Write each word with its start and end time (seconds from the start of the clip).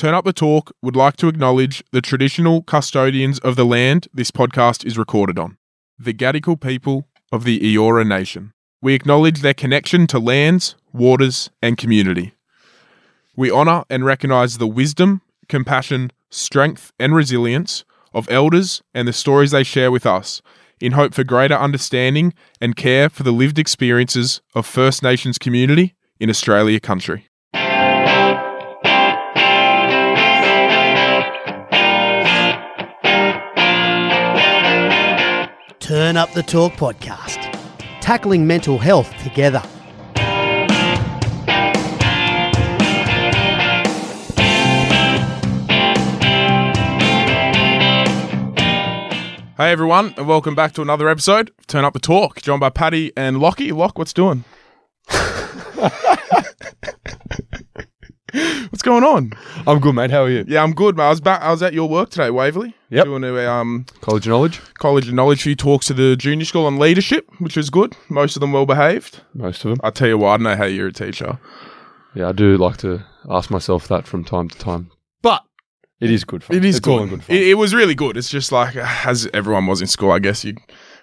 Turn 0.00 0.14
Up 0.14 0.24
the 0.24 0.32
Talk 0.32 0.74
would 0.80 0.96
like 0.96 1.18
to 1.18 1.28
acknowledge 1.28 1.84
the 1.92 2.00
traditional 2.00 2.62
custodians 2.62 3.38
of 3.40 3.56
the 3.56 3.66
land 3.66 4.08
this 4.14 4.30
podcast 4.30 4.86
is 4.86 4.96
recorded 4.96 5.38
on, 5.38 5.58
the 5.98 6.14
Gadigal 6.14 6.58
people 6.58 7.06
of 7.30 7.44
the 7.44 7.60
Eora 7.60 8.06
Nation. 8.08 8.54
We 8.80 8.94
acknowledge 8.94 9.42
their 9.42 9.52
connection 9.52 10.06
to 10.06 10.18
lands, 10.18 10.74
waters, 10.94 11.50
and 11.60 11.76
community. 11.76 12.32
We 13.36 13.50
honour 13.50 13.84
and 13.90 14.02
recognise 14.02 14.56
the 14.56 14.66
wisdom, 14.66 15.20
compassion, 15.50 16.12
strength, 16.30 16.94
and 16.98 17.14
resilience 17.14 17.84
of 18.14 18.26
elders 18.30 18.82
and 18.94 19.06
the 19.06 19.12
stories 19.12 19.50
they 19.50 19.64
share 19.64 19.90
with 19.90 20.06
us 20.06 20.40
in 20.80 20.92
hope 20.92 21.12
for 21.12 21.24
greater 21.24 21.56
understanding 21.56 22.32
and 22.58 22.74
care 22.74 23.10
for 23.10 23.22
the 23.22 23.32
lived 23.32 23.58
experiences 23.58 24.40
of 24.54 24.64
First 24.64 25.02
Nations 25.02 25.36
community 25.36 25.94
in 26.18 26.30
Australia 26.30 26.80
country. 26.80 27.29
Turn 35.90 36.16
Up 36.16 36.32
the 36.34 36.42
Talk 36.44 36.74
podcast, 36.74 37.52
tackling 38.00 38.46
mental 38.46 38.78
health 38.78 39.12
together. 39.24 39.58
Hey 49.56 49.72
everyone, 49.72 50.14
and 50.16 50.28
welcome 50.28 50.54
back 50.54 50.74
to 50.74 50.82
another 50.82 51.08
episode 51.08 51.50
of 51.58 51.66
Turn 51.66 51.84
Up 51.84 51.94
the 51.94 51.98
Talk. 51.98 52.40
Joined 52.40 52.60
by 52.60 52.70
Paddy 52.70 53.12
and 53.16 53.40
Lockie. 53.40 53.72
Lock, 53.72 53.98
what's 53.98 54.12
doing? 54.12 54.44
what's 58.70 58.82
going 58.82 59.02
on? 59.02 59.32
I'm 59.66 59.80
good, 59.80 59.94
mate. 59.94 60.10
How 60.10 60.24
are 60.24 60.30
you? 60.30 60.44
Yeah, 60.46 60.62
I'm 60.62 60.72
good, 60.72 60.96
mate. 60.96 61.04
I 61.04 61.08
was 61.10 61.20
back. 61.20 61.42
I 61.42 61.50
was 61.50 61.62
at 61.62 61.72
your 61.72 61.88
work 61.88 62.10
today, 62.10 62.30
Waverley. 62.30 62.74
Yep. 62.90 63.04
Doing 63.04 63.24
a 63.24 63.46
um, 63.50 63.86
College 64.00 64.26
of 64.26 64.30
knowledge? 64.30 64.60
college 64.74 65.08
of 65.08 65.14
knowledge 65.14 65.42
few 65.42 65.54
talks 65.56 65.86
to 65.86 65.94
the 65.94 66.16
junior 66.16 66.44
school 66.44 66.66
on 66.66 66.78
leadership, 66.78 67.28
which 67.38 67.56
was 67.56 67.70
good. 67.70 67.96
Most 68.08 68.36
of 68.36 68.40
them 68.40 68.52
well 68.52 68.66
behaved. 68.66 69.20
Most 69.34 69.64
of 69.64 69.70
them. 69.70 69.80
I 69.82 69.90
tell 69.90 70.08
you 70.08 70.18
what, 70.18 70.28
I 70.30 70.36
don't 70.36 70.44
know 70.44 70.56
how 70.56 70.64
you're 70.64 70.88
a 70.88 70.92
teacher. 70.92 71.38
Yeah, 72.14 72.28
I 72.28 72.32
do 72.32 72.56
like 72.56 72.76
to 72.78 73.04
ask 73.28 73.50
myself 73.50 73.88
that 73.88 74.06
from 74.06 74.24
time 74.24 74.48
to 74.48 74.58
time. 74.58 74.90
But 75.22 75.42
it 76.00 76.10
is 76.10 76.24
good 76.24 76.42
fun. 76.44 76.56
It 76.56 76.64
is 76.64 76.76
it's 76.76 76.84
good. 76.84 77.08
good 77.08 77.24
fun. 77.24 77.36
It, 77.36 77.48
it 77.48 77.54
was 77.54 77.74
really 77.74 77.94
good. 77.94 78.16
It's 78.16 78.30
just 78.30 78.52
like 78.52 78.76
as 78.76 79.28
everyone 79.32 79.66
was 79.66 79.80
in 79.80 79.86
school. 79.86 80.10
I 80.10 80.18
guess 80.18 80.44
you 80.44 80.56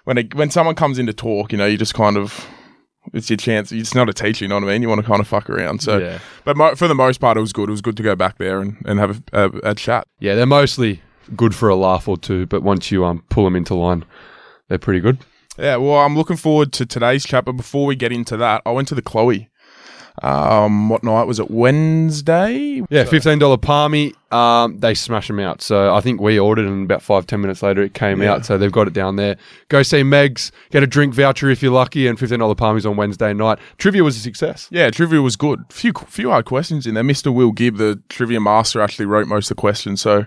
when 0.04 0.18
it, 0.18 0.34
when 0.34 0.50
someone 0.50 0.74
comes 0.74 0.98
in 0.98 1.06
to 1.06 1.12
talk, 1.12 1.52
you 1.52 1.58
know, 1.58 1.66
you 1.66 1.78
just 1.78 1.94
kind 1.94 2.16
of 2.16 2.46
it's 3.12 3.30
your 3.30 3.36
chance. 3.36 3.72
It's 3.72 3.94
not 3.94 4.08
a 4.08 4.12
teacher, 4.12 4.44
you 4.44 4.48
know 4.48 4.56
what 4.56 4.64
I 4.64 4.68
mean. 4.68 4.82
You 4.82 4.88
want 4.88 5.00
to 5.00 5.06
kind 5.06 5.20
of 5.20 5.28
fuck 5.28 5.48
around. 5.48 5.82
So, 5.82 5.98
yeah. 5.98 6.18
but 6.44 6.56
mo- 6.56 6.74
for 6.74 6.88
the 6.88 6.94
most 6.94 7.20
part, 7.20 7.36
it 7.36 7.40
was 7.40 7.52
good. 7.52 7.68
It 7.68 7.72
was 7.72 7.80
good 7.80 7.96
to 7.96 8.02
go 8.02 8.14
back 8.14 8.38
there 8.38 8.60
and, 8.60 8.76
and 8.84 8.98
have 8.98 9.22
a, 9.32 9.44
a, 9.44 9.70
a 9.70 9.74
chat. 9.74 10.06
Yeah, 10.20 10.34
they're 10.34 10.46
mostly 10.46 11.02
good 11.36 11.54
for 11.54 11.68
a 11.68 11.76
laugh 11.76 12.08
or 12.08 12.16
two, 12.16 12.46
but 12.46 12.62
once 12.62 12.90
you 12.90 13.04
um 13.04 13.22
pull 13.28 13.44
them 13.44 13.56
into 13.56 13.74
line, 13.74 14.04
they're 14.68 14.78
pretty 14.78 15.00
good. 15.00 15.18
Yeah, 15.58 15.76
well, 15.76 15.98
I'm 15.98 16.16
looking 16.16 16.36
forward 16.36 16.72
to 16.74 16.86
today's 16.86 17.24
chat. 17.24 17.44
But 17.44 17.52
before 17.52 17.84
we 17.84 17.96
get 17.96 18.12
into 18.12 18.36
that, 18.36 18.62
I 18.64 18.70
went 18.70 18.88
to 18.88 18.94
the 18.94 19.02
Chloe. 19.02 19.48
Um, 20.22 20.88
what 20.88 21.02
night 21.02 21.24
was 21.24 21.38
it? 21.38 21.50
Wednesday. 21.50 22.82
Yeah, 22.90 23.04
fifteen 23.04 23.38
dollar 23.38 23.56
palmy. 23.56 24.14
Um, 24.30 24.78
they 24.78 24.92
smash 24.94 25.26
them 25.28 25.40
out. 25.40 25.62
So 25.62 25.94
I 25.94 26.00
think 26.00 26.20
we 26.20 26.38
ordered, 26.38 26.66
and 26.66 26.84
about 26.84 27.02
five 27.02 27.26
ten 27.26 27.40
minutes 27.40 27.62
later 27.62 27.82
it 27.82 27.94
came 27.94 28.20
Yeah. 28.22 28.34
out. 28.34 28.44
So 28.46 28.58
they've 28.58 28.72
got 28.72 28.86
it 28.86 28.92
down 28.92 29.16
there. 29.16 29.36
Go 29.68 29.82
see 29.82 30.02
Megs, 30.02 30.50
get 30.70 30.82
a 30.82 30.86
drink 30.86 31.14
voucher 31.14 31.48
if 31.50 31.62
you're 31.62 31.72
lucky, 31.72 32.06
and 32.06 32.18
fifteen 32.18 32.40
dollar 32.40 32.54
palmies 32.54 32.88
on 32.88 32.96
Wednesday 32.96 33.32
night. 33.32 33.58
Trivia 33.78 34.04
was 34.04 34.16
a 34.16 34.20
success. 34.20 34.68
Yeah, 34.70 34.90
trivia 34.90 35.22
was 35.22 35.36
good. 35.36 35.64
Few 35.70 35.92
few 36.06 36.30
hard 36.30 36.44
questions 36.44 36.86
in 36.86 36.94
there. 36.94 37.04
Mr. 37.04 37.32
Will 37.32 37.52
Gibb, 37.52 37.76
the 37.76 38.00
trivia 38.08 38.40
master, 38.40 38.80
actually 38.80 39.06
wrote 39.06 39.26
most 39.28 39.50
of 39.50 39.56
the 39.56 39.60
questions, 39.60 40.00
so 40.00 40.26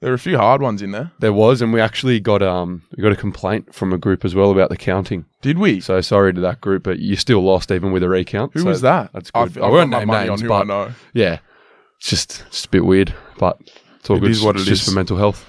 there 0.00 0.10
were 0.10 0.14
a 0.14 0.18
few 0.18 0.36
hard 0.36 0.60
ones 0.60 0.82
in 0.82 0.90
there. 0.90 1.10
There 1.20 1.32
was, 1.32 1.62
and 1.62 1.72
we 1.72 1.80
actually 1.80 2.20
got 2.20 2.42
um 2.42 2.82
we 2.96 3.02
got 3.02 3.12
a 3.12 3.16
complaint 3.16 3.74
from 3.74 3.92
a 3.92 3.98
group 3.98 4.24
as 4.24 4.34
well 4.34 4.50
about 4.50 4.68
the 4.70 4.76
counting. 4.76 5.24
Did 5.42 5.58
we? 5.58 5.80
So 5.80 6.00
sorry 6.00 6.32
to 6.34 6.40
that 6.42 6.60
group, 6.60 6.82
but 6.82 6.98
you 6.98 7.16
still 7.16 7.40
lost 7.42 7.70
even 7.70 7.92
with 7.92 8.02
a 8.02 8.08
recount. 8.08 8.52
Who 8.54 8.60
So 8.60 8.66
was 8.66 8.80
that? 8.82 9.12
That's 9.12 9.30
good. 9.30 9.58
I 9.58 9.68
won't 9.68 9.90
got 9.90 10.06
my 10.06 10.20
name 10.20 10.28
names, 10.28 10.42
but 10.42 10.62
I 10.62 10.64
know. 10.64 10.92
yeah, 11.12 11.38
it's 11.98 12.08
just 12.10 12.44
it's 12.48 12.64
a 12.64 12.68
bit 12.68 12.84
weird, 12.84 13.14
but 13.38 13.58
it's 13.98 14.10
all 14.10 14.16
It 14.16 14.20
good. 14.20 14.30
is 14.30 14.42
what 14.42 14.56
It's 14.56 14.64
it 14.66 14.68
just 14.68 14.82
is. 14.82 14.88
for 14.88 14.94
mental 14.94 15.16
health. 15.16 15.44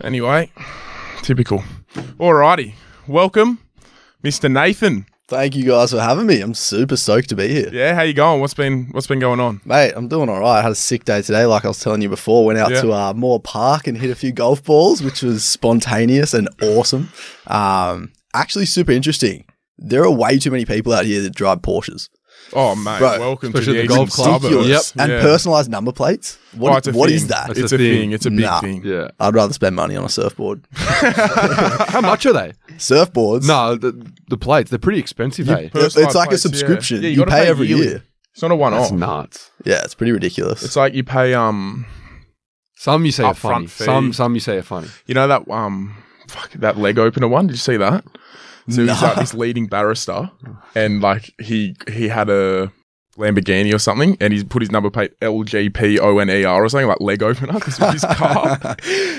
Anyway, 0.00 0.50
typical. 1.22 1.64
Alrighty, 2.18 2.74
welcome, 3.08 3.58
Mr. 4.22 4.50
Nathan. 4.50 5.06
Thank 5.26 5.56
you 5.56 5.64
guys 5.64 5.90
for 5.92 6.00
having 6.00 6.26
me. 6.26 6.42
I'm 6.42 6.52
super 6.52 6.96
stoked 6.98 7.30
to 7.30 7.36
be 7.36 7.48
here. 7.48 7.70
Yeah, 7.72 7.94
how 7.94 8.02
you 8.02 8.12
going? 8.12 8.42
What's 8.42 8.52
been 8.52 8.88
What's 8.90 9.06
been 9.06 9.20
going 9.20 9.40
on? 9.40 9.62
Mate, 9.64 9.92
I'm 9.96 10.06
doing 10.06 10.28
all 10.28 10.40
right. 10.40 10.58
I 10.58 10.62
had 10.62 10.72
a 10.72 10.74
sick 10.74 11.04
day 11.04 11.22
today, 11.22 11.46
like 11.46 11.64
I 11.64 11.68
was 11.68 11.80
telling 11.80 12.02
you 12.02 12.10
before. 12.10 12.44
Went 12.44 12.58
out 12.58 12.70
Yeah. 12.72 12.82
to 12.82 12.92
uh, 12.92 13.12
Moore 13.14 13.40
Park 13.40 13.86
and 13.86 13.96
hit 13.96 14.10
a 14.10 14.14
few 14.14 14.32
golf 14.32 14.62
balls, 14.62 15.02
which 15.02 15.22
was 15.22 15.42
spontaneous 15.42 16.34
and 16.34 16.48
awesome. 16.60 17.08
Um, 17.46 18.12
actually, 18.34 18.66
super 18.66 18.92
interesting. 18.92 19.46
There 19.78 20.02
are 20.04 20.10
way 20.10 20.38
too 20.38 20.50
many 20.50 20.66
people 20.66 20.92
out 20.92 21.06
here 21.06 21.22
that 21.22 21.34
drive 21.34 21.62
Porsches. 21.62 22.10
Oh 22.54 22.76
mate, 22.76 22.98
Bro, 22.98 23.18
welcome 23.20 23.52
to 23.52 23.60
the, 23.60 23.72
the 23.72 23.86
golf 23.86 24.10
club. 24.10 24.42
suburbs. 24.42 24.54
Ridiculous. 24.54 24.92
And 24.96 25.10
Yeah. 25.12 25.20
personalized 25.22 25.70
number 25.70 25.92
plates. 25.92 26.38
Oh, 26.54 26.58
What, 26.58 26.78
it's 26.78 26.88
a 26.88 26.92
what 26.92 27.06
thing. 27.08 27.16
is 27.16 27.26
that? 27.28 27.48
That's 27.48 27.58
It's 27.58 27.72
a 27.72 27.74
a 27.74 27.78
thing. 27.78 27.94
thing. 28.00 28.12
It's 28.12 28.26
a 28.26 28.30
big 28.30 28.40
Nah. 28.40 28.60
thing. 28.60 28.82
Yeah. 28.84 29.08
I'd 29.20 29.34
rather 29.34 29.52
spend 29.52 29.74
money 29.76 29.96
on 29.96 30.04
a 30.04 30.08
surfboard. 30.08 30.64
How 30.74 32.00
much 32.00 32.26
are 32.26 32.32
they? 32.32 32.52
Surfboards? 32.76 33.46
No, 33.46 33.76
the, 33.76 33.92
the 34.28 34.36
plates 34.36 34.70
they're 34.70 34.78
pretty 34.78 34.98
expensive. 35.00 35.46
You- 35.48 35.54
eh? 35.54 35.68
it's 35.74 35.96
like 35.96 36.06
a 36.08 36.12
plates, 36.12 36.30
yeah. 36.30 36.36
subscription. 36.36 37.02
Yeah, 37.02 37.08
you 37.08 37.20
you 37.20 37.24
pay 37.26 37.42
pay 37.44 37.46
every 37.48 37.66
yearly. 37.68 37.86
year. 37.86 38.02
It's 38.32 38.42
not 38.42 38.50
a 38.50 38.56
one 38.56 38.72
That's 38.72 38.90
off. 38.90 38.98
nuts. 38.98 39.50
Yeah, 39.64 39.82
it's 39.84 39.94
pretty 39.94 40.12
ridiculous. 40.12 40.62
It's 40.64 40.76
like 40.76 40.94
you 40.94 41.04
pay 41.04 41.34
um, 41.34 41.86
Some 42.76 43.04
you 43.04 43.12
say 43.12 43.24
are 43.24 43.32
Upfront 43.34 43.38
funny. 43.38 43.66
fee. 43.68 43.84
Some 43.84 44.12
some 44.12 44.34
you 44.34 44.40
say 44.40 44.56
are 44.58 44.62
funny. 44.62 44.88
you 45.06 45.14
know 45.14 45.28
that 45.28 45.48
um, 45.50 45.94
fuck 46.28 46.50
that 46.52 46.76
leg 46.78 46.98
opener 46.98 47.28
one. 47.28 47.46
Did 47.46 47.54
you 47.54 47.58
see 47.58 47.76
that? 47.76 48.04
So 48.68 48.82
he's 48.86 49.02
like 49.02 49.16
this 49.16 49.34
leading 49.34 49.66
barrister, 49.66 50.30
and 50.74 51.02
like 51.02 51.34
he 51.38 51.76
he 51.88 52.08
had 52.08 52.30
a 52.30 52.72
Lamborghini 53.16 53.74
or 53.74 53.78
something, 53.78 54.16
and 54.20 54.32
he's 54.32 54.44
put 54.44 54.62
his 54.62 54.70
number 54.70 54.90
plate 54.90 55.18
LGPONER 55.20 56.62
or 56.62 56.68
something 56.68 56.88
like 56.88 57.00
leg 57.00 57.22
opener 57.22 57.54
because 57.54 57.80
of 57.80 57.92
his 57.92 58.04
car, 58.04 58.58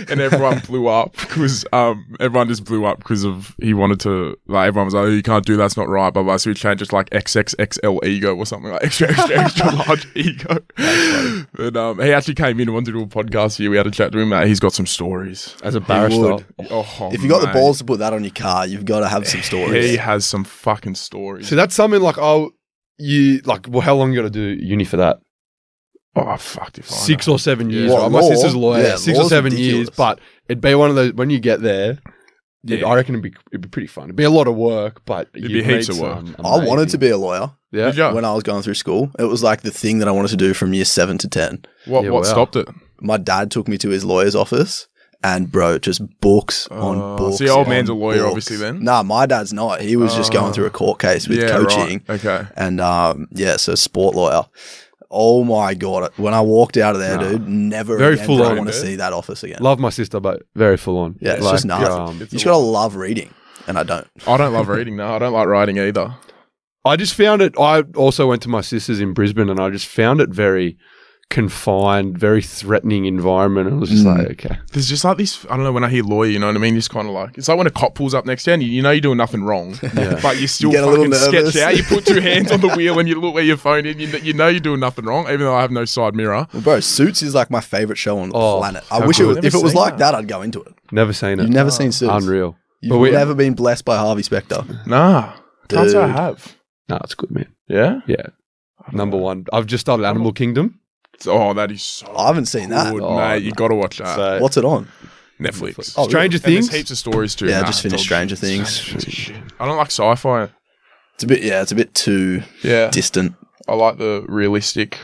and 0.10 0.20
everyone 0.20 0.60
blew 0.60 0.88
up 0.88 1.14
because 1.14 1.66
um 1.74 2.16
everyone 2.20 2.48
just 2.48 2.66
blew 2.66 2.86
up 2.86 3.00
because 3.00 3.24
of 3.24 3.56
he 3.62 3.74
wanted 3.74 4.00
to 4.02 4.38
like 4.48 4.68
everyone 4.68 4.86
was 4.86 4.94
like 4.94 5.04
oh, 5.04 5.10
you 5.10 5.24
can't 5.24 5.46
do 5.46 5.56
that, 5.56 5.66
that's 5.66 5.78
not 5.78 5.90
right, 5.90 6.14
blah 6.14 6.24
blah. 6.24 6.38
So 6.38 6.50
he 6.50 6.54
changed 6.54 6.82
it 6.82 6.90
to 6.90 6.96
like 6.96 7.10
XXXL 7.10 8.06
ego 8.06 8.36
or 8.36 8.46
something 8.46 8.72
like 8.72 8.84
extra 8.84 9.10
extra 9.10 9.38
extra 9.38 9.76
large 9.76 10.08
ego. 10.16 10.60
But 11.54 11.78
um 11.78 12.00
he 12.00 12.14
actually 12.14 12.36
came 12.36 12.60
in 12.60 12.68
and 12.68 12.74
wanted 12.74 12.88
to 12.88 12.92
do 12.94 13.02
a 13.04 13.08
podcast 13.08 13.58
here. 13.58 13.70
We 13.70 13.78
had 13.78 13.88
a 13.88 13.92
chat 13.92 14.12
to 14.12 14.20
him. 14.20 14.30
Mate. 14.30 14.48
He's 14.48 14.60
got 14.60 14.74
some 14.74 14.86
stories. 14.86 15.56
As 15.64 15.76
a 15.76 15.82
barrister. 15.82 16.46
Oh, 16.70 17.10
if 17.14 17.24
you 17.24 17.30
got 17.30 17.42
the 17.42 17.54
balls 17.54 17.78
to 17.80 17.86
put 17.86 18.00
that 18.00 18.14
on 18.14 18.24
your 18.24 18.34
car, 18.34 18.66
you've 18.68 18.86
got 18.86 19.00
to 19.00 19.08
have 19.08 19.28
some 19.28 19.42
stories. 19.42 19.90
He 19.90 19.98
has 19.98 20.26
some 20.26 20.44
fucking 20.44 20.96
stories. 20.96 21.48
So 21.48 21.56
that's 21.56 21.76
something 21.76 22.02
like 22.02 22.18
oh 22.18 22.55
you 22.98 23.40
like 23.46 23.68
well 23.70 23.82
how 23.82 23.96
long 23.96 24.12
you 24.14 24.18
got 24.22 24.24
to 24.24 24.30
do 24.30 24.64
uni 24.64 24.84
for 24.86 24.98
that? 24.98 25.20
oh 26.16 26.38
fuck 26.38 26.78
if 26.78 26.90
I 26.92 26.96
Six 26.96 27.28
know. 27.28 27.34
or 27.34 27.40
seven 27.40 27.70
years. 27.70 27.92
What, 27.92 28.04
right? 28.04 28.12
My 28.12 28.20
law? 28.22 28.30
sister's 28.30 28.54
a 28.54 28.60
lawyer. 28.60 28.84
Yeah, 28.84 28.96
Six 28.96 29.18
or 29.18 29.22
law's 29.24 29.30
seven 29.30 29.52
ridiculous. 29.52 29.74
years, 29.76 29.90
but 29.90 30.20
it'd 30.48 30.62
be 30.62 30.74
one 30.76 30.90
of 30.90 30.96
those 30.96 31.14
when 31.14 31.30
you 31.30 31.40
get 31.40 31.62
there. 31.62 32.00
Yeah. 32.64 32.78
Yeah. 32.78 32.88
I 32.88 32.96
reckon 32.96 33.16
it'd 33.16 33.24
be 33.24 33.38
it'd 33.52 33.62
be 33.62 33.68
pretty 33.68 33.88
fun. 33.88 34.06
It'd 34.06 34.16
be 34.16 34.24
a 34.24 34.30
lot 34.30 34.48
of 34.48 34.56
work, 34.56 35.04
but 35.06 35.30
It'd 35.36 35.50
you'd 35.52 35.64
be 35.66 35.72
heaps 35.74 35.90
meet 35.90 35.98
of 35.98 36.02
work. 36.02 36.26
some 36.38 36.46
I 36.46 36.66
wanted 36.66 36.90
to 36.90 36.98
be 36.98 37.10
a 37.10 37.18
lawyer. 37.18 37.52
Yeah. 37.72 37.88
Did 37.88 37.98
ya? 37.98 38.14
when 38.14 38.24
I 38.26 38.34
was 38.34 38.44
going 38.44 38.62
through 38.64 38.74
school. 38.76 39.12
It 39.20 39.26
was 39.26 39.44
like 39.44 39.62
the 39.62 39.72
thing 39.72 40.00
that 40.00 40.08
I 40.08 40.12
wanted 40.12 40.30
to 40.30 40.38
do 40.38 40.54
from 40.54 40.74
year 40.74 40.86
seven 40.86 41.18
to 41.20 41.28
10. 41.28 41.66
What 41.86 42.06
Yeah, 42.06 42.12
what 42.12 42.24
wow. 42.24 42.30
stopped 42.30 42.56
it? 42.56 42.68
My 43.02 43.18
dad 43.18 43.52
took 43.52 43.68
me 43.68 43.78
to 43.80 43.90
his 43.90 44.06
lawyer's 44.06 44.34
office 44.36 44.88
and, 45.24 45.52
bro, 45.52 45.78
just 45.80 46.02
books 46.22 46.68
on 46.68 46.98
Uh, 47.00 47.16
books. 47.16 47.38
so 47.38 47.44
your 47.46 47.58
old 47.58 47.68
man's 47.68 47.90
a 47.90 47.94
lawyer, 47.94 48.18
books. 48.20 48.28
obviously, 48.30 48.58
then? 48.58 48.84
Nah, 48.84 49.04
my 49.04 49.26
dad's 49.26 49.54
not. 49.54 49.82
He 49.82 49.96
was 49.96 50.14
just 50.16 50.32
going 50.32 50.50
Oh. 50.50 50.52
through 50.54 50.66
a 50.66 50.70
court 50.72 51.00
case 51.00 51.28
with 51.28 51.40
yeah, 51.40 51.50
coaching. 51.50 52.02
Right. 52.08 52.24
Okay. 52.26 52.48
And, 52.56 52.80
um, 52.82 53.28
yeah, 53.32 53.58
so 53.58 53.76
sport 53.76 54.16
lawyer. 54.16 54.46
Oh 55.12 55.44
my 55.44 55.74
God. 55.76 56.12
When 56.18 56.34
I 56.34 56.42
walked 56.42 56.78
out 56.78 56.96
of 56.96 57.02
there, 57.02 57.16
Nah. 57.18 57.24
dude, 57.30 57.48
never 57.48 57.98
Very 57.98 58.16
again 58.16 58.26
full 58.26 58.38
did 58.38 58.48
I 58.48 58.50
on, 58.52 58.58
want 58.58 58.70
to 58.70 58.74
see 58.76 58.96
that 58.98 59.14
office 59.14 59.44
again. 59.44 59.60
Love 59.62 59.80
my 59.80 59.90
sister, 59.90 60.20
but 60.20 60.44
very 60.56 60.78
full 60.78 60.98
on. 60.98 61.16
yeah, 61.22 61.34
it's 61.34 61.44
Like, 61.44 61.54
just 61.54 61.66
nuts. 61.66 61.90
um, 61.90 62.20
you 62.20 62.26
just 62.26 62.44
got 62.46 62.52
to 62.52 62.58
love 62.58 62.96
reading. 62.96 63.30
And 63.68 63.78
I 63.80 63.84
don't. 63.84 64.08
I 64.28 64.38
don't 64.38 64.54
love 64.54 64.68
reading. 64.68 64.96
No, 64.98 65.14
I 65.16 65.20
don't 65.20 65.34
like 65.34 65.48
writing 65.48 65.80
either. 65.80 66.14
I 66.84 66.98
just 66.98 67.16
found 67.16 67.42
it. 67.42 67.56
I 67.60 67.82
also 67.96 68.28
went 68.28 68.44
to 68.44 68.50
my 68.50 68.62
sister's 68.62 69.00
in 69.00 69.14
Brisbane, 69.14 69.50
and 69.50 69.60
I 69.60 69.72
just 69.72 69.88
found 69.88 70.22
it 70.22 70.30
very 70.30 70.78
confined, 71.30 72.18
very 72.18 72.42
threatening 72.42 73.06
environment. 73.06 73.68
And 73.68 73.78
I 73.78 73.80
was 73.80 73.90
just 73.90 74.06
Mm. 74.06 74.18
like, 74.18 74.28
okay, 74.46 74.58
There's 74.72 74.88
just 74.88 75.04
like 75.04 75.18
this. 75.18 75.46
I 75.50 75.56
don't 75.56 75.64
know. 75.64 75.72
When 75.72 75.84
I 75.84 75.90
hear 75.90 76.04
lawyer, 76.04 76.30
you 76.30 76.40
know 76.40 76.48
what 76.48 76.56
I 76.56 76.60
mean. 76.60 76.76
Just 76.76 76.90
kind 76.90 77.08
of 77.08 77.14
like 77.14 77.38
it's 77.38 77.48
like 77.48 77.58
when 77.58 77.68
a 77.68 77.72
cop 77.72 77.96
pulls 77.96 78.14
up 78.14 78.26
next 78.26 78.44
to 78.46 78.52
you, 78.52 78.54
and 78.54 78.64
you, 78.64 78.70
you 78.70 78.82
know 78.82 78.92
you're 78.92 79.02
doing 79.02 79.18
nothing 79.18 79.44
wrong, 79.44 79.78
Yeah. 79.96 80.20
but 80.22 80.38
you're 80.40 80.48
still 80.48 80.72
get 80.72 80.84
a 80.84 80.88
little 80.88 81.06
fucking 81.06 81.20
sketch 81.20 81.34
nervous. 81.34 81.58
out. 81.62 81.76
You 81.78 81.84
put 81.84 82.06
two 82.06 82.22
hands 82.22 82.52
on 82.52 82.62
the 82.62 82.70
wheel 82.76 83.00
and 83.00 83.10
you 83.10 83.20
look 83.20 83.34
where 83.34 83.44
your 83.44 83.58
phone 83.58 83.86
is. 83.86 83.96
You, 83.98 84.08
you 84.20 84.34
know 84.34 84.48
you're 84.48 84.60
doing 84.60 84.80
nothing 84.80 85.06
wrong, 85.06 85.26
even 85.28 85.40
though 85.42 85.56
I 85.56 85.62
have 85.62 85.72
no 85.72 85.86
side 85.86 86.16
mirror. 86.16 86.48
Well, 86.54 86.62
bro, 86.62 86.80
Suits 86.80 87.22
is 87.22 87.36
like 87.36 87.50
my 87.52 87.62
favorite 87.62 87.98
show 87.98 88.20
on 88.20 88.30
the 88.30 88.36
Oh, 88.36 88.60
planet. 88.60 88.84
I 88.92 89.00
how 89.00 89.08
wish 89.08 89.20
it 89.20 89.26
was, 89.26 89.36
Never 89.38 89.48
if 89.48 89.54
it 89.56 89.62
was 89.64 89.72
seen 89.74 89.82
like 89.82 89.98
that. 89.98 90.12
that, 90.12 90.16
I'd 90.16 90.28
go 90.28 90.42
into 90.42 90.62
it. 90.62 90.74
never 90.92 91.14
seen 91.14 91.40
it. 91.40 91.44
You've 91.44 91.50
never 91.52 91.72
seen 91.72 91.92
Suits. 91.92 92.12
Unreal. 92.14 92.56
You've 92.82 92.92
But 92.92 93.00
we- 93.00 93.12
never 93.12 93.34
been 93.34 93.54
blessed 93.56 93.84
by 93.86 93.98
Harvey 93.98 94.22
Specter. 94.24 94.64
Nah, 94.86 95.34
can't 95.70 95.90
say 95.90 95.98
I 95.98 96.08
have. 96.08 96.56
No, 96.88 96.98
it's 97.04 97.16
good, 97.16 97.32
man. 97.32 97.48
Yeah, 97.68 98.02
Yeah, 98.08 98.28
number 98.92 99.18
one. 99.18 99.46
I've 99.52 99.66
just 99.66 99.82
started 99.82 100.06
Animal 100.06 100.32
Kingdom. 100.34 100.80
Oh, 101.28 101.54
that 101.54 101.72
is 101.72 101.82
so 101.84 102.16
I 102.16 102.28
haven't 102.28 102.46
seen 102.48 102.70
that. 102.70 102.94
good, 102.94 103.02
Oh, 103.04 103.16
mate. 103.18 103.44
You 103.44 103.52
got 103.52 103.70
to 103.70 103.76
watch 103.76 103.98
that. 104.00 104.16
So- 104.16 104.40
What's 104.40 104.58
it 104.58 104.66
on? 104.66 104.88
Netflix. 105.40 105.94
Oh, 105.98 106.08
Stranger 106.08 106.38
And 106.38 106.44
there's 106.54 106.68
Things. 106.70 106.72
heaps 106.74 106.92
of 106.92 106.98
stories 106.98 107.36
too. 107.36 107.48
Yeah, 107.48 107.58
I 107.58 107.62
Nah, 107.62 107.68
just 107.68 107.82
finished 107.82 108.04
dog 108.04 108.06
Stranger 108.06 108.36
shit. 108.36 108.40
Things. 108.46 108.70
Stranger 108.70 109.12
shit. 109.12 109.36
I 109.60 109.66
don't 109.66 109.76
like 109.78 109.88
sci-fi. 109.92 110.50
It's 111.16 111.24
a 111.24 111.28
bit, 111.28 111.44
yeah, 111.44 111.62
it's 111.62 111.72
a 111.72 111.76
bit 111.76 111.94
too 111.94 112.42
Yeah, 112.64 112.90
distant. 112.90 113.34
I 113.68 113.74
like 113.76 113.98
the 113.98 114.26
realistic. 114.30 114.98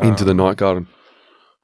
Into 0.00 0.24
the 0.24 0.32
um, 0.32 0.36
night 0.38 0.56
garden. 0.56 0.88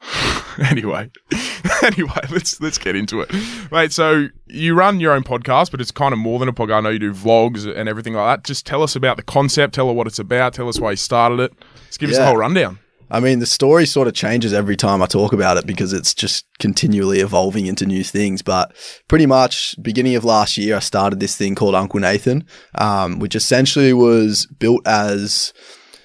anyway, 0.70 1.10
anyway, 1.82 2.20
let's 2.30 2.60
let's 2.60 2.78
get 2.78 2.96
into 2.96 3.20
it, 3.20 3.30
mate. 3.70 3.92
So 3.92 4.28
you 4.48 4.74
run 4.74 5.00
your 5.00 5.12
own 5.12 5.22
podcast, 5.22 5.70
but 5.70 5.80
it's 5.80 5.90
kind 5.90 6.12
of 6.12 6.18
more 6.18 6.38
than 6.38 6.48
a 6.48 6.52
podcast. 6.52 6.74
I 6.74 6.80
know 6.80 6.88
you 6.90 6.98
do 6.98 7.12
vlogs 7.12 7.66
and 7.72 7.88
everything 7.88 8.14
like 8.14 8.38
that. 8.38 8.44
Just 8.46 8.66
tell 8.66 8.82
us 8.82 8.96
about 8.96 9.16
the 9.16 9.22
concept. 9.22 9.74
Tell 9.74 9.88
us 9.90 9.94
what 9.94 10.06
it's 10.06 10.18
about. 10.18 10.54
Tell 10.54 10.68
us 10.68 10.80
why 10.80 10.90
you 10.90 10.96
started 10.96 11.40
it. 11.40 11.52
Just 11.86 12.00
give 12.00 12.10
us 12.10 12.16
the 12.16 12.22
Yeah. 12.22 12.28
whole 12.28 12.36
rundown. 12.36 12.78
I 13.12 13.20
mean, 13.20 13.40
the 13.40 13.46
story 13.46 13.84
sort 13.84 14.08
of 14.08 14.14
changes 14.14 14.54
every 14.54 14.74
time 14.74 15.02
I 15.02 15.06
talk 15.06 15.34
about 15.34 15.58
it 15.58 15.66
because 15.66 15.92
it's 15.92 16.14
just 16.14 16.46
continually 16.58 17.20
evolving 17.20 17.66
into 17.66 17.84
new 17.84 18.02
things. 18.02 18.40
But 18.40 18.74
pretty 19.06 19.26
much, 19.26 19.76
beginning 19.82 20.16
of 20.16 20.24
last 20.24 20.56
year, 20.56 20.76
I 20.76 20.78
started 20.78 21.20
this 21.20 21.36
thing 21.36 21.54
called 21.54 21.74
Uncle 21.74 22.00
Nathan, 22.00 22.46
um, 22.74 23.18
which 23.18 23.36
essentially 23.36 23.92
was 23.92 24.46
built 24.46 24.80
as 24.86 25.52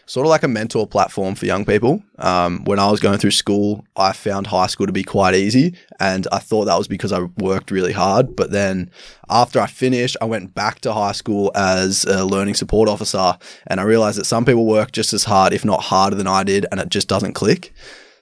sort 0.07 0.25
of 0.25 0.29
like 0.29 0.43
a 0.43 0.47
mentor 0.47 0.87
platform 0.87 1.35
for 1.35 1.45
young 1.45 1.65
people. 1.65 2.01
Um, 2.17 2.63
when 2.63 2.79
I 2.79 2.89
was 2.89 3.01
going 3.01 3.19
through 3.19 3.31
school, 3.31 3.85
I 3.95 4.13
found 4.13 4.47
high 4.47 4.67
school 4.67 4.87
to 4.87 4.93
be 4.93 5.03
quite 5.03 5.35
easy, 5.35 5.75
and 5.99 6.25
I 6.31 6.39
thought 6.39 6.65
that 6.65 6.77
was 6.77 6.87
because 6.87 7.11
I 7.11 7.19
worked 7.37 7.71
really 7.71 7.91
hard. 7.91 8.35
But 8.35 8.51
then 8.51 8.89
after 9.29 9.59
I 9.59 9.67
finished, 9.67 10.15
I 10.21 10.25
went 10.25 10.55
back 10.55 10.79
to 10.81 10.93
high 10.93 11.11
school 11.11 11.51
as 11.55 12.05
a 12.05 12.25
learning 12.25 12.55
support 12.55 12.87
officer, 12.89 13.37
and 13.67 13.79
I 13.79 13.83
realized 13.83 14.17
that 14.17 14.25
some 14.25 14.45
people 14.45 14.65
work 14.65 14.93
just 14.93 15.13
as 15.13 15.25
hard, 15.25 15.51
if 15.51 15.65
not 15.65 15.83
harder 15.83 16.15
than 16.15 16.27
I 16.27 16.43
did, 16.43 16.65
and 16.71 16.79
it 16.79 16.89
just 16.89 17.09
doesn't 17.09 17.33
click. 17.33 17.73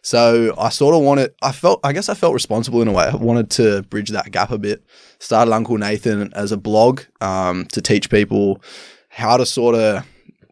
So 0.01 0.53
I 0.57 0.69
sort 0.69 0.95
of 0.95 1.01
wanted, 1.01 1.33
I 1.41 1.51
felt, 1.51 1.79
I 1.83 1.93
guess 1.93 2.09
I 2.09 2.13
felt 2.13 2.33
responsible 2.33 2.81
in 2.81 2.87
a 2.87 2.91
way. 2.91 3.05
I 3.05 3.15
wanted 3.15 3.49
to 3.51 3.83
bridge 3.83 4.09
that 4.09 4.31
gap 4.31 4.51
a 4.51 4.57
bit. 4.57 4.83
Started 5.19 5.51
Uncle 5.51 5.77
Nathan 5.79 6.31
as 6.33 6.51
a 6.51 6.57
blog 6.57 7.01
um, 7.21 7.65
to 7.67 7.81
teach 7.81 8.11
people 8.11 8.61
how 9.09 9.37
to 9.37 9.47
sort 9.47 9.73
of 9.73 10.05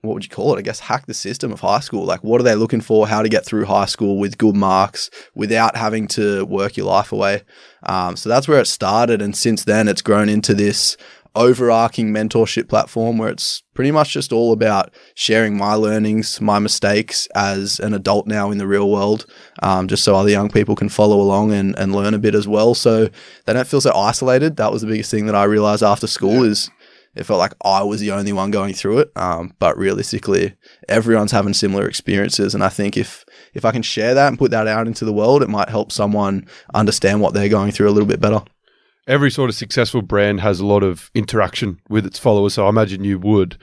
what 0.03 0.15
would 0.15 0.23
you 0.25 0.29
call 0.29 0.53
it? 0.53 0.59
I 0.59 0.61
guess 0.61 0.81
hack 0.81 1.05
the 1.05 1.13
system 1.13 1.53
of 1.53 1.61
high 1.61 1.79
school. 1.79 2.03
Like, 2.03 2.25
what 2.25 2.41
are 2.41 2.43
they 2.43 2.55
looking 2.55 2.81
for? 2.81 3.07
How 3.07 3.21
to 3.21 3.29
get 3.29 3.45
through 3.45 3.65
high 3.65 3.85
school 3.85 4.19
with 4.19 4.37
good 4.37 4.55
marks 4.55 5.09
without 5.33 5.77
having 5.77 6.07
to 6.09 6.43
work 6.45 6.75
your 6.75 6.87
life 6.87 7.13
away. 7.13 7.43
Um, 7.83 8.17
so 8.17 8.27
that's 8.27 8.45
where 8.45 8.59
it 8.59 8.67
started. 8.67 9.21
And 9.21 9.35
since 9.35 9.63
then, 9.63 9.87
it's 9.87 10.01
grown 10.01 10.27
into 10.27 10.53
this 10.53 10.97
overarching 11.35 12.13
mentorship 12.13 12.67
platform 12.67 13.17
where 13.17 13.29
it's 13.29 13.63
pretty 13.73 13.91
much 13.91 14.11
just 14.11 14.33
all 14.33 14.51
about 14.51 14.93
sharing 15.15 15.57
my 15.57 15.73
learnings, 15.73 16.41
my 16.41 16.59
mistakes 16.59 17.27
as 17.33 17.79
an 17.79 17.93
adult 17.93 18.27
now 18.27 18.51
in 18.51 18.57
the 18.57 18.67
real 18.67 18.91
world, 18.91 19.25
um, 19.63 19.87
just 19.87 20.03
so 20.03 20.15
other 20.15 20.29
young 20.29 20.49
people 20.49 20.75
can 20.75 20.89
follow 20.89 21.21
along 21.21 21.53
and, 21.53 21.79
and 21.79 21.95
learn 21.95 22.13
a 22.13 22.19
bit 22.19 22.35
as 22.35 22.47
well. 22.47 22.75
So 22.75 23.09
they 23.45 23.53
don't 23.53 23.67
feel 23.67 23.81
so 23.81 23.93
isolated. 23.95 24.57
That 24.57 24.73
was 24.73 24.81
the 24.81 24.87
biggest 24.87 25.11
thing 25.11 25.27
that 25.27 25.35
I 25.35 25.45
realized 25.45 25.81
after 25.81 26.07
school 26.07 26.43
is 26.43 26.69
it 27.15 27.25
felt 27.25 27.39
like 27.39 27.53
I 27.63 27.83
was 27.83 27.99
the 27.99 28.11
only 28.11 28.33
one 28.33 28.51
going 28.51 28.73
through 28.73 28.99
it. 28.99 29.11
Um, 29.15 29.53
but 29.59 29.77
realistically, 29.77 30.55
everyone's 30.89 31.31
having 31.31 31.53
similar 31.53 31.87
experiences, 31.87 32.55
and 32.55 32.63
I 32.63 32.69
think 32.69 32.97
if 32.97 33.25
if 33.53 33.65
I 33.65 33.71
can 33.71 33.83
share 33.83 34.13
that 34.13 34.27
and 34.27 34.39
put 34.39 34.51
that 34.51 34.67
out 34.67 34.87
into 34.87 35.05
the 35.05 35.13
world, 35.13 35.43
it 35.43 35.49
might 35.49 35.69
help 35.69 35.91
someone 35.91 36.47
understand 36.73 37.21
what 37.21 37.33
they're 37.33 37.49
going 37.49 37.71
through 37.71 37.89
a 37.89 37.91
little 37.91 38.07
bit 38.07 38.21
better. 38.21 38.41
Every 39.07 39.29
sort 39.29 39.49
of 39.49 39.55
successful 39.55 40.01
brand 40.01 40.41
has 40.41 40.59
a 40.59 40.65
lot 40.65 40.81
of 40.81 41.11
interaction 41.13 41.79
with 41.89 42.05
its 42.05 42.17
followers, 42.17 42.53
so 42.53 42.65
I 42.65 42.69
imagine 42.69 43.03
you 43.03 43.19
would. 43.19 43.57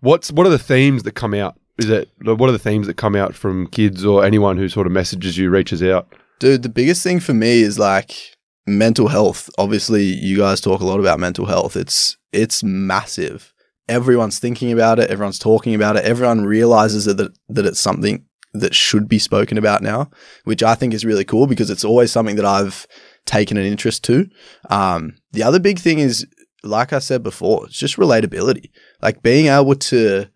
What's 0.00 0.30
what 0.30 0.46
are 0.46 0.50
the 0.50 0.58
themes 0.58 1.02
that 1.04 1.12
come 1.12 1.34
out? 1.34 1.58
Is 1.78 1.88
it 1.88 2.10
what 2.22 2.48
are 2.48 2.52
the 2.52 2.58
themes 2.58 2.86
that 2.86 2.96
come 2.96 3.16
out 3.16 3.34
from 3.34 3.66
kids 3.68 4.04
or 4.04 4.24
anyone 4.24 4.58
who 4.58 4.68
sort 4.68 4.86
of 4.86 4.92
messages 4.92 5.38
you, 5.38 5.50
reaches 5.50 5.82
out? 5.82 6.12
Dude, 6.38 6.62
the 6.62 6.68
biggest 6.68 7.02
thing 7.02 7.20
for 7.20 7.34
me 7.34 7.62
is 7.62 7.78
like 7.78 8.36
mental 8.66 9.08
health. 9.08 9.50
Obviously, 9.58 10.04
you 10.04 10.38
guys 10.38 10.60
talk 10.60 10.80
a 10.80 10.86
lot 10.86 11.00
about 11.00 11.20
mental 11.20 11.46
health. 11.46 11.76
It's 11.76 12.16
it's 12.32 12.62
massive. 12.62 13.52
Everyone's 13.88 14.38
thinking 14.38 14.72
about 14.72 14.98
it, 14.98 15.10
everyone's 15.10 15.38
talking 15.38 15.74
about 15.74 15.96
it, 15.96 16.04
everyone 16.04 16.44
realizes 16.44 17.04
that 17.06 17.16
that, 17.48 17.66
it's 17.66 17.80
something 17.80 18.24
that 18.54 18.74
should 18.74 19.08
be 19.08 19.18
spoken 19.18 19.58
about 19.58 19.82
now, 19.82 20.10
which 20.44 20.62
I 20.62 20.74
think 20.74 20.94
is 20.94 21.04
really 21.04 21.24
cool 21.24 21.46
because 21.46 21.70
it's 21.70 21.84
always 21.84 22.12
something 22.12 22.36
that 22.36 22.44
I've 22.44 22.86
taken 23.24 23.56
an 23.56 23.64
interest 23.64 24.04
to. 24.04 24.28
Um, 24.70 25.16
the 25.32 25.42
other 25.42 25.58
big 25.58 25.78
thing 25.78 25.98
is, 25.98 26.26
like 26.62 26.92
I 26.92 26.98
said 26.98 27.22
before, 27.22 27.66
it's 27.66 27.78
just 27.78 27.96
relatability. 27.96 28.70
Like 29.00 29.22
being 29.22 29.46
able 29.46 29.74
to 29.74 30.28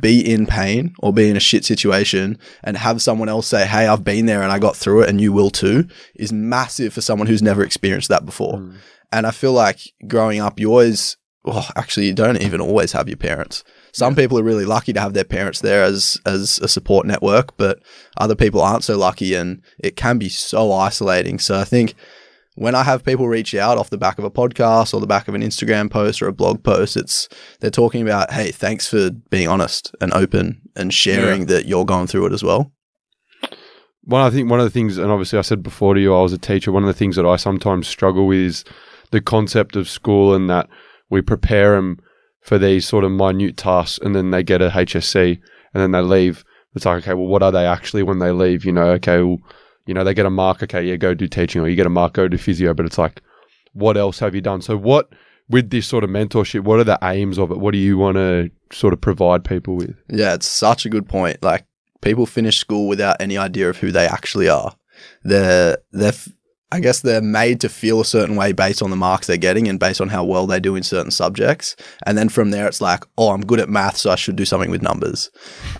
be 0.00 0.32
in 0.32 0.46
pain 0.46 0.94
or 1.00 1.12
be 1.12 1.28
in 1.28 1.36
a 1.36 1.40
shit 1.40 1.64
situation 1.64 2.38
and 2.62 2.76
have 2.76 3.02
someone 3.02 3.28
else 3.28 3.46
say, 3.46 3.66
Hey, 3.66 3.86
I've 3.86 4.04
been 4.04 4.26
there 4.26 4.42
and 4.42 4.50
I 4.50 4.58
got 4.58 4.76
through 4.76 5.02
it 5.02 5.08
and 5.08 5.20
you 5.20 5.32
will 5.32 5.50
too 5.50 5.86
is 6.14 6.32
massive 6.32 6.92
for 6.92 7.00
someone 7.00 7.26
who's 7.26 7.42
never 7.42 7.62
experienced 7.62 8.08
that 8.08 8.24
before. 8.24 8.58
Mm. 8.58 8.76
And 9.12 9.26
I 9.26 9.30
feel 9.30 9.52
like 9.52 9.80
growing 10.08 10.40
up, 10.40 10.58
you 10.58 10.70
always, 10.70 11.16
well, 11.44 11.66
actually, 11.76 12.06
you 12.06 12.14
don't 12.14 12.42
even 12.42 12.60
always 12.60 12.92
have 12.92 13.08
your 13.08 13.16
parents. 13.16 13.62
Some 13.92 14.16
people 14.16 14.38
are 14.38 14.42
really 14.42 14.64
lucky 14.64 14.92
to 14.92 15.00
have 15.00 15.14
their 15.14 15.24
parents 15.24 15.60
there 15.60 15.84
as 15.84 16.18
as 16.26 16.58
a 16.58 16.66
support 16.66 17.06
network, 17.06 17.56
but 17.56 17.78
other 18.16 18.34
people 18.34 18.60
aren't 18.60 18.82
so 18.82 18.98
lucky, 18.98 19.34
and 19.34 19.62
it 19.78 19.94
can 19.94 20.18
be 20.18 20.28
so 20.28 20.72
isolating. 20.72 21.38
So 21.38 21.56
I 21.56 21.62
think 21.62 21.94
when 22.54 22.74
I 22.74 22.84
have 22.84 23.04
people 23.04 23.28
reach 23.28 23.54
out 23.54 23.78
off 23.78 23.90
the 23.90 23.98
back 23.98 24.18
of 24.18 24.24
a 24.24 24.30
podcast 24.30 24.94
or 24.94 25.00
the 25.00 25.06
back 25.06 25.28
of 25.28 25.34
an 25.34 25.42
Instagram 25.42 25.90
post 25.90 26.22
or 26.22 26.28
a 26.28 26.32
blog 26.32 26.62
post, 26.62 26.96
it's 26.96 27.28
they're 27.60 27.70
talking 27.70 28.02
about, 28.02 28.32
hey, 28.32 28.50
thanks 28.52 28.86
for 28.86 29.10
being 29.10 29.48
honest 29.48 29.94
and 30.00 30.12
open 30.12 30.60
and 30.76 30.94
sharing 30.94 31.46
that 31.46 31.66
you're 31.66 31.84
going 31.84 32.06
through 32.06 32.26
it 32.26 32.32
as 32.32 32.42
well. 32.42 32.72
Well, 34.06 34.24
I 34.24 34.30
think 34.30 34.50
one 34.50 34.60
of 34.60 34.66
the 34.66 34.70
things, 34.70 34.98
and 34.98 35.10
obviously 35.10 35.38
I 35.38 35.42
said 35.42 35.62
before 35.62 35.94
to 35.94 36.00
you, 36.00 36.14
I 36.14 36.22
was 36.22 36.32
a 36.32 36.38
teacher. 36.38 36.70
One 36.70 36.82
of 36.82 36.88
the 36.88 36.92
things 36.94 37.16
that 37.16 37.26
I 37.26 37.36
sometimes 37.36 37.88
struggle 37.88 38.26
with 38.26 38.38
is 38.38 38.64
the 39.10 39.20
concept 39.20 39.76
of 39.76 39.88
school 39.88 40.34
and 40.34 40.48
that 40.50 40.68
we 41.08 41.22
prepare 41.22 41.76
them 41.76 41.98
for 42.40 42.58
these 42.58 42.86
sort 42.86 43.04
of 43.04 43.10
minute 43.10 43.56
tasks, 43.56 43.98
and 44.02 44.14
then 44.14 44.30
they 44.30 44.42
get 44.42 44.60
a 44.60 44.68
HSC, 44.68 45.40
and 45.72 45.82
then 45.82 45.92
they 45.92 46.02
leave. 46.02 46.44
It's 46.74 46.84
like, 46.84 47.02
okay, 47.02 47.14
well, 47.14 47.28
what 47.28 47.42
are 47.42 47.52
they 47.52 47.66
actually 47.66 48.02
when 48.02 48.18
they 48.18 48.30
leave? 48.30 48.64
You 48.64 48.72
know, 48.72 48.88
okay, 48.92 49.22
well, 49.22 49.38
you 49.86 49.94
know, 49.94 50.04
they 50.04 50.14
get 50.14 50.26
a 50.26 50.30
mark. 50.30 50.62
Okay, 50.62 50.84
yeah, 50.84 50.96
go 50.96 51.14
do 51.14 51.28
teaching, 51.28 51.60
or 51.60 51.68
you 51.68 51.76
get 51.76 51.86
a 51.86 51.90
mark, 51.90 52.14
go 52.14 52.28
do 52.28 52.38
physio. 52.38 52.74
But 52.74 52.86
it's 52.86 52.98
like, 52.98 53.22
what 53.72 53.96
else 53.96 54.18
have 54.18 54.34
you 54.34 54.40
done? 54.40 54.62
So, 54.62 54.76
what 54.76 55.12
with 55.48 55.70
this 55.70 55.86
sort 55.86 56.04
of 56.04 56.10
mentorship? 56.10 56.60
What 56.60 56.80
are 56.80 56.84
the 56.84 56.98
aims 57.02 57.38
of 57.38 57.50
it? 57.50 57.58
What 57.58 57.72
do 57.72 57.78
you 57.78 57.98
want 57.98 58.16
to 58.16 58.50
sort 58.72 58.92
of 58.92 59.00
provide 59.00 59.44
people 59.44 59.76
with? 59.76 59.94
Yeah, 60.08 60.34
it's 60.34 60.46
such 60.46 60.86
a 60.86 60.88
good 60.88 61.08
point. 61.08 61.42
Like 61.42 61.66
people 62.00 62.26
finish 62.26 62.58
school 62.58 62.88
without 62.88 63.20
any 63.20 63.36
idea 63.36 63.68
of 63.68 63.78
who 63.78 63.92
they 63.92 64.06
actually 64.06 64.48
are. 64.48 64.74
They're 65.22 65.78
they're 65.92 66.08
f- 66.08 66.28
I 66.72 66.80
guess 66.80 67.00
they're 67.00 67.22
made 67.22 67.60
to 67.60 67.68
feel 67.68 68.00
a 68.00 68.04
certain 68.04 68.34
way 68.34 68.50
based 68.50 68.82
on 68.82 68.90
the 68.90 68.96
marks 68.96 69.28
they're 69.28 69.36
getting 69.36 69.68
and 69.68 69.78
based 69.78 70.00
on 70.00 70.08
how 70.08 70.24
well 70.24 70.44
they 70.46 70.58
do 70.58 70.74
in 70.74 70.82
certain 70.82 71.12
subjects. 71.12 71.76
And 72.04 72.18
then 72.18 72.28
from 72.28 72.50
there, 72.50 72.66
it's 72.66 72.80
like, 72.80 73.04
oh, 73.16 73.30
I'm 73.30 73.46
good 73.46 73.60
at 73.60 73.68
math, 73.68 73.96
so 73.96 74.10
I 74.10 74.16
should 74.16 74.34
do 74.34 74.44
something 74.44 74.72
with 74.72 74.82
numbers. 74.82 75.30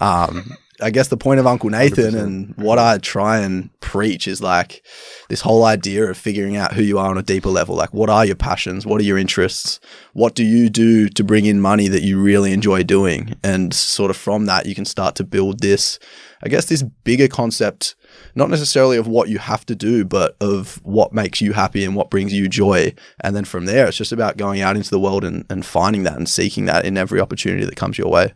Um, 0.01 0.57
I 0.85 0.91
guess 0.91 1.09
the 1.09 1.17
point 1.17 1.41
of 1.41 1.47
Uncle 1.47 1.71
Nathan 1.71 2.13
100%. 2.13 2.23
and 2.23 2.55
what 2.59 2.79
I 2.79 2.99
try 2.99 3.39
and 3.39 3.71
preach 3.81 4.29
is 4.29 4.43
like 4.43 4.85
this 5.31 5.41
whole 5.41 5.65
idea 5.65 6.11
of 6.11 6.19
figuring 6.19 6.57
out 6.57 6.75
who 6.75 6.83
you 6.83 6.99
are 6.99 7.09
on 7.09 7.17
a 7.17 7.23
deeper 7.23 7.49
level. 7.49 7.75
Like, 7.75 7.95
what 7.95 8.11
are 8.11 8.27
your 8.27 8.37
passions? 8.37 8.85
What 8.85 9.01
are 9.01 9.05
your 9.05 9.17
interests? 9.17 9.81
What 10.13 10.35
do 10.35 10.45
you 10.45 10.69
do 10.69 11.09
to 11.09 11.25
bring 11.25 11.47
in 11.47 11.59
money 11.59 11.89
that 11.89 12.03
you 12.03 12.21
really 12.21 12.53
enjoy 12.53 12.83
doing? 12.83 13.35
And 13.43 13.73
sort 13.73 14.11
of 14.11 14.17
from 14.19 14.45
that, 14.45 14.67
you 14.67 14.75
can 14.75 14.85
start 14.85 15.15
to 15.15 15.25
build 15.25 15.61
this, 15.61 15.99
I 16.43 16.51
guess, 16.51 16.67
this 16.67 16.83
bigger 16.83 17.29
concept, 17.29 17.95
not 18.35 18.51
necessarily 18.51 18.99
of 18.99 19.09
what 19.09 19.31
you 19.31 19.39
have 19.39 19.65
to 19.67 19.75
do, 19.75 20.05
but 20.05 20.37
of 20.39 20.83
what 20.85 21.15
makes 21.15 21.41
you 21.41 21.55
happy 21.55 21.83
and 21.87 21.97
what 21.97 22.11
brings 22.11 22.35
you 22.35 22.47
joy. 22.47 22.93
And 23.21 23.35
then 23.35 23.47
from 23.47 23.65
there, 23.65 23.87
it's 23.87 23.97
just 23.97 24.13
about 24.13 24.37
going 24.37 24.61
out 24.61 24.77
into 24.77 24.91
the 24.91 25.01
world 25.01 25.25
and, 25.25 25.47
and 25.49 25.65
finding 25.65 26.03
that 26.03 26.19
and 26.19 26.29
seeking 26.29 26.67
that 26.67 26.85
in 26.85 26.99
every 26.99 27.23
opportunity 27.23 27.65
that 27.65 27.77
comes 27.77 27.97
your 27.97 28.11
way. 28.11 28.35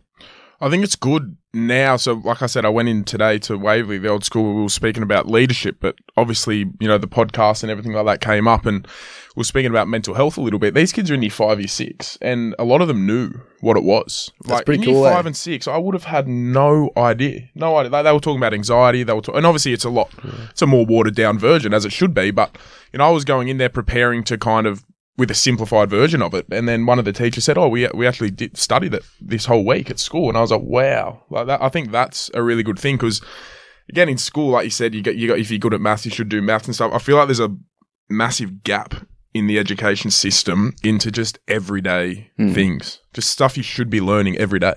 I 0.61 0.69
think 0.69 0.83
it's 0.83 0.95
good 0.95 1.37
now. 1.53 1.95
So, 1.95 2.13
like 2.23 2.41
I 2.41 2.45
said, 2.45 2.65
I 2.65 2.69
went 2.69 2.89
in 2.89 3.03
today 3.03 3.39
to 3.39 3.57
Waverley, 3.57 3.97
the 3.97 4.09
old 4.09 4.23
school. 4.23 4.55
We 4.55 4.61
were 4.63 4.69
speaking 4.69 5.03
about 5.03 5.27
leadership, 5.27 5.77
but 5.79 5.95
obviously, 6.17 6.65
you 6.79 6.87
know, 6.87 6.97
the 6.97 7.07
podcast 7.07 7.63
and 7.63 7.71
everything 7.71 7.93
like 7.93 8.05
that 8.05 8.21
came 8.21 8.47
up, 8.47 8.65
and 8.65 8.87
we 9.35 9.41
are 9.41 9.45
speaking 9.45 9.69
about 9.71 9.87
mental 9.87 10.13
health 10.13 10.37
a 10.37 10.41
little 10.41 10.59
bit. 10.59 10.73
These 10.73 10.91
kids 10.91 11.09
are 11.09 11.13
in 11.13 11.21
year 11.21 11.31
five, 11.31 11.59
year 11.59 11.67
six, 11.67 12.17
and 12.21 12.55
a 12.59 12.63
lot 12.63 12.81
of 12.81 12.87
them 12.87 13.05
knew 13.05 13.31
what 13.61 13.77
it 13.77 13.83
was. 13.83 14.31
That's 14.41 14.51
like 14.51 14.65
pretty 14.65 14.83
in 14.83 14.93
cool, 14.93 15.01
Year 15.01 15.11
eh? 15.11 15.15
five 15.15 15.25
and 15.25 15.35
six, 15.35 15.67
I 15.67 15.77
would 15.77 15.93
have 15.95 16.05
had 16.05 16.27
no 16.27 16.91
idea, 16.97 17.49
no 17.55 17.77
idea. 17.77 17.89
They, 17.89 18.03
they 18.03 18.11
were 18.11 18.19
talking 18.19 18.39
about 18.39 18.53
anxiety. 18.53 19.03
They 19.03 19.13
were, 19.13 19.21
talk- 19.21 19.35
and 19.35 19.45
obviously, 19.45 19.73
it's 19.73 19.85
a 19.85 19.89
lot. 19.89 20.11
It's 20.49 20.61
a 20.61 20.67
more 20.67 20.85
watered 20.85 21.15
down 21.15 21.39
version, 21.39 21.73
as 21.73 21.85
it 21.85 21.91
should 21.91 22.13
be. 22.13 22.31
But 22.31 22.57
you 22.93 22.99
know, 22.99 23.05
I 23.05 23.09
was 23.11 23.25
going 23.25 23.47
in 23.47 23.57
there 23.57 23.69
preparing 23.69 24.23
to 24.25 24.37
kind 24.37 24.67
of 24.67 24.85
with 25.19 25.29
a 25.29 25.35
simplified 25.35 25.89
version 25.89 26.21
of 26.21 26.33
it. 26.33 26.47
And 26.49 26.67
then 26.67 26.85
one 26.85 26.97
of 26.97 27.05
the 27.05 27.13
teachers 27.13 27.43
said, 27.43 27.57
"Oh, 27.57 27.67
we 27.67 27.87
we 27.93 28.07
actually 28.07 28.31
did 28.31 28.57
studied 28.57 28.93
it 28.93 29.03
this 29.21 29.45
whole 29.45 29.65
week 29.65 29.91
at 29.91 29.99
school." 29.99 30.29
And 30.29 30.37
I 30.37 30.41
was 30.41 30.51
like, 30.51 30.61
"Wow!" 30.61 31.23
Like 31.29 31.47
that, 31.47 31.61
I 31.61 31.69
think 31.69 31.91
that's 31.91 32.31
a 32.33 32.41
really 32.41 32.63
good 32.63 32.79
thing 32.79 32.95
because, 32.95 33.21
again, 33.89 34.09
in 34.09 34.17
school, 34.17 34.51
like 34.51 34.63
you 34.63 34.71
said, 34.71 34.95
you 34.95 35.03
get 35.03 35.17
you 35.17 35.27
got 35.27 35.37
if 35.37 35.51
you're 35.51 35.59
good 35.59 35.73
at 35.73 35.81
maths, 35.81 36.05
you 36.05 36.11
should 36.11 36.29
do 36.29 36.41
maths 36.41 36.65
and 36.65 36.73
stuff. 36.73 36.93
I 36.93 36.97
feel 36.97 37.17
like 37.17 37.27
there's 37.27 37.39
a 37.39 37.55
massive 38.09 38.63
gap 38.63 38.95
in 39.33 39.45
the 39.47 39.59
education 39.59 40.09
system 40.11 40.73
into 40.83 41.11
just 41.11 41.37
everyday 41.47 42.31
Hmm. 42.37 42.53
things, 42.53 42.99
just 43.13 43.29
stuff 43.29 43.57
you 43.57 43.63
should 43.63 43.89
be 43.89 44.01
learning 44.01 44.37
every 44.37 44.59
day. 44.59 44.73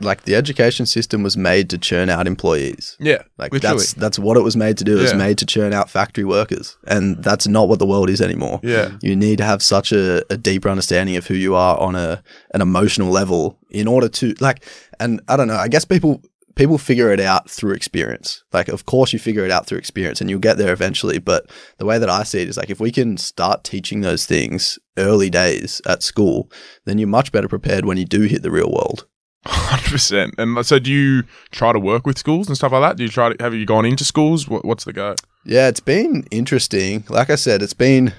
Like 0.00 0.22
the 0.24 0.34
education 0.34 0.86
system 0.86 1.22
was 1.22 1.36
made 1.36 1.70
to 1.70 1.78
churn 1.78 2.10
out 2.10 2.26
employees. 2.26 2.96
Yeah, 2.98 3.22
Like 3.38 3.52
literally. 3.52 3.76
that's 3.78 3.92
that's 3.94 4.18
what 4.18 4.36
it 4.36 4.40
was 4.42 4.56
made 4.56 4.76
to 4.78 4.84
do. 4.84 4.98
It 4.98 5.02
was 5.02 5.14
made 5.14 5.38
to 5.38 5.46
churn 5.46 5.72
out 5.72 5.88
factory 5.88 6.24
workers, 6.24 6.76
and 6.86 7.22
that's 7.22 7.46
not 7.46 7.68
what 7.68 7.78
the 7.78 7.86
world 7.86 8.10
is 8.10 8.20
anymore. 8.20 8.58
yeah, 8.64 8.90
You 9.02 9.14
need 9.14 9.38
to 9.38 9.44
have 9.44 9.62
such 9.62 9.92
a, 9.92 10.24
a 10.32 10.36
deeper 10.36 10.68
understanding 10.68 11.16
of 11.16 11.26
who 11.28 11.34
you 11.34 11.54
are 11.54 11.78
on 11.78 11.94
a 11.94 12.22
an 12.54 12.60
emotional 12.60 13.10
level 13.10 13.56
in 13.70 13.86
order 13.86 14.08
to 14.08 14.34
like. 14.40 14.64
And 15.00 15.20
I 15.28 15.36
don't 15.36 15.48
know. 15.48 15.56
I 15.56 15.68
guess 15.68 15.84
people 15.84 16.22
people 16.54 16.78
figure 16.78 17.10
it 17.12 17.20
out 17.20 17.50
through 17.50 17.74
experience. 17.74 18.44
Like, 18.52 18.68
of 18.68 18.86
course, 18.86 19.12
you 19.12 19.18
figure 19.18 19.44
it 19.44 19.50
out 19.50 19.66
through 19.66 19.78
experience, 19.78 20.20
and 20.20 20.28
you'll 20.28 20.40
get 20.40 20.58
there 20.58 20.72
eventually. 20.72 21.18
But 21.18 21.50
the 21.78 21.86
way 21.86 21.98
that 21.98 22.10
I 22.10 22.22
see 22.22 22.42
it 22.42 22.48
is 22.48 22.56
like 22.56 22.70
if 22.70 22.80
we 22.80 22.90
can 22.90 23.16
start 23.16 23.64
teaching 23.64 24.00
those 24.00 24.26
things 24.26 24.78
early 24.96 25.30
days 25.30 25.80
at 25.86 26.02
school, 26.02 26.50
then 26.84 26.98
you're 26.98 27.08
much 27.08 27.32
better 27.32 27.48
prepared 27.48 27.84
when 27.84 27.98
you 27.98 28.04
do 28.04 28.22
hit 28.22 28.42
the 28.42 28.50
real 28.50 28.70
world. 28.70 29.06
hundred 29.46 29.90
percent. 29.90 30.34
And 30.38 30.64
so, 30.64 30.78
do 30.78 30.90
you 30.92 31.24
try 31.50 31.72
to 31.72 31.80
work 31.80 32.06
with 32.06 32.18
schools 32.18 32.48
and 32.48 32.56
stuff 32.56 32.72
like 32.72 32.82
that? 32.82 32.96
Do 32.96 33.02
you 33.02 33.08
try 33.08 33.32
to 33.32 33.42
have 33.42 33.54
you 33.54 33.66
gone 33.66 33.84
into 33.84 34.04
schools? 34.04 34.48
What, 34.48 34.64
what's 34.64 34.84
the 34.84 34.92
go? 34.92 35.14
Yeah, 35.44 35.68
it's 35.68 35.80
been 35.80 36.24
interesting. 36.30 37.04
Like 37.08 37.30
I 37.30 37.34
said, 37.34 37.62
it's 37.62 37.74
been 37.74 38.12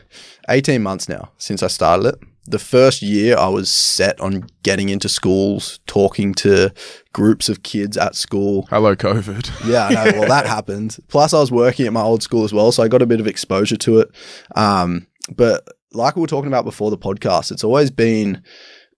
18 0.50 0.84
months 0.84 1.08
now 1.08 1.32
since 1.38 1.64
I 1.64 1.68
started 1.68 2.08
it. 2.08 2.20
The 2.46 2.60
first 2.60 3.02
year 3.02 3.38
I 3.38 3.48
was 3.48 3.72
set 3.72 4.20
on 4.20 4.48
getting 4.64 4.90
into 4.90 5.08
schools, 5.08 5.80
talking 5.88 6.34
to 6.36 6.74
groups 7.14 7.48
of 7.48 7.64
kids 7.64 7.98
at 7.98 8.16
school. 8.16 8.68
Hello, 8.70 8.96
COVID. 8.96 9.50
Yeah, 9.70 9.88
I 9.88 10.12
know. 10.12 10.20
Well, 10.20 10.30
that 10.30 10.46
happened. 10.46 10.98
Plus, 11.08 11.34
I 11.34 11.40
was 11.40 11.52
working 11.52 11.88
at 11.88 11.94
my 11.94 12.02
old 12.02 12.22
school 12.22 12.44
as 12.44 12.54
well, 12.54 12.72
so 12.72 12.84
I 12.84 12.90
got 12.90 13.02
a 13.02 13.06
bit 13.06 13.22
of 13.22 13.28
exposure 13.28 13.78
to 13.78 14.00
it. 14.00 14.10
Um, 14.56 15.08
but 15.34 15.66
like 15.94 16.16
we 16.16 16.22
were 16.22 16.28
talking 16.28 16.50
about 16.50 16.66
before 16.66 16.92
the 16.92 16.98
podcast, 16.98 17.52
it's 17.52 17.64
always 17.64 17.92
been 17.92 18.44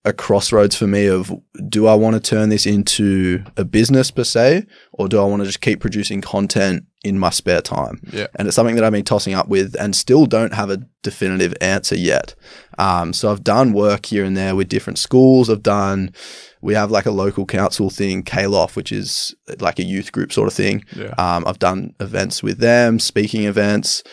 a 0.06 0.14
crossroads 0.14 0.76
for 0.76 0.86
me 0.86 1.08
of 1.08 1.34
do 1.68 1.88
I 1.88 1.96
want 1.96 2.14
to 2.14 2.20
turn 2.20 2.50
this 2.50 2.68
into 2.68 3.44
a 3.58 3.66
business 3.66 4.12
per 4.12 4.24
se, 4.24 4.68
or 4.94 5.10
do 5.10 5.20
I 5.20 5.26
want 5.26 5.42
to 5.42 5.48
just 5.48 5.62
keep 5.62 5.80
producing 5.80 6.22
content 6.22 6.86
in 7.04 7.18
my 7.18 7.32
spare 7.32 7.62
time? 7.62 8.00
Yeah. 8.14 8.28
And 8.36 8.48
it's 8.48 8.56
something 8.56 8.76
that 8.76 8.84
I've 8.84 8.92
been 8.92 9.04
tossing 9.04 9.34
up 9.34 9.48
with 9.48 9.76
and 9.80 9.96
still 9.96 10.28
don't 10.28 10.54
have 10.54 10.70
a 10.70 10.78
definitive 11.02 11.56
answer 11.60 11.98
yet. 11.98 12.36
Um, 12.78 13.14
so 13.14 13.32
I've 13.32 13.44
done 13.44 13.74
work 13.74 14.06
here 14.06 14.24
and 14.24 14.38
there 14.38 14.56
with 14.56 14.70
different 14.70 15.00
schools. 15.00 15.50
I've 15.50 15.64
done, 15.64 16.14
we 16.62 16.76
have 16.76 16.92
like 16.92 17.08
a 17.08 17.12
local 17.12 17.48
council 17.48 17.90
thing, 17.90 18.22
KLOF, 18.22 18.76
which 18.76 18.92
is 18.92 19.34
like 19.60 19.80
a 19.80 19.84
youth 19.84 20.12
group 20.12 20.32
sort 20.32 20.48
of 20.48 20.54
thing. 20.54 20.86
Yeah. 20.96 21.16
Um, 21.18 21.48
I've 21.48 21.60
done 21.60 21.96
events 22.00 22.44
with 22.44 22.60
them, 22.60 23.00
speaking 23.00 23.46
events. 23.46 24.04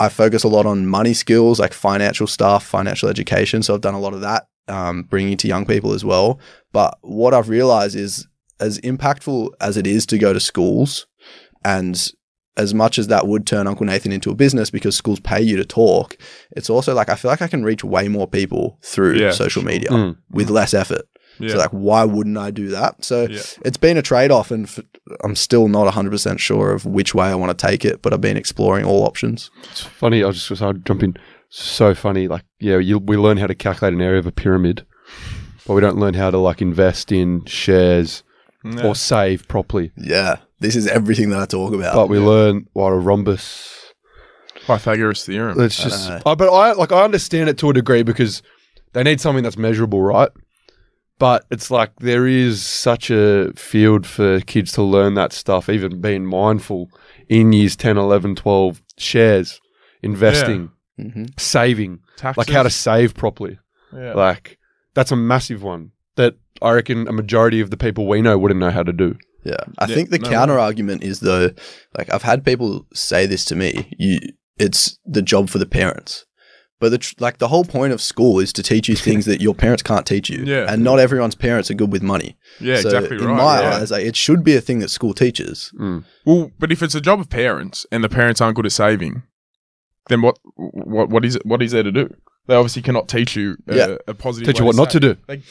I 0.00 0.08
focus 0.08 0.44
a 0.44 0.48
lot 0.48 0.64
on 0.64 0.86
money 0.86 1.12
skills, 1.12 1.60
like 1.60 1.74
financial 1.74 2.26
stuff, 2.26 2.64
financial 2.64 3.10
education. 3.10 3.62
So 3.62 3.74
I've 3.74 3.82
done 3.82 3.92
a 3.92 4.00
lot 4.00 4.14
of 4.14 4.22
that, 4.22 4.46
um, 4.70 5.02
bringing 5.02 5.36
to 5.38 5.48
young 5.48 5.66
people 5.66 5.92
as 5.92 6.04
well. 6.04 6.38
But 6.72 6.96
what 7.02 7.34
I've 7.34 7.48
realized 7.48 7.96
is, 7.96 8.26
as 8.60 8.78
impactful 8.80 9.50
as 9.60 9.76
it 9.76 9.86
is 9.86 10.06
to 10.06 10.18
go 10.18 10.32
to 10.32 10.40
schools, 10.40 11.06
and 11.64 12.10
as 12.56 12.74
much 12.74 12.98
as 12.98 13.06
that 13.08 13.26
would 13.26 13.46
turn 13.46 13.66
Uncle 13.66 13.86
Nathan 13.86 14.12
into 14.12 14.30
a 14.30 14.34
business 14.34 14.70
because 14.70 14.96
schools 14.96 15.20
pay 15.20 15.40
you 15.40 15.56
to 15.56 15.64
talk, 15.64 16.16
it's 16.56 16.68
also 16.68 16.94
like 16.94 17.08
I 17.08 17.14
feel 17.14 17.30
like 17.30 17.42
I 17.42 17.48
can 17.48 17.64
reach 17.64 17.84
way 17.84 18.08
more 18.08 18.26
people 18.28 18.78
through 18.82 19.16
Yeah, 19.18 19.30
social 19.30 19.62
sure. 19.62 19.70
media 19.70 19.88
Mm. 19.90 20.16
with 20.30 20.50
less 20.50 20.74
effort. 20.74 21.02
Yeah. 21.38 21.50
So 21.52 21.56
like, 21.58 21.70
why 21.70 22.04
wouldn't 22.04 22.36
I 22.36 22.50
do 22.50 22.68
that? 22.68 23.02
So 23.02 23.22
Yeah. 23.30 23.40
it's 23.64 23.78
been 23.78 23.96
a 23.96 24.02
trade 24.02 24.30
off, 24.30 24.50
and 24.50 24.66
f- 24.66 24.80
I'm 25.24 25.36
still 25.36 25.68
not 25.68 25.86
100 25.86 26.10
percent 26.10 26.38
sure 26.40 26.72
of 26.72 26.84
which 26.84 27.14
way 27.14 27.28
I 27.28 27.34
want 27.34 27.56
to 27.56 27.66
take 27.66 27.84
it. 27.86 28.02
But 28.02 28.12
I've 28.12 28.20
been 28.20 28.36
exploring 28.36 28.84
all 28.84 29.04
options. 29.04 29.50
It's 29.70 29.80
funny. 29.80 30.22
I 30.22 30.26
was 30.26 30.46
just 30.46 30.60
I'll 30.60 30.74
jump 30.74 31.02
in. 31.02 31.16
So 31.50 31.94
funny. 31.94 32.28
Like 32.28 32.44
yeah, 32.60 32.78
you, 32.78 32.98
we 32.98 33.16
learn 33.16 33.36
how 33.36 33.46
to 33.48 33.54
calculate 33.54 33.92
an 33.94 34.00
area 34.00 34.18
of 34.20 34.26
a 34.26 34.32
pyramid, 34.32 34.86
but 35.66 35.74
we 35.74 35.80
don't 35.80 35.98
learn 35.98 36.14
how 36.14 36.30
to 36.30 36.38
like 36.38 36.62
invest 36.62 37.10
in 37.12 37.44
shares 37.44 38.22
Yeah. 38.64 38.86
or 38.86 38.94
save 38.94 39.46
properly. 39.48 39.90
Yeah, 39.96 40.36
this 40.60 40.76
is 40.76 40.86
everything 40.86 41.30
that 41.30 41.40
I 41.40 41.46
talk 41.46 41.74
about. 41.74 41.94
But 41.94 42.08
we 42.08 42.18
learn 42.18 42.66
what 42.72 42.92
a 42.92 42.96
rhombus. 42.96 43.76
Pythagoras 44.66 45.24
theorem. 45.24 45.58
It's 45.60 45.80
I 45.80 45.84
just. 45.84 46.08
know. 46.08 46.20
Uh, 46.24 46.36
but 46.36 46.52
I 46.52 46.72
like 46.72 46.92
I 46.92 47.02
understand 47.02 47.48
it 47.48 47.58
to 47.58 47.70
a 47.70 47.72
degree 47.72 48.02
because 48.04 48.42
they 48.92 49.02
need 49.02 49.20
something 49.20 49.42
that's 49.42 49.58
measurable, 49.58 50.00
right? 50.02 50.30
But 51.18 51.44
it's 51.50 51.70
like 51.70 51.92
there 52.00 52.26
is 52.26 52.62
such 52.64 53.10
a 53.10 53.52
field 53.54 54.06
for 54.06 54.40
kids 54.40 54.72
to 54.72 54.82
learn 54.82 55.14
that 55.14 55.32
stuff, 55.32 55.68
even 55.68 56.00
being 56.00 56.24
mindful 56.24 56.88
in 57.28 57.52
years 57.52 57.76
10, 57.76 57.98
11, 57.98 58.36
12, 58.36 58.80
shares, 58.96 59.60
investing, 60.02 60.70
hmm 61.08 61.24
saving, 61.38 62.00
Taxes. 62.16 62.38
like 62.38 62.48
how 62.54 62.62
to 62.62 62.70
save 62.70 63.14
properly. 63.14 63.58
Yeah. 63.94 64.14
Like 64.14 64.58
that's 64.94 65.12
a 65.12 65.16
massive 65.16 65.62
one 65.62 65.92
that 66.16 66.34
I 66.62 66.72
reckon 66.72 67.08
a 67.08 67.12
majority 67.12 67.60
of 67.60 67.70
the 67.70 67.76
people 67.76 68.06
we 68.06 68.20
know 68.22 68.36
wouldn't 68.38 68.60
know 68.60 68.70
how 68.70 68.82
to 68.82 68.92
do. 68.92 69.16
Yeah, 69.44 69.56
I 69.78 69.86
Yeah, 69.86 69.94
think 69.94 70.10
the 70.10 70.18
no 70.18 70.28
counter 70.28 70.58
argument 70.58 71.02
is 71.02 71.20
though, 71.20 71.50
like 71.96 72.12
I've 72.12 72.22
had 72.22 72.44
people 72.44 72.86
say 72.92 73.26
this 73.26 73.44
to 73.46 73.56
me. 73.56 73.88
You, 73.98 74.18
it's 74.58 74.98
the 75.06 75.22
job 75.22 75.48
for 75.48 75.58
the 75.58 75.66
parents. 75.66 76.26
But 76.78 76.90
the 76.90 76.98
tr- 76.98 77.14
like 77.18 77.38
the 77.38 77.48
whole 77.48 77.64
point 77.64 77.92
of 77.92 78.00
school 78.00 78.38
is 78.40 78.52
to 78.54 78.62
teach 78.62 78.88
you 78.88 78.96
things 79.06 79.26
that 79.26 79.40
your 79.40 79.54
parents 79.54 79.82
can't 79.82 80.06
teach 80.06 80.28
you. 80.30 80.44
Yeah. 80.44 80.66
And 80.68 80.82
not 80.82 80.98
everyone's 80.98 81.34
parents 81.34 81.70
are 81.70 81.74
good 81.74 81.92
with 81.92 82.02
money. 82.02 82.36
yeah, 82.58 82.80
so 82.80 82.88
exactly 82.88 83.16
in 83.18 83.24
right. 83.26 83.36
my 83.36 83.60
yeah. 83.60 83.76
eyes, 83.76 83.90
like, 83.90 84.04
it 84.04 84.16
should 84.16 84.42
be 84.44 84.56
a 84.56 84.60
thing 84.62 84.78
that 84.80 84.88
school 84.90 85.12
teaches. 85.14 85.72
Mm. 85.78 86.04
Well, 86.24 86.50
but 86.58 86.72
if 86.72 86.82
it's 86.82 86.94
a 86.94 87.00
job 87.00 87.20
of 87.20 87.28
parents 87.28 87.86
and 87.92 88.02
the 88.02 88.08
parents 88.08 88.40
aren't 88.40 88.56
good 88.56 88.66
at 88.66 88.72
saving, 88.72 89.22
then 90.08 90.22
what 90.22 90.38
what 90.56 91.08
what 91.10 91.24
is 91.24 91.36
it? 91.36 91.46
What 91.46 91.62
is 91.62 91.72
there 91.72 91.82
to 91.82 91.92
do? 91.92 92.14
They 92.46 92.54
obviously 92.54 92.82
cannot 92.82 93.08
teach 93.08 93.36
you 93.36 93.56
a, 93.68 93.76
Yeah. 93.76 93.96
a 94.08 94.14
positive. 94.14 94.46
Teach 94.46 94.58
you 94.58 94.64
way 94.64 94.68
what 94.68 94.76
not 94.76 94.90
to 94.90 95.00
save. 95.00 95.26
do. 95.26 95.42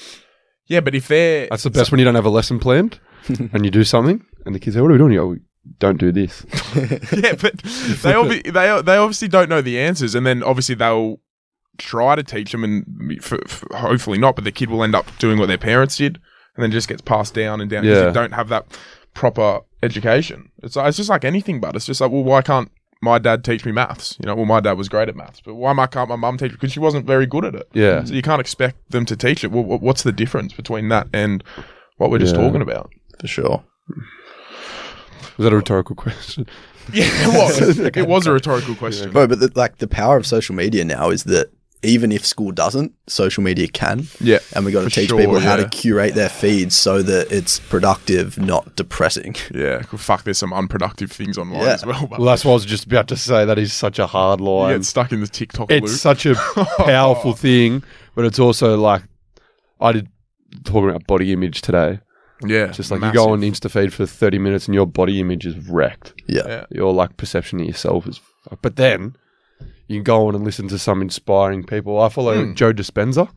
Yeah, 0.68 0.82
but 0.82 0.94
if 0.96 1.08
they're 1.08 1.48
That's 1.50 1.64
the 1.64 1.70
best 1.70 1.92
when 1.92 2.00
you 2.00 2.06
don't 2.06 2.16
have 2.16 2.26
a 2.26 2.30
lesson 2.30 2.60
planned 2.60 3.00
and 3.28 3.66
you 3.66 3.72
do 3.72 3.84
something 3.84 4.24
and 4.46 4.54
the 4.54 4.60
kids 4.60 4.76
say, 4.76 4.82
What 4.82 4.90
are 4.90 4.94
we 4.94 4.98
doing? 5.00 5.14
You 5.14 5.20
go, 5.36 5.38
don't 5.80 5.98
do 6.00 6.12
this. 6.12 6.46
yeah, 6.76 7.34
but 7.36 7.58
they 7.58 8.14
obvi- 8.14 8.44
they 8.44 8.82
they 8.82 8.98
obviously 8.98 9.28
don't 9.28 9.50
know 9.50 9.62
the 9.62 9.80
answers, 9.80 10.16
and 10.16 10.26
then 10.26 10.42
obviously 10.44 10.76
they'll 10.76 11.20
try 11.78 12.16
to 12.16 12.24
teach 12.24 12.52
them, 12.52 12.64
and 12.64 12.86
f- 13.20 13.34
f- 13.34 13.64
hopefully 13.72 14.18
not. 14.18 14.36
But 14.36 14.44
the 14.46 14.52
kid 14.52 14.70
will 14.70 14.84
end 14.84 14.96
up 14.96 15.06
doing 15.20 15.38
what 15.40 15.48
their 15.48 15.58
parents 15.58 15.98
did, 15.98 16.20
and 16.56 16.64
then 16.64 16.72
just 16.72 16.88
gets 16.88 17.02
passed 17.02 17.34
down 17.34 17.62
and 17.62 17.70
down 17.70 17.84
because 17.84 17.98
Yeah. 18.00 18.08
you 18.08 18.14
don't 18.14 18.34
have 18.34 18.50
that 18.50 18.66
proper 19.14 19.62
education. 19.84 20.50
It's 20.64 20.76
like, 20.76 20.88
it's 20.90 20.98
just 20.98 21.10
like 21.10 21.24
anything, 21.26 21.60
but 21.60 21.76
it's 21.76 21.86
just 21.86 22.02
like, 22.02 22.12
well, 22.12 22.24
why 22.24 22.42
can't 22.42 22.70
my 23.02 23.18
dad 23.20 23.44
teach 23.44 23.66
me 23.66 23.72
maths? 23.72 24.18
You 24.22 24.28
know, 24.28 24.36
well, 24.36 24.46
my 24.46 24.60
dad 24.60 24.74
was 24.74 24.90
great 24.90 25.10
at 25.10 25.16
maths, 25.16 25.42
but 25.44 25.56
why 25.56 25.74
my- 25.74 25.88
can't 25.88 26.10
my 26.10 26.16
mum 26.16 26.38
teach? 26.38 26.52
Because 26.52 26.72
she 26.72 26.80
wasn't 26.80 27.06
very 27.06 27.26
good 27.26 27.46
at 27.46 27.56
it. 27.56 27.70
Yeah. 27.74 28.04
So 28.04 28.14
you 28.14 28.22
can't 28.22 28.42
expect 28.42 28.92
them 28.92 29.06
to 29.06 29.16
teach 29.16 29.44
it. 29.44 29.52
Well, 29.52 29.64
what's 29.64 30.04
the 30.04 30.12
difference 30.12 30.54
between 30.54 30.90
that 30.90 31.08
and 31.14 31.44
what 31.98 32.10
we're 32.12 32.20
just 32.20 32.36
Yeah. 32.36 32.42
talking 32.42 32.62
about? 32.62 32.92
For 33.20 33.28
sure. 33.28 33.64
Was 35.38 35.44
that 35.46 35.54
a 35.54 35.56
rhetorical 35.56 35.96
question? 35.96 36.48
Yeah, 36.92 37.06
it 37.12 37.28
was. 37.28 37.80
it 37.98 38.08
was 38.08 38.26
a 38.26 38.32
rhetorical 38.32 38.74
question. 38.74 39.12
Bro, 39.12 39.28
but 39.28 39.40
the, 39.40 39.52
like 39.54 39.78
the 39.78 39.88
power 39.88 40.18
of 40.18 40.26
social 40.26 40.56
media 40.56 40.84
now 40.84 41.12
is 41.12 41.26
that 41.26 41.52
even 41.82 42.12
if 42.12 42.26
school 42.26 42.52
doesn't, 42.52 42.94
social 43.08 43.42
media 43.42 43.68
can. 43.68 44.04
Yeah. 44.20 44.40
And 44.54 44.66
we 44.66 44.72
got 44.72 44.84
to 44.84 44.90
teach 44.90 45.10
sure, 45.10 45.18
people 45.20 45.40
how 45.40 45.56
yeah. 45.56 45.64
to 45.64 45.70
curate 45.70 46.14
their 46.14 46.28
feeds 46.30 46.76
so 46.76 47.02
that 47.04 47.32
it's 47.32 47.60
productive, 47.60 48.38
not 48.38 48.76
depressing. 48.76 49.36
Yeah, 49.54 49.84
well, 49.92 49.98
fuck. 49.98 50.24
There's 50.24 50.38
some 50.38 50.54
unproductive 50.54 51.12
things 51.12 51.38
online 51.38 51.62
Yeah. 51.62 51.74
as 51.74 51.86
well. 51.86 52.06
But 52.08 52.20
Well, 52.20 52.28
that's 52.28 52.44
what 52.46 52.52
I 52.52 52.56
was 52.56 52.66
just 52.66 52.86
about 52.86 53.08
to 53.10 53.16
say. 53.18 53.46
That 53.46 53.58
is 53.58 53.72
such 53.74 53.98
a 54.00 54.08
hard 54.08 54.40
you 54.42 54.46
line. 54.48 54.76
get 54.78 54.86
stuck 54.86 55.12
in 55.12 55.22
the 55.22 55.28
TikTok 55.28 55.72
it's 55.72 55.88
loop. 55.92 56.00
such 56.00 56.26
a 56.26 56.36
powerful 56.78 57.34
thing, 57.34 57.84
but 58.16 58.26
it's 58.26 58.40
also 58.40 58.78
like 58.78 59.04
I 59.80 59.92
did 59.94 60.08
talking 60.66 60.90
about 60.90 61.08
body 61.08 61.32
image 61.34 61.62
today. 61.62 62.00
yeah, 62.46 62.68
Just 62.68 62.92
like 62.92 63.00
massive. 63.02 63.16
you 63.16 63.26
go 63.26 63.32
on 63.32 63.42
Insta 63.42 63.70
feed 63.72 63.94
for 63.94 64.06
30 64.06 64.38
minutes 64.40 64.66
and 64.68 64.76
your 64.76 64.86
body 64.86 65.20
image 65.20 65.46
is 65.46 65.58
wrecked. 65.70 66.14
Yeah. 66.28 66.44
Yeah. 66.48 66.66
Your 66.72 66.94
like 66.94 67.16
perception 67.18 67.60
of 67.62 67.68
yourself 67.68 68.08
is 68.08 68.20
fucked. 68.44 68.62
But 68.62 68.76
then 68.76 69.16
you 69.90 69.98
can 69.98 70.04
go 70.04 70.28
on 70.28 70.36
and 70.36 70.46
listen 70.46 70.68
to 70.70 70.80
some 70.80 71.02
inspiring 71.02 71.64
people. 71.64 72.00
I 72.00 72.08
follow 72.10 72.46
Hmm. 72.46 72.54
Joe 72.54 72.72
Dispenza. 72.72 73.28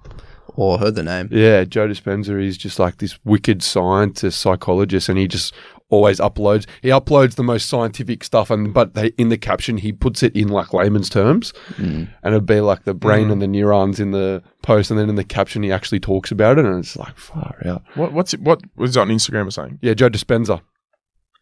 Or 0.55 0.79
heard 0.79 0.97
the 0.97 1.03
name. 1.03 1.29
Yeah, 1.33 1.65
Joe 1.65 1.89
Dispenza 1.89 2.39
is 2.41 2.59
just 2.59 2.79
like 2.79 2.99
this 2.99 3.19
wicked 3.25 3.63
scientist, 3.63 4.39
psychologist, 4.39 5.09
and 5.09 5.19
he 5.19 5.27
just 5.27 5.55
always 5.89 6.21
uploads. 6.21 6.67
He 6.83 6.89
uploads 6.91 7.37
the 7.37 7.43
most 7.43 7.69
scientific 7.71 8.23
stuff, 8.23 8.51
and 8.51 8.75
but 8.75 8.93
they, 8.95 9.09
in 9.17 9.31
the 9.31 9.39
caption 9.39 9.79
he 9.79 9.93
puts 9.93 10.23
it 10.23 10.35
in 10.37 10.49
like 10.49 10.75
layman's 10.75 11.09
terms, 11.09 11.53
Mm. 11.79 12.09
and 12.23 12.35
it'd 12.35 12.45
be 12.45 12.61
like 12.61 12.85
the 12.85 12.93
brain 12.93 13.29
Mm. 13.29 13.33
and 13.33 13.43
the 13.43 13.47
neurons 13.47 13.99
in 13.99 14.11
the 14.11 14.43
post, 14.63 14.91
and 14.91 15.01
then 15.01 15.09
in 15.09 15.15
the 15.15 15.25
caption 15.25 15.63
he 15.63 15.73
actually 15.73 16.01
talks 16.01 16.31
about 16.31 16.59
it, 16.59 16.67
and 16.67 16.79
it's 16.79 16.97
like 16.97 17.17
far 17.17 17.57
out. 17.65 17.83
What 17.95 18.13
what's 18.13 18.35
it? 18.35 18.41
What 18.43 18.61
was 18.77 18.95
it 18.97 19.01
on 19.01 19.09
Instagram? 19.09 19.47
Or 19.47 19.51
saying 19.53 19.79
Yeah, 19.81 19.95
Joe 19.95 20.11
Dispenza. 20.11 20.61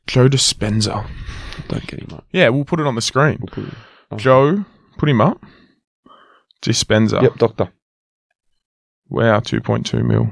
Joe 0.06 0.28
Dispenza. 0.28 1.04
Don't 1.68 1.86
get 1.86 2.00
him 2.00 2.12
up. 2.16 2.24
Yeah, 2.32 2.48
we'll 2.50 2.64
put 2.64 2.78
it 2.80 2.86
on 2.86 2.94
the 2.94 3.02
screen. 3.02 3.38
We'll 3.40 3.48
put 3.64 3.64
it- 3.72 3.78
oh. 4.12 4.16
Joe, 4.16 4.64
put 5.00 5.08
him 5.08 5.20
up. 5.20 5.42
Dispenza. 6.62 7.22
Yep, 7.22 7.36
doctor. 7.36 7.72
Wow, 9.08 9.40
two 9.40 9.60
point 9.60 9.86
two 9.86 10.04
mil. 10.04 10.28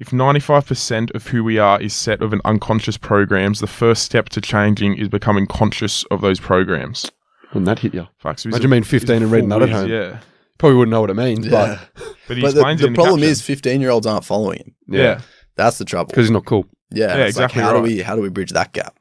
If 0.00 0.08
95% 0.10 1.14
of 1.14 1.28
who 1.28 1.44
we 1.44 1.56
are 1.58 1.80
is 1.80 1.94
set 1.94 2.20
of 2.20 2.32
an 2.32 2.40
unconscious 2.44 2.96
programs, 2.96 3.60
the 3.60 3.68
first 3.68 4.02
step 4.02 4.28
to 4.30 4.40
changing 4.40 4.96
is 4.96 5.08
becoming 5.08 5.46
conscious 5.46 6.02
of 6.10 6.20
those 6.20 6.40
programs. 6.40 7.10
Wouldn't 7.50 7.66
that 7.66 7.78
hit 7.78 7.94
you? 7.94 8.08
Fuck, 8.18 8.40
so 8.40 8.48
Imagine 8.48 8.66
a- 8.66 8.70
being 8.74 8.82
15 8.82 9.22
and 9.22 9.30
reading 9.30 9.48
that 9.50 9.62
at 9.62 9.68
home. 9.70 9.88
Yeah, 9.88 10.18
Probably 10.58 10.76
wouldn't 10.78 10.90
know 10.90 11.00
what 11.00 11.10
it 11.10 11.14
means, 11.14 11.46
Yeah. 11.46 11.78
but 11.96 12.04
he 12.04 12.12
But 12.28 12.34
the, 12.34 12.44
explains 12.58 12.80
the 12.80 12.86
it 12.86 12.88
in 12.88 12.94
problem 12.94 13.20
caption. 13.20 13.30
is 13.30 13.42
15 13.42 13.80
year 13.80 13.90
olds 13.90 14.06
aren't 14.06 14.24
following 14.24 14.58
him. 14.58 14.74
but 14.88 14.96
yeah. 14.98 15.20
That's 15.54 15.78
the 15.78 15.84
trouble. 15.84 16.08
because 16.08 16.24
he's 16.24 16.30
not 16.32 16.44
cool. 16.44 16.66
Yeah, 16.90 17.16
Yeah, 17.16 17.26
it's 17.26 17.36
like, 17.36 17.44
exactly 17.50 17.62
how 17.62 17.72
right. 17.74 17.76
do 17.76 17.82
we 17.82 18.02
how 18.02 18.16
do 18.16 18.22
we 18.22 18.28
bridge 18.30 18.50
that 18.50 18.72
gap? 18.72 18.96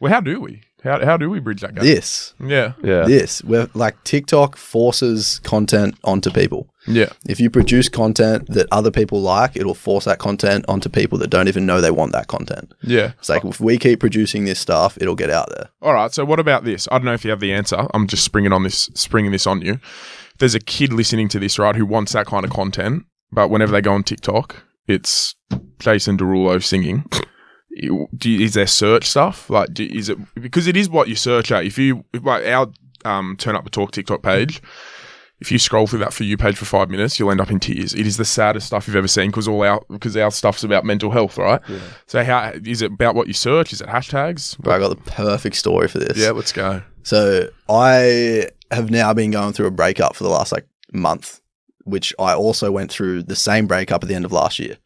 Well, 0.00 0.12
how 0.12 0.20
do 0.20 0.40
we? 0.40 0.62
How 0.84 1.04
how 1.04 1.16
do 1.16 1.28
we 1.28 1.40
bridge 1.40 1.60
that 1.62 1.74
gap? 1.74 1.82
This, 1.82 2.34
Yeah, 2.40 2.72
Yeah, 2.82 3.04
this, 3.04 3.42
where 3.42 3.68
like 3.74 4.02
TikTok 4.04 4.56
forces 4.56 5.40
content 5.42 5.96
onto 6.04 6.30
people. 6.30 6.68
yeah, 6.86 7.08
If 7.28 7.40
you 7.40 7.50
produce 7.50 7.88
content 7.88 8.46
that 8.50 8.66
other 8.70 8.90
people 8.92 9.20
like, 9.20 9.56
it'll 9.56 9.74
force 9.74 10.04
that 10.04 10.18
content 10.18 10.64
onto 10.68 10.88
people 10.88 11.18
that 11.18 11.30
don't 11.30 11.48
even 11.48 11.66
know 11.66 11.80
they 11.80 11.90
want 11.90 12.12
that 12.12 12.28
content. 12.28 12.72
yeah. 12.82 13.12
It's 13.18 13.28
like 13.28 13.44
if 13.44 13.60
we 13.60 13.76
keep 13.78 13.98
producing 14.00 14.44
this 14.44 14.60
stuff, 14.60 14.96
it'll 15.00 15.16
get 15.16 15.30
out 15.30 15.48
there. 15.50 15.68
All 15.82 15.94
right. 15.94 16.12
So 16.14 16.24
what 16.24 16.38
about 16.40 16.64
this? 16.64 16.86
I 16.92 16.98
don't 16.98 17.04
know 17.06 17.12
if 17.12 17.24
you 17.24 17.30
have 17.30 17.40
the 17.40 17.52
answer. 17.52 17.86
I'm 17.92 18.06
just 18.06 18.24
springing 18.24 18.52
on 18.52 18.62
this, 18.62 18.88
springing 18.94 19.32
this 19.32 19.46
on 19.46 19.60
you. 19.62 19.80
There's 20.38 20.54
a 20.54 20.60
kid 20.60 20.92
listening 20.92 21.28
to 21.30 21.40
this, 21.40 21.58
right, 21.58 21.74
who 21.74 21.84
wants 21.86 22.12
that 22.12 22.26
kind 22.26 22.44
of 22.44 22.50
content, 22.52 23.04
but 23.32 23.48
whenever 23.50 23.72
they 23.72 23.80
go 23.82 23.92
on 23.92 24.04
TikTok, 24.04 24.62
it's 24.86 25.34
Jason 25.80 26.16
Derulo 26.16 26.62
singing. 26.62 27.04
You- 27.82 28.08
is 28.22 28.54
there 28.54 28.66
search 28.66 29.04
stuff 29.04 29.48
like? 29.50 29.72
Do, 29.72 29.84
is 29.84 30.08
it 30.08 30.18
because 30.34 30.66
it 30.66 30.76
is 30.76 30.88
what 30.88 31.08
you 31.08 31.14
search 31.16 31.52
at? 31.52 31.64
If 31.64 31.78
you 31.78 32.04
if, 32.12 32.24
like 32.24 32.46
our 32.46 32.68
um, 33.04 33.36
turn 33.38 33.56
up 33.56 33.64
the 33.64 33.70
talk 33.70 33.92
TikTok 33.92 34.22
page. 34.22 34.60
If 35.40 35.52
you 35.52 35.60
scroll 35.60 35.86
through 35.86 36.00
that 36.00 36.12
for 36.12 36.24
you 36.24 36.36
page 36.36 36.56
for 36.56 36.64
five 36.64 36.90
minutes, 36.90 37.16
you'll 37.16 37.30
end 37.30 37.40
up 37.40 37.52
in 37.52 37.60
tears. 37.60 37.94
It 37.94 38.08
is 38.08 38.16
the 38.16 38.24
saddest 38.24 38.66
stuff 38.66 38.88
you've 38.88 38.96
ever 38.96 39.06
seen 39.06 39.30
because 39.30 39.46
all 39.46 39.62
our 39.62 39.80
because 39.88 40.16
our 40.16 40.32
stuff's 40.32 40.64
about 40.64 40.84
mental 40.84 41.12
health, 41.12 41.38
right? 41.38 41.60
So 42.06 42.24
how 42.24 42.54
is 42.64 42.82
it 42.82 42.90
about 42.90 43.14
what 43.14 43.28
you 43.28 43.32
search? 43.34 43.72
Is 43.72 43.80
it 43.80 43.86
hashtags? 43.86 44.56
But 44.58 44.72
I 44.72 44.80
got 44.80 44.88
the 44.88 45.10
perfect 45.12 45.54
story 45.54 45.86
for 45.86 46.00
this. 46.00 46.18
Yeah, 46.18 46.32
let's 46.32 46.50
go. 46.50 46.82
So 47.04 47.50
I 47.68 48.48
have 48.72 48.90
now 48.90 49.14
been 49.14 49.30
going 49.30 49.52
through 49.52 49.66
a 49.66 49.70
breakup 49.70 50.16
for 50.16 50.24
the 50.24 50.30
last 50.30 50.50
like 50.50 50.66
month, 50.92 51.40
which 51.84 52.12
I 52.18 52.34
also 52.34 52.72
went 52.72 52.90
through 52.90 53.22
the 53.22 53.36
same 53.36 53.68
breakup 53.68 54.02
at 54.02 54.08
the 54.08 54.16
end 54.16 54.24
of 54.24 54.32
last 54.32 54.58
year. 54.58 54.76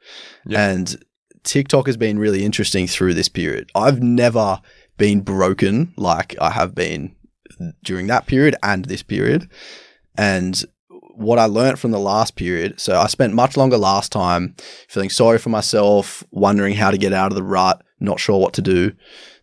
Yeah. 0.45 0.69
And 0.69 1.03
TikTok 1.45 1.87
has 1.87 1.97
been 1.97 2.19
really 2.19 2.45
interesting 2.45 2.87
through 2.87 3.15
this 3.15 3.29
period. 3.29 3.71
I've 3.75 4.03
never 4.03 4.61
been 4.97 5.21
broken 5.21 5.93
like 5.97 6.37
I 6.41 6.51
have 6.51 6.75
been 6.75 7.15
during 7.85 8.07
that 8.09 8.27
period 8.27 8.57
and 8.63 8.85
this 8.85 9.03
period. 9.03 9.49
And 10.17 10.63
what 11.15 11.39
I 11.39 11.45
learned 11.45 11.79
from 11.79 11.91
the 11.91 11.99
last 11.99 12.37
period, 12.37 12.81
so 12.81 12.99
I 12.99 13.07
spent 13.07 13.35
much 13.35 13.57
longer 13.57 13.77
last 13.77 14.13
time 14.13 14.55
feeling 14.89 15.11
sorry 15.11 15.39
for 15.39 15.51
myself, 15.51 16.25
wondering 16.31 16.75
how 16.75 16.91
to 16.91 16.99
get 16.99 17.13
out 17.13 17.33
of 17.33 17.37
the 17.37 17.43
rut, 17.43 17.83
not 18.01 18.21
sure 18.21 18.39
what 18.39 18.55
to 18.55 18.63
do. 18.63 18.93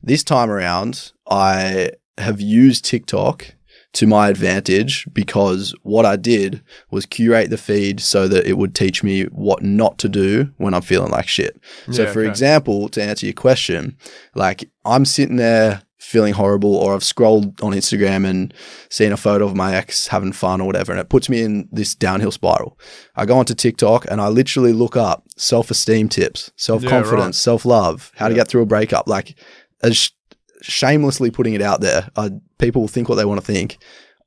This 0.01 0.23
time 0.23 0.49
around, 0.49 1.11
I 1.29 1.91
have 2.17 2.41
used 2.41 2.85
TikTok 2.85 3.53
to 3.93 4.05
my 4.05 4.29
advantage 4.29 5.07
because 5.13 5.73
what 5.81 6.05
I 6.05 6.15
did 6.15 6.61
was 6.91 7.05
curate 7.05 7.49
the 7.49 7.57
feed 7.57 7.99
so 7.99 8.27
that 8.27 8.45
it 8.45 8.57
would 8.57 8.75
teach 8.75 9.03
me 9.03 9.23
what 9.25 9.63
not 9.63 9.97
to 9.99 10.09
do 10.09 10.51
when 10.57 10.73
I'm 10.73 10.83
feeling 10.83 11.11
like 11.11 11.27
shit. 11.27 11.59
So, 11.91 12.03
Yeah, 12.03 12.11
for 12.11 12.21
okay. 12.21 12.29
example, 12.29 12.89
to 12.89 13.01
answer 13.01 13.25
your 13.25 13.33
question, 13.33 13.97
like 14.35 14.69
I'm 14.85 15.05
sitting 15.05 15.37
there 15.37 15.81
feeling 15.97 16.33
horrible, 16.33 16.75
or 16.75 16.95
I've 16.95 17.03
scrolled 17.03 17.61
on 17.61 17.73
Instagram 17.73 18.25
and 18.25 18.53
seen 18.89 19.11
a 19.11 19.17
photo 19.17 19.45
of 19.45 19.55
my 19.55 19.75
ex 19.75 20.07
having 20.07 20.31
fun 20.31 20.61
or 20.61 20.65
whatever, 20.65 20.91
and 20.91 20.99
it 20.99 21.09
puts 21.09 21.29
me 21.29 21.41
in 21.41 21.67
this 21.71 21.93
downhill 21.93 22.31
spiral. 22.31 22.79
I 23.15 23.25
go 23.25 23.37
onto 23.37 23.53
TikTok 23.53 24.05
and 24.09 24.19
I 24.21 24.29
literally 24.29 24.73
look 24.73 24.95
up 24.97 25.23
self 25.37 25.69
esteem 25.69 26.09
tips, 26.09 26.51
self 26.55 26.83
confidence, 26.83 27.25
right. 27.25 27.35
self 27.35 27.65
love, 27.65 28.11
how 28.15 28.27
to 28.27 28.33
get 28.33 28.47
through 28.47 28.63
a 28.63 28.65
breakup, 28.65 29.07
like 29.07 29.35
as 29.83 30.11
shamelessly 30.61 31.31
putting 31.31 31.53
it 31.53 31.61
out 31.61 31.81
there. 31.81 32.09
I, 32.15 32.31
people 32.57 32.87
think 32.87 33.09
what 33.09 33.15
they 33.15 33.25
want 33.25 33.39
to 33.39 33.45
think. 33.45 33.77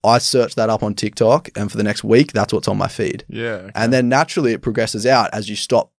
I 0.05 0.19
search 0.19 0.57
that 0.57 0.69
up 0.69 0.83
on 0.83 0.95
TikTok, 0.95 1.51
and 1.57 1.71
for 1.71 1.77
the 1.77 1.85
next 1.85 2.03
week, 2.03 2.33
that's 2.33 2.53
what's 2.53 2.67
on 2.69 2.77
my 2.77 2.89
feed. 2.89 3.25
Yeah. 3.29 3.45
okay. 3.45 3.71
And 3.77 3.93
then 3.93 4.09
naturally 4.09 4.53
it 4.53 4.61
progresses 4.63 5.07
out 5.07 5.31
as 5.33 5.49
you 5.49 5.55
stop 5.57 5.93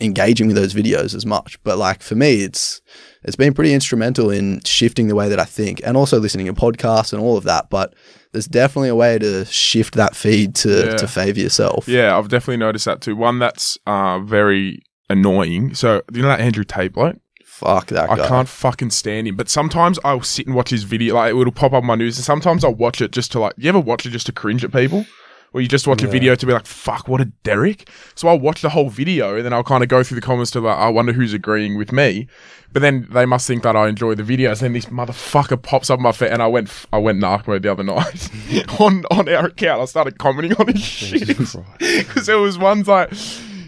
engaging 0.00 0.46
with 0.48 0.56
those 0.56 0.74
videos 0.74 1.14
as 1.14 1.24
much. 1.24 1.62
But 1.62 1.78
like 1.78 2.02
for 2.02 2.16
me, 2.16 2.42
it's 2.42 2.80
it's 3.22 3.36
been 3.36 3.54
pretty 3.54 3.72
instrumental 3.72 4.30
in 4.30 4.60
shifting 4.64 5.08
the 5.08 5.14
way 5.14 5.28
that 5.28 5.38
I 5.40 5.44
think 5.44 5.80
and 5.84 5.96
also 5.96 6.18
listening 6.20 6.46
to 6.46 6.52
podcasts 6.52 7.12
and 7.12 7.22
all 7.22 7.36
of 7.38 7.44
that. 7.44 7.70
But 7.70 7.94
there's 8.32 8.46
definitely 8.46 8.90
a 8.90 8.94
way 8.94 9.18
to 9.18 9.44
shift 9.46 9.94
that 9.94 10.14
feed 10.14 10.54
to, 10.56 10.86
Yeah. 10.90 10.96
to 10.96 11.08
favor 11.08 11.40
yourself. 11.40 11.88
Yeah, 11.88 12.18
I've 12.18 12.28
definitely 12.28 12.58
noticed 12.58 12.84
that 12.84 13.00
too. 13.00 13.16
One 13.16 13.38
that's 13.38 13.78
uh, 13.86 14.18
very 14.20 14.82
annoying. 15.08 15.74
So 15.74 16.02
you 16.12 16.20
know 16.22 16.28
that 16.28 16.40
Andrew 16.40 16.64
Tate 16.64 16.92
bloke? 16.92 17.16
Fuck 17.58 17.86
that 17.86 18.10
I 18.10 18.16
guy. 18.16 18.28
can't 18.28 18.48
fucking 18.48 18.90
stand 18.90 19.26
him. 19.26 19.34
But 19.36 19.48
sometimes 19.48 19.98
I'll 20.04 20.20
sit 20.20 20.46
and 20.46 20.54
watch 20.54 20.68
his 20.68 20.82
video. 20.82 21.14
Like 21.14 21.30
it'll 21.34 21.50
pop 21.52 21.72
up 21.72 21.82
on 21.82 21.86
my 21.86 21.94
news, 21.94 22.18
and 22.18 22.24
sometimes 22.24 22.64
I'll 22.64 22.74
watch 22.74 23.00
it 23.00 23.12
just 23.12 23.32
to 23.32 23.40
like. 23.40 23.54
You 23.56 23.70
ever 23.70 23.80
watch 23.80 24.04
it 24.04 24.10
just 24.10 24.26
to 24.26 24.32
cringe 24.32 24.62
at 24.62 24.72
people? 24.72 25.06
Or 25.54 25.62
you 25.62 25.68
just 25.68 25.86
watch 25.86 26.02
a 26.02 26.06
video 26.06 26.34
to 26.34 26.44
be 26.44 26.52
like, 26.52 26.66
"Fuck, 26.66 27.08
what 27.08 27.22
a 27.22 27.26
Derek." 27.44 27.88
So 28.14 28.28
I'll 28.28 28.38
watch 28.38 28.60
the 28.60 28.68
whole 28.68 28.90
video, 28.90 29.36
and 29.36 29.44
then 29.46 29.54
I'll 29.54 29.64
kind 29.64 29.82
of 29.82 29.88
go 29.88 30.02
through 30.02 30.16
the 30.16 30.26
comments 30.26 30.50
to 30.50 30.60
like, 30.60 30.76
"I 30.76 30.90
wonder 30.90 31.14
who's 31.14 31.32
agreeing 31.32 31.78
with 31.78 31.92
me." 31.92 32.26
But 32.74 32.82
then 32.82 33.06
they 33.10 33.24
must 33.24 33.46
think 33.46 33.62
that 33.62 33.74
I 33.74 33.88
enjoy 33.88 34.16
the 34.16 34.22
videos. 34.22 34.60
Then 34.60 34.74
this 34.74 34.86
motherfucker 34.86 35.62
pops 35.62 35.88
up 35.88 35.98
my 35.98 36.12
feed, 36.12 36.28
and 36.28 36.42
I 36.42 36.46
went, 36.48 36.70
I 36.92 36.98
went 36.98 37.20
narc 37.22 37.46
mode 37.46 37.62
the 37.62 37.72
other 37.72 37.84
night 37.84 38.28
on 38.80 39.04
on 39.10 39.30
our 39.30 39.46
account. 39.46 39.80
I 39.80 39.86
started 39.86 40.18
commenting 40.18 40.52
on 40.58 40.66
his 40.66 40.82
shit 40.82 41.26
because 41.28 41.56
there 42.26 42.38
was 42.38 42.58
ones 42.58 42.86
like 42.86 43.14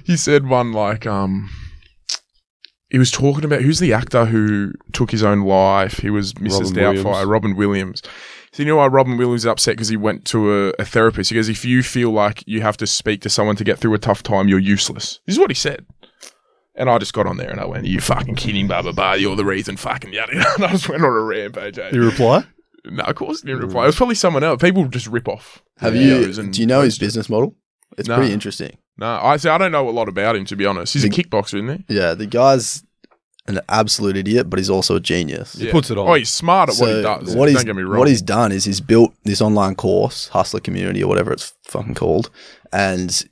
he 0.04 0.18
said 0.18 0.46
one 0.46 0.72
like 0.72 1.06
um 1.06 1.48
he 2.90 2.98
was 2.98 3.10
talking 3.10 3.44
about 3.44 3.62
who's 3.62 3.78
the 3.80 3.92
actor 3.92 4.24
who 4.26 4.72
took 4.92 5.10
his 5.10 5.22
own 5.22 5.42
life. 5.42 5.98
He 5.98 6.10
was 6.10 6.32
Mrs. 6.34 6.74
Robin 6.74 6.74
Doubtfire, 6.74 7.04
Williams. 7.04 7.26
Robin 7.28 7.56
Williams. 7.56 8.02
So 8.52 8.62
you 8.62 8.68
know 8.68 8.76
why 8.76 8.86
Robin 8.86 9.16
Williams 9.18 9.42
is 9.42 9.46
upset 9.46 9.74
because 9.76 9.88
he 9.88 9.96
went 9.96 10.24
to 10.26 10.52
a, 10.52 10.72
a 10.78 10.84
therapist. 10.84 11.28
He 11.30 11.36
goes, 11.36 11.48
if 11.50 11.64
you 11.64 11.82
feel 11.82 12.10
like 12.10 12.42
you 12.46 12.62
have 12.62 12.76
to 12.78 12.86
speak 12.86 13.20
to 13.22 13.28
someone 13.28 13.56
to 13.56 13.64
get 13.64 13.78
through 13.78 13.92
a 13.94 13.98
tough 13.98 14.22
time, 14.22 14.48
you're 14.48 14.58
useless. 14.58 15.20
This 15.26 15.34
is 15.34 15.38
what 15.38 15.50
he 15.50 15.54
said. 15.54 15.84
And 16.74 16.88
I 16.88 16.96
just 16.98 17.12
got 17.12 17.26
on 17.26 17.36
there 17.36 17.50
and 17.50 17.60
I 17.60 17.64
went, 17.66 17.86
you 17.86 18.00
fucking 18.00 18.36
kidding, 18.36 18.68
blah, 18.68 18.82
blah, 18.82 18.92
blah. 18.92 19.12
You're 19.14 19.36
the 19.36 19.44
reason, 19.44 19.76
fucking 19.76 20.12
yada, 20.12 20.34
yada. 20.34 20.48
And 20.56 20.64
I 20.64 20.70
just 20.70 20.88
went 20.88 21.02
on 21.02 21.08
a 21.10 21.20
rampage. 21.20 21.78
eh? 21.78 21.90
You 21.92 22.04
reply? 22.04 22.44
No, 22.84 23.02
of 23.02 23.16
course 23.16 23.42
he 23.42 23.48
didn't 23.48 23.62
reply. 23.66 23.82
It 23.82 23.86
was 23.86 23.96
probably 23.96 24.14
someone 24.14 24.44
else. 24.44 24.62
People 24.62 24.86
just 24.88 25.08
rip 25.08 25.28
off. 25.28 25.60
Have 25.78 25.94
you? 25.96 26.32
Do 26.32 26.60
you 26.60 26.66
know 26.66 26.80
his 26.82 26.94
post 26.94 27.02
it. 27.02 27.06
business 27.06 27.28
model? 27.28 27.54
It's 27.98 28.08
No. 28.08 28.16
pretty 28.16 28.32
interesting. 28.32 28.78
No, 28.98 29.20
I 29.22 29.36
see. 29.36 29.48
I 29.48 29.58
don't 29.58 29.72
know 29.72 29.88
a 29.88 29.90
lot 29.90 30.08
about 30.08 30.36
him 30.36 30.44
to 30.46 30.56
be 30.56 30.66
honest. 30.66 30.92
He's 30.92 31.04
a 31.04 31.08
kickboxer, 31.08 31.54
isn't 31.54 31.84
he? 31.88 31.94
Yeah, 31.94 32.14
the 32.14 32.26
guy's 32.26 32.82
an 33.46 33.60
absolute 33.68 34.16
idiot, 34.16 34.50
but 34.50 34.58
he's 34.58 34.68
also 34.68 34.96
a 34.96 35.00
genius. 35.00 35.54
Yeah. 35.54 35.72
puts 35.72 35.90
it 35.90 35.96
on. 35.96 36.08
Oh, 36.08 36.14
he's 36.14 36.30
smart 36.30 36.68
at 36.68 36.76
what 36.76 36.94
he 36.94 37.02
does. 37.02 37.34
What 37.34 37.46
don't 37.46 37.54
he's, 37.54 37.64
get 37.64 37.76
me 37.76 37.82
wrong. 37.82 37.98
what 37.98 38.08
he's 38.08 38.22
done 38.22 38.52
is 38.52 38.64
he's 38.64 38.80
built 38.80 39.14
this 39.24 39.40
online 39.40 39.74
course, 39.74 40.28
Hustler 40.28 40.60
Community 40.60 41.02
or 41.02 41.08
whatever 41.08 41.32
it's 41.32 41.54
fucking 41.64 41.94
called, 41.94 42.30
and 42.72 43.26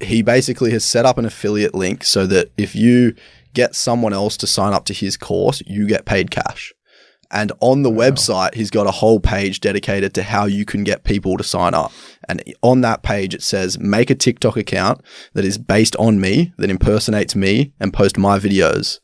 he 0.00 0.22
basically 0.22 0.70
has 0.70 0.84
set 0.84 1.04
up 1.04 1.18
an 1.18 1.24
affiliate 1.24 1.74
link 1.74 2.04
so 2.04 2.26
that 2.26 2.50
if 2.56 2.74
you 2.74 3.14
get 3.52 3.74
someone 3.74 4.12
else 4.12 4.36
to 4.36 4.46
sign 4.46 4.72
up 4.72 4.84
to 4.84 4.94
his 4.94 5.16
course, 5.16 5.60
you 5.66 5.86
get 5.86 6.04
paid 6.04 6.30
cash. 6.30 6.72
And 7.30 7.52
on 7.60 7.82
the 7.82 7.90
website, 7.90 8.54
he's 8.54 8.70
got 8.70 8.86
a 8.86 8.90
whole 8.90 9.20
page 9.20 9.60
dedicated 9.60 10.14
to 10.14 10.22
how 10.22 10.46
you 10.46 10.64
can 10.64 10.82
get 10.82 11.04
people 11.04 11.36
to 11.36 11.44
sign 11.44 11.74
up. 11.74 11.92
And 12.28 12.42
on 12.62 12.80
that 12.80 13.02
page, 13.02 13.34
it 13.34 13.42
says, 13.42 13.78
make 13.78 14.08
a 14.08 14.14
TikTok 14.14 14.56
account 14.56 15.02
that 15.34 15.44
is 15.44 15.58
based 15.58 15.94
on 15.96 16.20
me, 16.20 16.52
that 16.56 16.70
impersonates 16.70 17.36
me, 17.36 17.72
and 17.78 17.92
post 17.92 18.16
my 18.16 18.38
videos, 18.38 19.00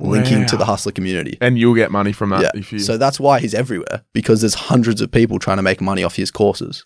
linking 0.00 0.44
to 0.46 0.56
the 0.56 0.64
Hustler 0.66 0.92
community. 0.92 1.38
and 1.40 1.58
you'll 1.58 1.74
get 1.74 1.90
money 1.90 2.12
from 2.12 2.30
that 2.30 2.42
Yeah. 2.42 2.50
if 2.54 2.72
you. 2.72 2.78
So 2.78 2.96
that's 2.98 3.18
why 3.20 3.40
he's 3.40 3.54
everywhere 3.54 4.02
because 4.12 4.40
there's 4.40 4.54
hundreds 4.54 5.00
of 5.00 5.10
people 5.10 5.38
trying 5.38 5.58
to 5.58 5.62
make 5.62 5.80
money 5.80 6.02
off 6.04 6.16
his 6.16 6.30
courses. 6.30 6.84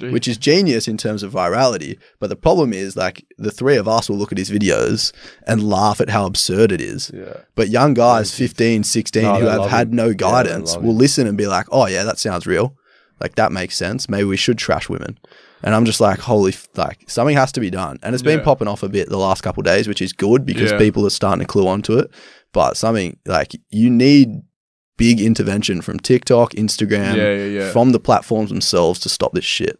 Which 0.00 0.26
is 0.26 0.36
genius 0.38 0.88
in 0.88 0.96
terms 0.96 1.22
of 1.22 1.32
virality. 1.32 1.98
But 2.18 2.30
the 2.30 2.36
problem 2.36 2.72
is, 2.72 2.96
like, 2.96 3.24
the 3.38 3.50
three 3.50 3.76
of 3.76 3.86
us 3.86 4.08
will 4.08 4.16
look 4.16 4.32
at 4.32 4.38
his 4.38 4.50
videos 4.50 5.12
and 5.46 5.62
laugh 5.68 6.00
at 6.00 6.08
how 6.10 6.26
absurd 6.26 6.72
it 6.72 6.80
is. 6.80 7.10
Yeah. 7.14 7.38
But 7.54 7.68
young 7.68 7.94
guys, 7.94 8.34
15, 8.34 8.84
16, 8.84 9.22
No, 9.22 9.34
who 9.36 9.46
have 9.46 9.70
had 9.70 9.92
no 9.92 10.14
guidance 10.14 10.74
love 10.74 10.84
will 10.84 10.94
listen 10.94 11.26
and 11.26 11.36
be 11.36 11.46
like, 11.46 11.66
oh, 11.70 11.86
yeah, 11.86 12.04
that 12.04 12.18
sounds 12.18 12.46
real. 12.46 12.76
Like, 13.20 13.34
that 13.36 13.52
makes 13.52 13.76
sense. 13.76 14.08
Maybe 14.08 14.24
we 14.24 14.36
should 14.36 14.58
trash 14.58 14.88
women. 14.88 15.18
And 15.64 15.76
I'm 15.76 15.84
just 15.84 16.00
like, 16.00 16.18
holy, 16.18 16.52
f- 16.52 16.66
like, 16.74 17.04
something 17.08 17.36
has 17.36 17.52
to 17.52 17.60
be 17.60 17.70
done. 17.70 17.98
And 18.02 18.14
it's 18.14 18.22
been 18.22 18.38
Yeah. 18.40 18.44
popping 18.44 18.66
off 18.66 18.82
a 18.82 18.88
bit 18.88 19.08
the 19.08 19.16
last 19.18 19.42
couple 19.42 19.60
of 19.60 19.64
days, 19.66 19.86
which 19.86 20.02
is 20.02 20.12
good 20.12 20.44
because 20.44 20.72
Yeah. 20.72 20.78
people 20.78 21.06
are 21.06 21.10
starting 21.10 21.38
to 21.40 21.46
clue 21.46 21.68
onto 21.68 21.98
it. 21.98 22.10
But 22.52 22.76
something 22.76 23.18
like 23.26 23.52
you 23.70 23.88
need 23.90 24.42
big 24.96 25.20
intervention 25.20 25.82
from 25.82 25.98
TikTok, 25.98 26.52
Instagram, 26.52 27.16
yeah, 27.16 27.34
yeah, 27.34 27.44
yeah. 27.44 27.72
from 27.72 27.92
the 27.92 28.00
platforms 28.00 28.50
themselves 28.50 29.00
to 29.00 29.08
stop 29.08 29.32
this 29.32 29.44
shit. 29.44 29.78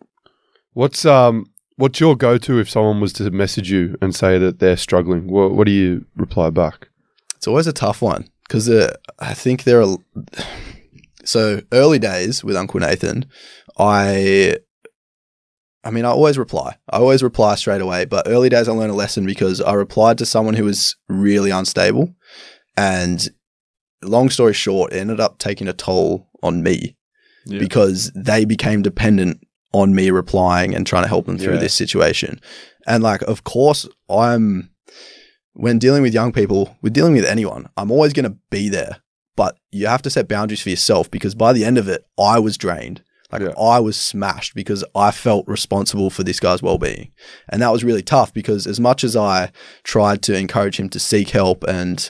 What's 0.73 1.05
um 1.05 1.47
what's 1.77 2.01
your 2.01 2.17
go 2.17 2.39
to 2.39 2.59
if 2.59 2.71
someone 2.71 3.01
was 3.01 3.13
to 3.15 3.31
message 3.31 3.71
you 3.71 3.97
and 4.01 4.15
say 4.15 4.39
that 4.39 4.59
they're 4.59 4.77
struggling? 4.77 5.29
What 5.29 5.53
what 5.53 5.67
do 5.67 5.73
you 5.73 6.07
reply 6.17 6.51
back? 6.51 6.89
It's 7.37 7.49
always 7.49 7.67
a 7.67 7.73
tough 7.73 8.03
one 8.03 8.29
because 8.47 8.69
uh, 8.69 8.95
I 9.19 9.35
think 9.35 9.65
there 9.65 9.83
are. 9.83 9.97
So 11.25 11.61
early 11.71 12.01
days 12.01 12.43
with 12.43 12.57
Uncle 12.57 12.81
Nathan, 12.81 13.27
I. 13.79 14.57
I 15.85 15.91
mean, 15.93 16.05
I 16.05 16.09
always 16.09 16.37
reply. 16.37 16.77
I 16.91 16.97
always 16.97 17.23
reply 17.23 17.55
straight 17.55 17.81
away. 17.81 18.07
But 18.07 18.27
early 18.27 18.49
days, 18.49 18.69
I 18.69 18.73
learned 18.73 18.91
a 18.91 18.97
lesson 18.97 19.25
because 19.25 19.61
I 19.61 19.75
replied 19.75 20.19
to 20.19 20.27
someone 20.27 20.55
who 20.55 20.65
was 20.65 20.97
really 21.09 21.53
unstable, 21.53 22.13
and 22.77 23.29
long 24.03 24.31
story 24.31 24.53
short, 24.55 24.93
it 24.93 24.97
ended 24.99 25.21
up 25.21 25.39
taking 25.39 25.69
a 25.69 25.73
toll 25.73 26.29
on 26.43 26.63
me 26.63 26.97
Yeah. 27.47 27.59
because 27.59 28.11
they 28.15 28.45
became 28.45 28.83
dependent 28.83 29.41
on 29.73 29.95
me 29.95 30.11
replying 30.11 30.75
and 30.75 30.87
trying 30.87 31.05
to 31.05 31.09
help 31.09 31.27
them 31.27 31.39
through 31.39 31.55
Yeah. 31.55 31.61
this 31.61 31.75
situation. 31.75 32.41
And 32.87 33.03
like, 33.03 33.23
of 33.23 33.45
course, 33.45 33.87
I'm 34.09 34.71
when 35.55 35.79
dealing 35.79 36.03
with 36.03 36.15
young 36.15 36.33
people, 36.33 36.77
with 36.81 36.95
dealing 36.95 37.13
with 37.13 37.27
anyone, 37.27 37.69
I'm 37.77 37.91
always 37.91 38.13
going 38.15 38.25
to 38.31 38.37
be 38.51 38.69
there. 38.71 38.99
But 39.37 39.57
you 39.71 39.87
have 39.87 40.03
to 40.03 40.11
set 40.11 40.27
boundaries 40.29 40.63
for 40.63 40.71
yourself 40.71 41.11
because 41.11 41.35
by 41.35 41.53
the 41.53 41.65
end 41.65 41.77
of 41.79 41.89
it, 41.89 42.07
I 42.19 42.39
was 42.39 42.57
drained. 42.57 43.03
Like 43.31 43.43
Yeah. 43.43 43.55
I 43.59 43.79
was 43.81 43.97
smashed 43.99 44.55
because 44.55 44.83
I 44.95 45.11
felt 45.11 45.47
responsible 45.49 46.11
for 46.11 46.23
this 46.23 46.41
guy's 46.41 46.63
well-being. 46.63 47.13
And 47.51 47.61
that 47.63 47.73
was 47.73 47.83
really 47.85 48.03
tough 48.03 48.33
because 48.35 48.67
as 48.67 48.79
much 48.81 49.05
as 49.05 49.15
I 49.17 49.51
tried 49.85 50.23
to 50.23 50.35
encourage 50.37 50.79
him 50.79 50.89
to 50.91 50.99
seek 50.99 51.31
help 51.31 51.65
and 51.65 52.09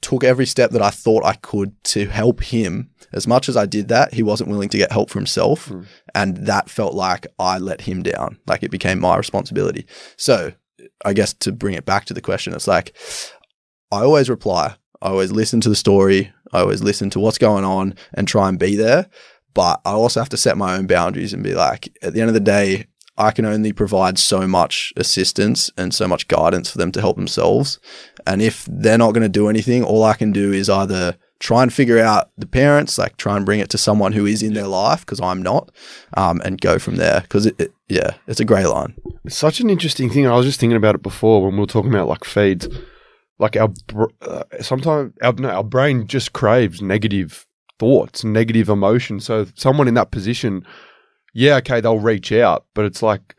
took 0.00 0.24
every 0.24 0.46
step 0.46 0.70
that 0.70 0.82
I 0.82 0.90
thought 0.90 1.24
I 1.24 1.34
could 1.34 1.72
to 1.84 2.06
help 2.06 2.42
him, 2.42 2.90
as 3.12 3.26
much 3.26 3.48
as 3.48 3.56
I 3.56 3.66
did 3.66 3.88
that, 3.88 4.14
he 4.14 4.22
wasn't 4.22 4.50
willing 4.50 4.68
to 4.70 4.78
get 4.78 4.92
help 4.92 5.10
for 5.10 5.18
himself. 5.18 5.68
Mm. 5.68 5.86
And 6.14 6.36
that 6.46 6.70
felt 6.70 6.94
like 6.94 7.26
I 7.38 7.58
let 7.58 7.82
him 7.82 8.02
down. 8.02 8.38
Like 8.46 8.62
it 8.62 8.70
became 8.70 9.00
my 9.00 9.16
responsibility. 9.16 9.86
So 10.16 10.52
I 11.04 11.12
guess 11.12 11.34
to 11.34 11.52
bring 11.52 11.74
it 11.74 11.84
back 11.84 12.06
to 12.06 12.14
the 12.14 12.20
question, 12.20 12.54
it's 12.54 12.68
like 12.68 12.96
I 13.90 14.02
always 14.02 14.30
reply. 14.30 14.76
I 15.02 15.08
always 15.08 15.32
listen 15.32 15.60
to 15.62 15.68
the 15.68 15.76
story. 15.76 16.32
I 16.52 16.60
always 16.60 16.82
listen 16.82 17.10
to 17.10 17.20
what's 17.20 17.38
going 17.38 17.64
on 17.64 17.94
and 18.14 18.28
try 18.28 18.48
and 18.48 18.58
be 18.58 18.76
there. 18.76 19.08
But 19.52 19.80
I 19.84 19.92
also 19.92 20.20
have 20.20 20.28
to 20.30 20.36
set 20.36 20.56
my 20.56 20.76
own 20.76 20.86
boundaries 20.86 21.32
and 21.32 21.42
be 21.42 21.54
like, 21.54 21.92
at 22.02 22.12
the 22.12 22.20
end 22.20 22.28
of 22.28 22.34
the 22.34 22.40
day, 22.40 22.86
I 23.20 23.32
can 23.32 23.44
only 23.44 23.72
provide 23.72 24.18
so 24.18 24.48
much 24.48 24.92
assistance 24.96 25.70
and 25.76 25.94
so 25.94 26.08
much 26.08 26.26
guidance 26.26 26.70
for 26.70 26.78
them 26.78 26.90
to 26.92 27.00
help 27.00 27.16
themselves. 27.16 27.78
And 28.26 28.40
if 28.40 28.66
they're 28.70 28.98
not 28.98 29.12
going 29.12 29.22
to 29.22 29.28
do 29.28 29.48
anything, 29.48 29.84
all 29.84 30.02
I 30.04 30.14
can 30.14 30.32
do 30.32 30.52
is 30.52 30.70
either 30.70 31.16
try 31.38 31.62
and 31.62 31.72
figure 31.72 31.98
out 31.98 32.30
the 32.38 32.46
parents, 32.46 32.96
like 32.98 33.18
try 33.18 33.36
and 33.36 33.44
bring 33.44 33.60
it 33.60 33.68
to 33.70 33.78
someone 33.78 34.12
who 34.12 34.24
is 34.24 34.42
in 34.42 34.54
their 34.54 34.66
life 34.66 35.00
because 35.00 35.20
I'm 35.20 35.42
not, 35.42 35.70
um, 36.16 36.40
and 36.44 36.60
go 36.60 36.78
from 36.78 36.96
there. 36.96 37.20
Because 37.20 37.44
it, 37.44 37.60
it, 37.60 37.72
yeah, 37.88 38.14
it's 38.26 38.40
a 38.40 38.44
grey 38.44 38.64
line. 38.64 38.94
It's 39.24 39.36
such 39.36 39.60
an 39.60 39.68
interesting 39.68 40.08
thing. 40.08 40.26
I 40.26 40.34
was 40.34 40.46
just 40.46 40.58
thinking 40.58 40.76
about 40.76 40.94
it 40.94 41.02
before 41.02 41.42
when 41.42 41.54
we 41.54 41.60
were 41.60 41.66
talking 41.66 41.92
about 41.92 42.08
like 42.08 42.24
feeds. 42.24 42.68
Like 43.38 43.56
our 43.56 43.68
br- 43.86 44.12
uh, 44.22 44.44
sometimes 44.60 45.12
our 45.22 45.32
no, 45.34 45.50
our 45.50 45.64
brain 45.64 46.06
just 46.06 46.32
craves 46.32 46.80
negative 46.80 47.46
thoughts, 47.78 48.22
negative 48.22 48.68
emotion. 48.68 49.20
So 49.20 49.46
someone 49.54 49.88
in 49.88 49.94
that 49.94 50.10
position, 50.10 50.64
yeah, 51.34 51.56
okay, 51.56 51.80
they'll 51.80 51.98
reach 51.98 52.32
out, 52.32 52.66
but 52.74 52.84
it's 52.84 53.02
like 53.02 53.34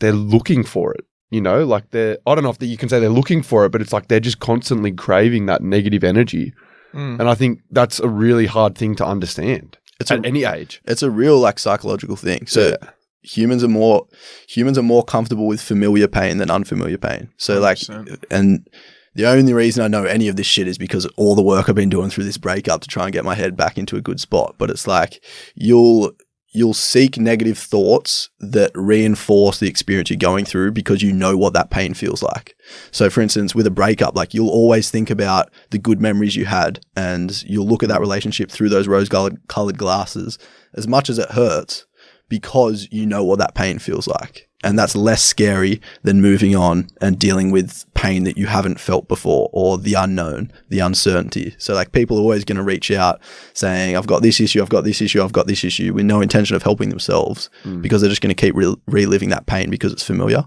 they're 0.00 0.12
looking 0.12 0.64
for 0.64 0.92
it. 0.94 1.04
You 1.30 1.40
know, 1.40 1.64
like 1.64 1.90
they're 1.92 2.18
I 2.26 2.34
don't 2.34 2.44
know 2.44 2.50
if 2.50 2.58
that 2.58 2.66
you 2.66 2.76
can 2.76 2.88
say 2.88 3.00
they're 3.00 3.08
looking 3.08 3.42
for 3.42 3.64
it, 3.64 3.72
but 3.72 3.80
it's 3.80 3.92
like 3.92 4.08
they're 4.08 4.20
just 4.20 4.38
constantly 4.40 4.92
craving 4.92 5.46
that 5.46 5.62
negative 5.62 6.04
energy. 6.04 6.52
Mm. 6.92 7.20
And 7.20 7.28
I 7.28 7.34
think 7.34 7.60
that's 7.70 8.00
a 8.00 8.08
really 8.08 8.44
hard 8.46 8.76
thing 8.76 8.94
to 8.96 9.06
understand 9.06 9.78
It's 9.98 10.10
at 10.10 10.24
a, 10.24 10.28
any 10.28 10.44
age. 10.44 10.82
it's 10.84 11.02
a 11.02 11.10
real 11.10 11.38
like 11.38 11.58
psychological 11.58 12.16
thing. 12.16 12.46
So 12.46 12.76
humans 13.22 13.64
are 13.64 13.68
more 13.68 14.06
humans 14.46 14.76
are 14.76 14.82
more 14.82 15.02
comfortable 15.02 15.46
with 15.46 15.62
familiar 15.62 16.06
pain 16.06 16.36
than 16.36 16.50
unfamiliar 16.50 16.98
pain. 16.98 17.30
So 17.38 17.60
like 17.60 17.78
100%. 17.78 18.24
and 18.30 18.68
the 19.14 19.26
only 19.26 19.54
reason 19.54 19.84
I 19.84 19.88
know 19.88 20.04
any 20.04 20.28
of 20.28 20.36
this 20.36 20.46
shit 20.46 20.68
is 20.68 20.76
because 20.76 21.06
all 21.16 21.34
the 21.34 21.42
work 21.42 21.68
I've 21.68 21.74
been 21.74 21.88
doing 21.88 22.10
through 22.10 22.24
this 22.24 22.38
breakup 22.38 22.82
to 22.82 22.88
try 22.88 23.04
and 23.04 23.12
get 23.12 23.24
my 23.24 23.34
head 23.34 23.56
back 23.56 23.78
into 23.78 23.96
a 23.96 24.00
good 24.02 24.20
spot. 24.20 24.56
But 24.58 24.70
it's 24.70 24.86
like 24.86 25.22
you'll 25.54 26.12
you'll 26.52 26.74
seek 26.74 27.18
negative 27.18 27.58
thoughts 27.58 28.28
that 28.38 28.70
reinforce 28.74 29.58
the 29.58 29.68
experience 29.68 30.10
you're 30.10 30.18
going 30.18 30.44
through 30.44 30.70
because 30.70 31.02
you 31.02 31.12
know 31.12 31.36
what 31.36 31.54
that 31.54 31.70
pain 31.70 31.94
feels 31.94 32.22
like. 32.22 32.54
So 32.90 33.08
for 33.08 33.22
instance, 33.22 33.54
with 33.54 33.66
a 33.66 33.70
breakup, 33.70 34.14
like 34.14 34.34
you'll 34.34 34.50
always 34.50 34.90
think 34.90 35.10
about 35.10 35.50
the 35.70 35.78
good 35.78 36.00
memories 36.00 36.36
you 36.36 36.44
had 36.44 36.80
and 36.94 37.42
you'll 37.44 37.66
look 37.66 37.82
at 37.82 37.88
that 37.88 38.00
relationship 38.00 38.50
through 38.50 38.68
those 38.68 38.86
rose 38.86 39.08
colored 39.08 39.78
glasses 39.78 40.38
as 40.74 40.86
much 40.86 41.08
as 41.08 41.18
it 41.18 41.30
hurts 41.30 41.86
because 42.28 42.86
you 42.90 43.06
know 43.06 43.24
what 43.24 43.38
that 43.38 43.54
pain 43.54 43.78
feels 43.78 44.06
like. 44.06 44.48
And 44.62 44.78
that's 44.78 44.94
less 44.94 45.22
scary 45.22 45.80
than 46.02 46.20
moving 46.20 46.54
on 46.54 46.88
and 47.00 47.18
dealing 47.18 47.50
with 47.50 47.84
pain 47.94 48.24
that 48.24 48.36
you 48.36 48.46
haven't 48.46 48.80
felt 48.80 49.08
before 49.08 49.48
or 49.52 49.78
the 49.78 49.94
unknown, 49.94 50.52
the 50.68 50.78
uncertainty. 50.78 51.54
So, 51.58 51.74
like, 51.74 51.92
people 51.92 52.16
are 52.16 52.20
always 52.20 52.44
going 52.44 52.56
to 52.56 52.62
reach 52.62 52.90
out 52.90 53.20
saying, 53.54 53.96
I've 53.96 54.06
got 54.06 54.22
this 54.22 54.40
issue, 54.40 54.62
I've 54.62 54.68
got 54.68 54.84
this 54.84 55.00
issue, 55.00 55.22
I've 55.22 55.32
got 55.32 55.46
this 55.46 55.64
issue, 55.64 55.92
with 55.92 56.04
no 56.04 56.20
intention 56.20 56.56
of 56.56 56.62
helping 56.62 56.90
themselves 56.90 57.50
hmm. 57.62 57.80
because 57.80 58.00
they're 58.00 58.10
just 58.10 58.22
going 58.22 58.34
to 58.34 58.40
keep 58.40 58.54
re- 58.54 58.76
reliving 58.86 59.30
that 59.30 59.46
pain 59.46 59.70
because 59.70 59.92
it's 59.92 60.02
familiar. 60.02 60.44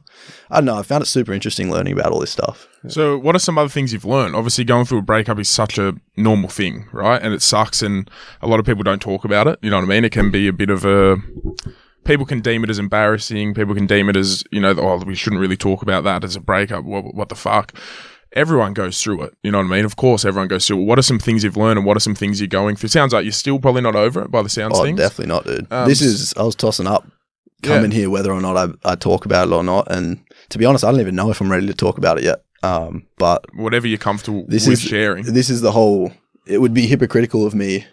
I 0.49 0.57
don't 0.57 0.65
know. 0.65 0.77
I 0.77 0.83
found 0.83 1.03
it 1.03 1.07
super 1.07 1.33
interesting 1.33 1.71
learning 1.71 1.93
about 1.93 2.11
all 2.11 2.19
this 2.19 2.31
stuff. 2.31 2.67
So, 2.87 3.17
what 3.17 3.35
are 3.35 3.39
some 3.39 3.57
other 3.57 3.69
things 3.69 3.93
you've 3.93 4.05
learned? 4.05 4.35
Obviously, 4.35 4.63
going 4.63 4.85
through 4.85 4.99
a 4.99 5.03
breakup 5.03 5.39
is 5.39 5.49
such 5.49 5.77
a 5.77 5.95
normal 6.15 6.49
thing, 6.49 6.87
right? 6.91 7.21
And 7.21 7.33
it 7.33 7.41
sucks, 7.41 7.81
and 7.81 8.09
a 8.41 8.47
lot 8.47 8.59
of 8.59 8.65
people 8.65 8.83
don't 8.83 9.01
talk 9.01 9.25
about 9.25 9.47
it. 9.47 9.59
You 9.61 9.69
know 9.69 9.77
what 9.77 9.85
I 9.85 9.87
mean? 9.87 10.05
It 10.05 10.11
can 10.11 10.29
be 10.29 10.47
a 10.47 10.53
bit 10.53 10.69
of 10.69 10.85
a. 10.85 11.17
People 12.05 12.25
can 12.25 12.39
deem 12.39 12.63
it 12.63 12.69
as 12.69 12.79
embarrassing. 12.79 13.53
People 13.53 13.75
can 13.75 13.87
deem 13.87 14.09
it 14.09 14.15
as, 14.15 14.43
you 14.51 14.59
know, 14.61 14.73
oh, 14.77 15.03
we 15.05 15.15
shouldn't 15.15 15.41
really 15.41 15.57
talk 15.57 15.81
about 15.81 16.03
that 16.05 16.23
as 16.23 16.35
a 16.35 16.39
breakup. 16.39 16.83
What, 16.85 17.13
what 17.13 17.29
the 17.29 17.35
fuck? 17.35 17.73
Everyone 18.33 18.73
goes 18.73 19.01
through 19.01 19.23
it. 19.23 19.33
You 19.43 19.51
know 19.51 19.59
what 19.59 19.65
I 19.67 19.69
mean? 19.69 19.85
Of 19.85 19.95
course, 19.95 20.25
everyone 20.25 20.47
goes 20.49 20.67
through 20.67 20.81
it. 20.81 20.85
What 20.85 20.99
are 20.99 21.03
some 21.03 21.19
things 21.19 21.43
you've 21.43 21.55
learned 21.57 21.77
and 21.77 21.85
what 21.85 21.95
are 21.97 22.01
some 22.01 22.15
things 22.15 22.39
you're 22.41 22.47
going 22.47 22.75
through? 22.75 22.89
Sounds 22.89 23.13
like 23.13 23.23
you're 23.23 23.31
still 23.31 23.59
probably 23.59 23.81
not 23.81 23.95
over 23.95 24.21
it 24.23 24.29
by 24.31 24.41
the 24.41 24.49
sounds 24.49 24.77
Oh, 24.77 24.83
things. 24.83 24.97
definitely 24.99 25.33
not, 25.33 25.45
dude. 25.45 25.71
Um, 25.71 25.87
this 25.87 26.01
is, 26.01 26.33
I 26.35 26.43
was 26.43 26.55
tossing 26.55 26.87
up 26.87 27.07
coming 27.63 27.91
here 27.91 28.09
whether 28.09 28.31
or 28.31 28.41
not 28.41 28.57
I, 28.57 28.91
I 28.91 28.95
talk 28.95 29.25
about 29.25 29.47
it 29.47 29.53
or 29.53 29.63
not. 29.63 29.89
And 29.89 30.19
to 30.49 30.57
be 30.57 30.65
honest, 30.65 30.83
I 30.83 30.91
don't 30.91 30.99
even 30.99 31.15
know 31.15 31.31
if 31.31 31.39
I'm 31.41 31.49
ready 31.51 31.65
to 31.67 31.73
talk 31.73 31.97
about 31.97 32.17
it 32.17 32.25
yet. 32.25 32.43
Um, 32.61 33.07
but 33.17 33.45
Whatever 33.55 33.87
you're 33.87 33.97
comfortable 33.97 34.45
This 34.47 34.67
with 34.67 34.73
is- 34.83 34.89
sharing. 34.89 35.23
this 35.33 35.49
is 35.49 35.61
the 35.61 35.71
whole 35.71 36.11
it 36.45 36.59
would 36.61 36.73
be 36.75 36.85
hypocritical 36.85 37.45
of 37.47 37.55
me 37.55 37.85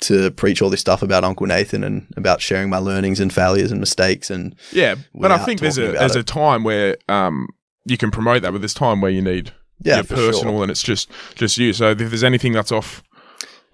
to 0.00 0.30
preach 0.32 0.62
all 0.62 0.70
this 0.70 0.80
stuff 0.80 1.02
about 1.02 1.24
uncle 1.24 1.46
nathan 1.46 1.82
and 1.82 2.06
about 2.16 2.40
sharing 2.40 2.70
my 2.70 2.78
learnings 2.78 3.18
and 3.20 3.32
failures 3.32 3.70
and 3.72 3.80
mistakes 3.80 4.30
and 4.30 4.54
Yeah, 4.72 4.94
but 5.14 5.32
I 5.32 5.38
think 5.38 5.60
there's 5.60 5.78
a 5.78 5.92
there's 5.92 6.16
it. 6.16 6.20
a 6.20 6.22
time 6.24 6.62
where 6.64 6.96
um 7.08 7.48
you 7.84 7.96
can 7.96 8.10
promote 8.10 8.42
that, 8.42 8.52
but 8.52 8.60
there's 8.60 8.74
time 8.74 9.00
where 9.00 9.10
you 9.10 9.22
need 9.22 9.52
yeah 9.82 9.96
your 9.96 10.04
personal 10.04 10.54
sure. 10.54 10.62
and 10.62 10.70
it's 10.70 10.82
just 10.82 11.10
just 11.34 11.56
you. 11.58 11.72
So 11.72 11.90
if 11.90 11.98
there's 11.98 12.24
anything 12.24 12.52
that's 12.52 12.70
off 12.72 13.02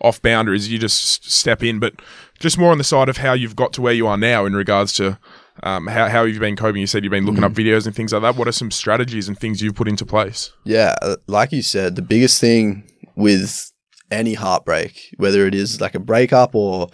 off 0.00 0.20
boundaries, 0.22 0.70
you 0.70 0.78
just 0.78 1.30
step 1.30 1.62
in. 1.62 1.78
But 1.78 1.94
just 2.38 2.58
more 2.58 2.72
on 2.72 2.78
the 2.78 2.84
side 2.84 3.08
of 3.08 3.16
how 3.18 3.32
you've 3.32 3.56
got 3.56 3.72
to 3.74 3.82
where 3.82 3.92
you 3.94 4.06
are 4.06 4.16
now 4.18 4.44
in 4.44 4.54
regards 4.54 4.92
to 4.94 5.18
um, 5.62 5.86
how 5.86 6.08
how 6.08 6.24
you've 6.24 6.40
been 6.40 6.56
coping. 6.56 6.80
You 6.80 6.86
said 6.86 7.04
you've 7.04 7.10
been 7.10 7.24
looking 7.26 7.44
up 7.44 7.52
Mm-hmm. 7.52 7.68
videos 7.68 7.86
and 7.86 7.94
things 7.94 8.12
like 8.12 8.22
that. 8.22 8.36
What 8.36 8.48
are 8.48 8.52
some 8.52 8.70
strategies 8.70 9.28
and 9.28 9.38
things 9.38 9.62
you've 9.62 9.74
put 9.76 9.88
into 9.88 10.04
place? 10.06 10.52
yeah 10.64 10.94
uh, 11.02 11.16
like 11.26 11.52
you 11.52 11.62
said 11.62 11.96
the 11.96 12.02
biggest 12.02 12.40
thing 12.40 12.90
with 13.16 13.72
any 14.14 14.34
heartbreak 14.34 15.12
whether 15.18 15.46
it 15.46 15.54
is 15.54 15.80
like 15.80 15.94
a 15.94 16.00
breakup 16.00 16.54
or 16.54 16.88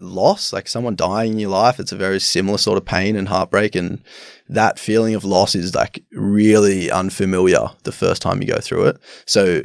loss 0.00 0.52
like 0.52 0.66
someone 0.68 0.96
dying 0.96 1.32
in 1.32 1.38
your 1.38 1.50
life 1.50 1.78
it's 1.78 1.92
a 1.92 1.96
very 1.96 2.18
similar 2.18 2.58
sort 2.58 2.78
of 2.78 2.84
pain 2.84 3.14
and 3.16 3.28
heartbreak 3.28 3.74
and 3.76 4.02
that 4.48 4.78
feeling 4.78 5.14
of 5.14 5.24
loss 5.24 5.54
is 5.54 5.74
like 5.74 6.02
really 6.12 6.90
unfamiliar 6.90 7.68
the 7.84 7.92
first 7.92 8.22
time 8.22 8.40
you 8.42 8.48
go 8.48 8.58
through 8.60 8.86
it 8.86 8.96
so 9.26 9.62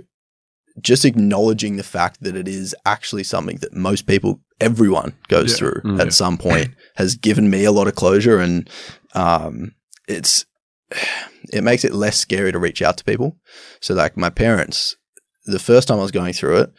just 0.82 1.04
acknowledging 1.06 1.76
the 1.78 1.84
fact 1.84 2.22
that 2.24 2.36
it 2.36 2.48
is 2.48 2.74
actually 2.86 3.24
something 3.24 3.58
that 3.58 3.74
most 3.74 4.08
people, 4.08 4.40
everyone 4.62 5.14
goes 5.28 5.52
Yeah. 5.52 5.58
through 5.58 5.82
Mm. 5.84 6.00
at 6.02 6.14
some 6.14 6.38
point, 6.48 6.70
has 6.96 7.16
given 7.16 7.50
me 7.50 7.66
a 7.66 7.74
lot 7.74 7.88
of 7.90 7.96
closure, 7.96 8.40
and 8.40 8.70
um, 9.14 9.76
it's 10.08 10.46
it 11.54 11.62
makes 11.64 11.84
it 11.84 11.94
less 11.94 12.18
scary 12.18 12.52
to 12.54 12.58
reach 12.58 12.82
out 12.82 12.96
to 12.98 13.04
people. 13.04 13.36
So, 13.82 13.94
like 13.94 14.16
my 14.16 14.30
parents, 14.30 14.96
the 15.46 15.60
first 15.60 15.88
time 15.88 16.00
I 16.00 16.04
was 16.04 16.12
going 16.12 16.34
through 16.34 16.58
it, 16.58 16.74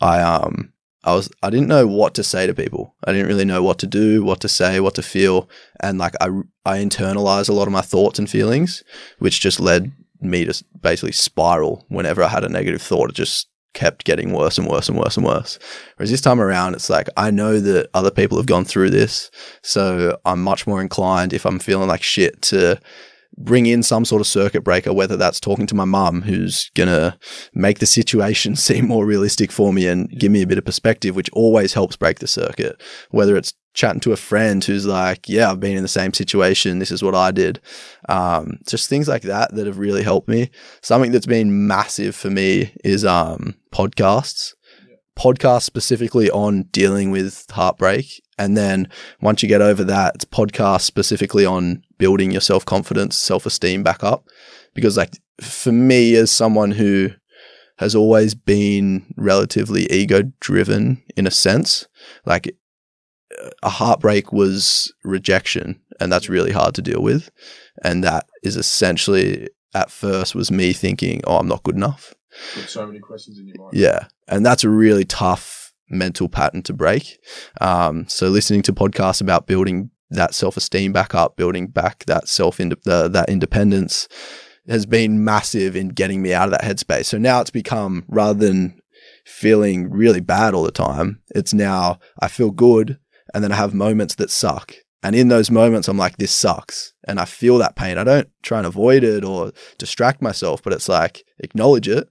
I 0.00 0.20
um 0.20 0.72
I 1.04 1.14
was 1.14 1.30
I 1.42 1.50
didn't 1.50 1.68
know 1.68 1.86
what 1.86 2.14
to 2.14 2.24
say 2.24 2.46
to 2.46 2.54
people. 2.54 2.94
I 3.04 3.12
didn't 3.12 3.28
really 3.28 3.44
know 3.44 3.62
what 3.62 3.78
to 3.80 3.86
do, 3.86 4.24
what 4.24 4.40
to 4.40 4.48
say, 4.48 4.80
what 4.80 4.94
to 4.96 5.02
feel, 5.02 5.48
and 5.80 5.98
like 5.98 6.14
I 6.20 6.28
I 6.64 6.78
internalized 6.78 7.48
a 7.48 7.52
lot 7.52 7.68
of 7.68 7.72
my 7.72 7.80
thoughts 7.82 8.18
and 8.18 8.28
feelings, 8.28 8.82
which 9.18 9.40
just 9.40 9.60
led 9.60 9.92
me 10.20 10.44
to 10.44 10.64
basically 10.80 11.12
spiral 11.12 11.84
whenever 11.88 12.22
I 12.22 12.28
had 12.28 12.44
a 12.44 12.48
negative 12.48 12.82
thought. 12.82 13.10
It 13.10 13.16
just 13.16 13.48
kept 13.72 14.04
getting 14.04 14.32
worse 14.32 14.56
and 14.58 14.66
worse 14.66 14.88
and 14.88 14.98
worse 14.98 15.16
and 15.16 15.26
worse. 15.26 15.58
Whereas 15.96 16.10
this 16.10 16.22
time 16.22 16.40
around, 16.40 16.74
it's 16.74 16.90
like 16.90 17.08
I 17.16 17.30
know 17.30 17.60
that 17.60 17.90
other 17.94 18.10
people 18.10 18.38
have 18.38 18.46
gone 18.46 18.64
through 18.64 18.90
this, 18.90 19.30
so 19.62 20.18
I'm 20.24 20.42
much 20.42 20.66
more 20.66 20.80
inclined 20.80 21.32
if 21.32 21.46
I'm 21.46 21.58
feeling 21.58 21.88
like 21.88 22.02
shit 22.02 22.42
to 22.42 22.80
bring 23.38 23.66
in 23.66 23.82
some 23.82 24.04
sort 24.04 24.20
of 24.20 24.26
circuit 24.26 24.62
breaker, 24.62 24.92
whether 24.92 25.16
that's 25.16 25.40
talking 25.40 25.66
to 25.66 25.74
my 25.74 25.84
mum, 25.84 26.22
who's 26.22 26.70
gonna 26.74 27.18
make 27.54 27.78
the 27.78 27.86
situation 27.86 28.56
seem 28.56 28.86
more 28.86 29.06
realistic 29.06 29.52
for 29.52 29.72
me 29.72 29.86
and 29.86 30.10
give 30.10 30.32
me 30.32 30.42
a 30.42 30.46
bit 30.46 30.58
of 30.58 30.64
perspective, 30.64 31.14
which 31.14 31.30
always 31.32 31.74
helps 31.74 31.96
break 31.96 32.18
the 32.18 32.26
circuit. 32.26 32.80
Whether 33.10 33.36
it's 33.36 33.52
chatting 33.74 34.00
to 34.00 34.12
a 34.12 34.16
friend 34.16 34.64
who's 34.64 34.86
like, 34.86 35.28
"Yeah, 35.28 35.50
I've 35.50 35.60
been 35.60 35.76
in 35.76 35.82
the 35.82 35.88
same 35.88 36.12
situation. 36.12 36.78
This 36.78 36.90
is 36.90 37.02
what 37.02 37.14
I 37.14 37.30
did." 37.30 37.60
Um, 38.08 38.58
just 38.66 38.88
things 38.88 39.06
like 39.06 39.22
that 39.22 39.54
that 39.54 39.66
have 39.66 39.78
really 39.78 40.02
helped 40.02 40.28
me. 40.28 40.50
Something 40.80 41.12
that's 41.12 41.26
been 41.26 41.66
massive 41.66 42.16
for 42.16 42.30
me 42.30 42.72
is 42.82 43.04
um, 43.04 43.54
podcasts. 43.72 44.54
Podcasts 45.18 45.62
specifically 45.62 46.30
on 46.30 46.62
dealing 46.64 47.10
with 47.10 47.46
heartbreak. 47.50 48.22
And 48.38 48.56
then 48.56 48.88
once 49.20 49.42
you 49.42 49.48
get 49.48 49.62
over 49.62 49.82
that, 49.84 50.16
it's 50.16 50.24
podcasts 50.24 50.82
specifically 50.82 51.46
on 51.46 51.82
building 51.98 52.30
your 52.30 52.40
self 52.40 52.64
confidence, 52.64 53.16
self 53.16 53.46
esteem 53.46 53.82
back 53.82 54.04
up. 54.04 54.26
Because, 54.74 54.96
like, 54.96 55.14
for 55.40 55.72
me, 55.72 56.14
as 56.16 56.30
someone 56.30 56.72
who 56.72 57.10
has 57.78 57.94
always 57.94 58.34
been 58.34 59.06
relatively 59.16 59.90
ego 59.90 60.22
driven 60.40 61.02
in 61.16 61.26
a 61.26 61.30
sense, 61.30 61.86
like, 62.24 62.54
a 63.62 63.68
heartbreak 63.68 64.32
was 64.32 64.92
rejection, 65.04 65.80
and 66.00 66.12
that's 66.12 66.28
really 66.28 66.52
hard 66.52 66.74
to 66.74 66.82
deal 66.82 67.02
with. 67.02 67.30
And 67.82 68.04
that 68.04 68.26
is 68.42 68.56
essentially 68.56 69.48
at 69.74 69.90
first 69.90 70.34
was 70.34 70.50
me 70.50 70.72
thinking, 70.72 71.20
"Oh, 71.26 71.38
I'm 71.38 71.48
not 71.48 71.62
good 71.62 71.74
enough." 71.74 72.14
Put 72.54 72.68
so 72.68 72.86
many 72.86 72.98
questions 72.98 73.38
in 73.38 73.46
your 73.46 73.56
mind. 73.58 73.74
Yeah, 73.74 74.06
and 74.28 74.44
that's 74.44 74.64
a 74.64 74.70
really 74.70 75.04
tough 75.04 75.72
mental 75.88 76.28
pattern 76.28 76.62
to 76.64 76.72
break. 76.72 77.18
Um, 77.60 78.08
so 78.08 78.28
listening 78.28 78.62
to 78.62 78.72
podcasts 78.72 79.20
about 79.20 79.46
building 79.46 79.90
that 80.10 80.34
self 80.34 80.56
esteem 80.56 80.92
back 80.92 81.14
up, 81.14 81.36
building 81.36 81.68
back 81.68 82.04
that 82.06 82.28
self 82.28 82.60
ind- 82.60 82.76
that 82.84 83.26
independence 83.28 84.08
has 84.68 84.86
been 84.86 85.22
massive 85.22 85.76
in 85.76 85.88
getting 85.88 86.22
me 86.22 86.34
out 86.34 86.48
of 86.48 86.50
that 86.52 86.62
headspace. 86.62 87.06
So 87.06 87.18
now 87.18 87.40
it's 87.40 87.50
become 87.50 88.04
rather 88.08 88.38
than 88.38 88.80
feeling 89.24 89.90
really 89.90 90.20
bad 90.20 90.54
all 90.54 90.62
the 90.62 90.70
time, 90.70 91.20
it's 91.34 91.54
now 91.54 91.98
I 92.20 92.28
feel 92.28 92.50
good 92.50 92.98
and 93.34 93.42
then 93.42 93.52
I 93.52 93.56
have 93.56 93.74
moments 93.74 94.14
that 94.16 94.30
suck. 94.30 94.74
And 95.06 95.14
in 95.14 95.28
those 95.28 95.52
moments, 95.52 95.86
I'm 95.86 95.96
like, 95.96 96.16
this 96.16 96.32
sucks. 96.32 96.92
And 97.06 97.20
I 97.20 97.26
feel 97.26 97.58
that 97.58 97.76
pain. 97.76 97.96
I 97.96 98.02
don't 98.02 98.28
try 98.42 98.58
and 98.58 98.66
avoid 98.66 99.04
it 99.04 99.22
or 99.22 99.52
distract 99.78 100.20
myself, 100.20 100.64
but 100.64 100.72
it's 100.72 100.88
like, 100.88 101.22
acknowledge 101.38 101.86
it 101.86 102.08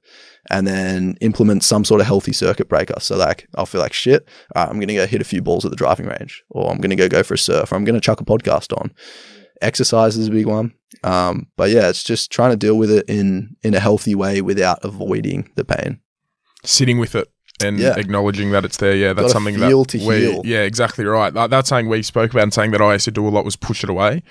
and 0.50 0.66
then 0.66 1.18
implement 1.20 1.66
some 1.66 1.84
sort 1.84 2.00
of 2.00 2.08
healthy 2.08 2.32
circuit 2.32 2.70
breaker. 2.70 2.98
So, 3.02 3.18
like, 3.18 3.50
I'll 3.56 3.66
feel 3.66 3.82
like 3.82 3.92
shit. 3.92 4.26
Right, 4.56 4.70
I'm 4.70 4.78
going 4.78 4.88
to 4.88 4.94
go 4.94 5.08
hit 5.08 5.20
a 5.20 5.26
few 5.26 5.42
balls 5.42 5.66
at 5.66 5.72
the 5.72 5.78
driving 5.78 6.06
range, 6.06 6.42
or 6.50 6.72
I'm 6.72 6.78
going 6.78 6.90
to 6.90 6.96
go 6.96 7.10
go 7.10 7.22
for 7.22 7.34
a 7.34 7.38
surf, 7.38 7.74
or 7.74 7.76
I'm 7.76 7.84
going 7.84 7.96
to 7.96 8.02
chuck 8.02 8.22
a 8.22 8.26
podcast 8.26 8.72
on. 8.80 8.94
Exercise 9.62 10.16
is 10.16 10.30
a 10.30 10.32
big 10.32 10.46
one. 10.46 10.74
Um, 11.04 11.48
but 11.58 11.72
yeah, 11.72 11.90
it's 11.90 12.04
just 12.04 12.32
trying 12.32 12.52
to 12.52 12.58
deal 12.58 12.78
with 12.78 12.92
it 12.92 13.10
in 13.10 13.58
in 13.62 13.74
a 13.74 13.82
healthy 13.82 14.16
way 14.16 14.40
without 14.40 14.80
avoiding 14.86 15.52
the 15.56 15.66
pain. 15.66 16.00
Sitting 16.64 16.98
with 16.98 17.14
it 17.14 17.30
and 17.64 17.80
Yeah. 17.80 17.96
acknowledging 17.98 18.52
that 18.52 18.66
it's 18.66 18.78
there. 18.78 18.96
Yeah, 18.96 19.14
that's 19.14 19.32
something 19.32 19.60
that 19.60 19.70
we, 19.94 20.20
heal. 20.20 20.42
Yeah, 20.44 20.60
exactly 20.60 21.06
right. 21.06 21.34
That, 21.34 21.50
that's 21.50 21.70
something 21.70 21.88
we 21.88 22.04
spoke 22.04 22.32
about 22.32 22.44
and 22.44 22.54
saying 22.54 22.72
that 22.72 22.82
I 22.82 22.94
used 22.94 23.06
to 23.06 23.12
do 23.12 23.28
a 23.28 23.30
lot 23.30 23.46
was 23.46 23.56
push 23.56 23.84
it 23.84 23.90
away. 23.90 24.24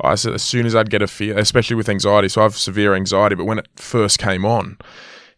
I 0.00 0.14
said 0.14 0.34
as 0.34 0.42
soon 0.42 0.66
as 0.66 0.74
I'd 0.74 0.90
get 0.90 1.00
a 1.00 1.06
fear, 1.06 1.38
especially 1.38 1.76
with 1.76 1.88
anxiety. 1.88 2.28
So 2.28 2.40
I 2.40 2.44
have 2.44 2.56
severe 2.56 2.94
anxiety, 2.94 3.34
but 3.34 3.44
when 3.44 3.58
it 3.58 3.68
first 3.76 4.18
came 4.18 4.44
on, 4.44 4.76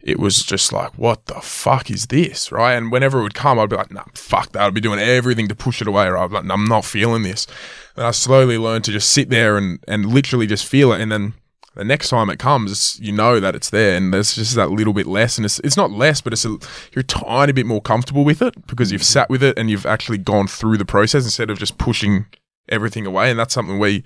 it 0.00 0.18
was 0.18 0.42
just 0.42 0.72
like, 0.72 0.96
what 0.96 1.26
the 1.26 1.34
fuck 1.40 1.90
is 1.90 2.06
this, 2.06 2.50
right? 2.50 2.72
And 2.74 2.90
whenever 2.90 3.18
it 3.20 3.22
would 3.24 3.34
come, 3.34 3.58
I'd 3.58 3.68
be 3.68 3.76
like, 3.76 3.92
nah, 3.92 4.04
fuck 4.14 4.52
that. 4.52 4.62
I'd 4.62 4.74
be 4.74 4.80
doing 4.80 4.98
everything 4.98 5.48
to 5.48 5.54
push 5.54 5.80
it 5.80 5.86
away, 5.88 6.08
right? 6.08 6.22
I'd 6.24 6.28
be 6.30 6.36
like, 6.36 6.44
"Nah, 6.44 6.54
I'm 6.54 6.64
not 6.64 6.84
feeling 6.84 7.22
this. 7.24 7.46
And 7.96 8.06
I 8.06 8.12
slowly 8.12 8.58
learned 8.58 8.84
to 8.84 8.92
just 8.92 9.10
sit 9.10 9.28
there 9.28 9.56
and, 9.56 9.80
and 9.86 10.06
literally 10.06 10.46
just 10.46 10.64
feel 10.66 10.92
it. 10.92 11.00
And 11.00 11.10
then 11.12 11.34
the 11.74 11.84
next 11.84 12.08
time 12.08 12.30
it 12.30 12.38
comes, 12.38 12.98
you 13.00 13.12
know 13.12 13.40
that 13.40 13.54
it's 13.54 13.70
there, 13.70 13.96
and 13.96 14.12
there's 14.12 14.34
just 14.34 14.54
that 14.56 14.70
little 14.70 14.92
bit 14.92 15.06
less, 15.06 15.38
and 15.38 15.44
it's 15.44 15.58
it's 15.60 15.76
not 15.76 15.90
less, 15.90 16.20
but 16.20 16.32
it's 16.32 16.44
a, 16.44 16.48
you're 16.92 17.00
a 17.00 17.02
tiny 17.04 17.52
bit 17.52 17.66
more 17.66 17.80
comfortable 17.80 18.24
with 18.24 18.42
it 18.42 18.66
because 18.66 18.90
you've 18.90 19.04
sat 19.04 19.30
with 19.30 19.42
it 19.42 19.58
and 19.58 19.70
you've 19.70 19.86
actually 19.86 20.18
gone 20.18 20.46
through 20.46 20.76
the 20.76 20.84
process 20.84 21.24
instead 21.24 21.50
of 21.50 21.58
just 21.58 21.78
pushing 21.78 22.26
everything 22.68 23.06
away, 23.06 23.30
and 23.30 23.38
that's 23.38 23.54
something 23.54 23.78
we 23.78 24.02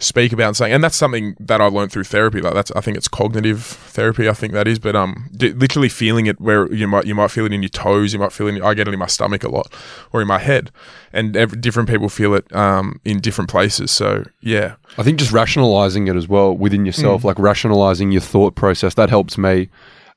speak 0.00 0.32
about 0.32 0.46
and 0.48 0.56
saying, 0.56 0.72
and 0.72 0.84
that's 0.84 0.96
something 0.96 1.34
that 1.40 1.60
I 1.60 1.66
learned 1.66 1.90
through 1.92 2.04
therapy. 2.04 2.40
Like 2.40 2.54
that's 2.54 2.70
I 2.72 2.80
think 2.80 2.96
it's 2.96 3.08
cognitive 3.08 3.62
therapy. 3.64 4.28
I 4.28 4.32
think 4.32 4.52
that 4.52 4.68
is, 4.68 4.78
but 4.78 4.94
um, 4.94 5.28
d- 5.36 5.52
literally 5.52 5.88
feeling 5.88 6.26
it 6.26 6.40
where 6.40 6.72
you 6.72 6.86
might 6.86 7.06
you 7.06 7.14
might 7.14 7.30
feel 7.30 7.46
it 7.46 7.52
in 7.52 7.62
your 7.62 7.68
toes, 7.68 8.12
you 8.12 8.18
might 8.18 8.32
feel 8.32 8.46
it. 8.48 8.56
In, 8.56 8.62
I 8.62 8.74
get 8.74 8.88
it 8.88 8.94
in 8.94 9.00
my 9.00 9.06
stomach 9.06 9.42
a 9.44 9.48
lot, 9.48 9.72
or 10.12 10.20
in 10.22 10.28
my 10.28 10.38
head, 10.38 10.70
and 11.12 11.36
ev 11.36 11.60
different 11.60 11.88
people 11.88 12.08
feel 12.08 12.34
it 12.34 12.54
um 12.54 13.00
in 13.04 13.20
different 13.20 13.50
places. 13.50 13.90
So 13.90 14.24
yeah, 14.40 14.76
I 14.96 15.02
think 15.02 15.18
just 15.18 15.32
rationalizing 15.32 16.06
it 16.08 16.16
as 16.16 16.28
well 16.28 16.56
within 16.56 16.82
Mm. 16.82 16.86
yourself, 16.86 17.24
like 17.24 17.38
rationalizing 17.38 18.12
your 18.12 18.20
thought 18.20 18.54
process, 18.54 18.94
that 18.94 19.10
helps 19.10 19.36
me. 19.36 19.68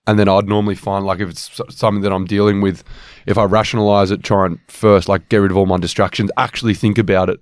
And 0.08 0.18
then 0.18 0.28
I'd 0.28 0.48
normally 0.48 0.74
find, 0.74 1.06
like, 1.06 1.20
if 1.20 1.30
it's 1.30 1.62
something 1.70 2.02
that 2.02 2.12
I'm 2.12 2.26
dealing 2.26 2.60
with, 2.60 2.84
if 3.28 3.38
I 3.38 3.44
rationalize 3.44 4.10
it, 4.10 4.24
try 4.24 4.48
and 4.48 4.58
first, 4.68 5.08
like, 5.08 5.30
get 5.30 5.38
rid 5.38 5.52
of 5.52 5.58
all 5.58 5.68
my 5.68 5.78
distractions, 5.78 6.32
actually 6.38 6.74
think 6.74 6.98
about 6.98 7.30
it 7.30 7.40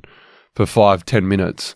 for 0.56 0.66
five, 0.66 1.06
ten 1.06 1.28
minutes. 1.28 1.76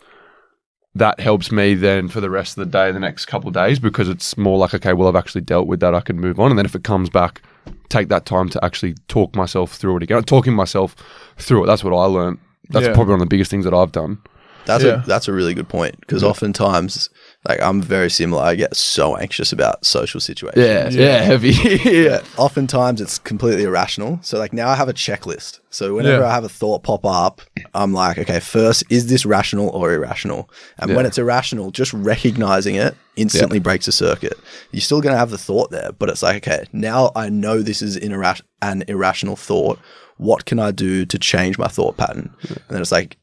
That 0.96 1.20
helps 1.20 1.52
me 1.52 1.74
then 1.74 2.08
for 2.08 2.22
the 2.22 2.30
rest 2.30 2.56
of 2.58 2.66
the 2.66 2.72
day, 2.72 2.92
the 2.92 3.00
next 3.00 3.26
couple 3.26 3.48
of 3.48 3.56
days, 3.56 3.80
because 3.80 4.08
it's 4.08 4.38
more 4.38 4.60
like, 4.60 4.76
okay, 4.76 4.94
well, 4.94 5.08
I've 5.08 5.16
actually 5.16 5.42
dealt 5.42 5.66
with 5.66 5.80
that. 5.80 5.96
I 5.96 6.02
can 6.02 6.20
move 6.20 6.40
on. 6.40 6.52
And 6.52 6.58
then 6.58 6.68
if 6.68 6.76
it 6.76 6.84
comes 6.84 7.10
back, 7.10 7.42
take 7.90 8.10
that 8.10 8.28
time 8.28 8.48
to 8.50 8.64
actually 8.64 8.94
talk 9.08 9.36
myself 9.36 9.74
through 9.74 9.98
it 9.98 10.04
again. 10.04 10.22
Talking 10.24 10.54
myself 10.54 10.96
through 11.40 11.64
it. 11.64 11.68
That's 11.68 11.84
what 11.84 11.96
I 11.98 12.06
learned. 12.06 12.38
That's 12.70 12.86
Yeah. 12.86 12.94
probably 12.94 13.12
one 13.14 13.22
of 13.22 13.28
the 13.28 13.34
biggest 13.34 13.50
things 13.50 13.66
that 13.66 13.74
I've 13.74 13.92
done. 13.92 14.20
That's 14.66 14.84
Yeah. 14.84 15.02
a 15.04 15.06
that's 15.06 15.28
a 15.28 15.34
really 15.34 15.54
good 15.56 15.68
point 15.68 16.00
because 16.00 16.24
oftentimes, 16.24 17.10
like 17.48 17.62
I'm 17.62 17.82
very 17.82 18.10
similar. 18.10 18.42
I 18.44 18.56
get 18.56 18.76
so 18.76 19.18
anxious 19.18 19.52
about 19.52 19.86
social 19.86 20.20
situations. 20.20 20.66
Yeah, 20.66 20.90
yeah, 20.90 21.18
heavy. 21.22 21.50
yeah. 21.84 22.22
Oftentimes 22.38 23.02
it's 23.02 23.18
completely 23.20 23.64
irrational. 23.64 24.20
So 24.22 24.38
like 24.38 24.54
now 24.54 24.70
I 24.70 24.76
have 24.76 24.88
a 24.90 24.94
checklist. 24.94 25.60
So 25.70 25.96
whenever 25.96 26.22
Yeah. 26.22 26.30
I 26.30 26.34
have 26.34 26.44
a 26.44 26.50
thought 26.50 26.84
pop 26.84 27.06
up, 27.06 27.42
I'm 27.74 27.92
like, 27.94 28.18
okay, 28.20 28.40
first, 28.40 28.84
is 28.90 29.08
this 29.08 29.26
rational 29.26 29.70
or 29.70 29.92
irrational? 29.94 30.50
And 30.78 30.96
when 30.96 31.04
Yeah. 31.06 31.08
it's 31.10 31.18
irrational, 31.18 31.72
just 31.72 31.92
recognizing 31.94 32.76
it 32.76 32.96
instantly 33.16 33.60
breaks 33.60 33.88
a 33.88 33.92
circuit. 33.92 34.38
You're 34.72 34.82
still 34.82 35.02
going 35.02 35.14
to 35.14 35.20
have 35.20 35.32
the 35.32 35.38
thought 35.38 35.72
there, 35.72 35.92
but 35.92 36.10
it's 36.10 36.24
like, 36.24 36.38
okay, 36.48 36.66
now 36.72 37.12
I 37.16 37.30
know 37.30 37.62
this 37.62 37.82
is 37.82 37.96
an, 37.98 38.12
irra- 38.12 38.42
an 38.62 38.84
irrational 38.88 39.36
thought. 39.36 39.80
What 40.18 40.46
can 40.46 40.60
I 40.60 40.72
do 40.72 41.06
to 41.08 41.18
change 41.20 41.58
my 41.58 41.68
thought 41.68 41.98
pattern? 41.98 42.34
And 42.48 42.58
then 42.70 42.82
it's 42.82 42.92
like, 42.92 43.18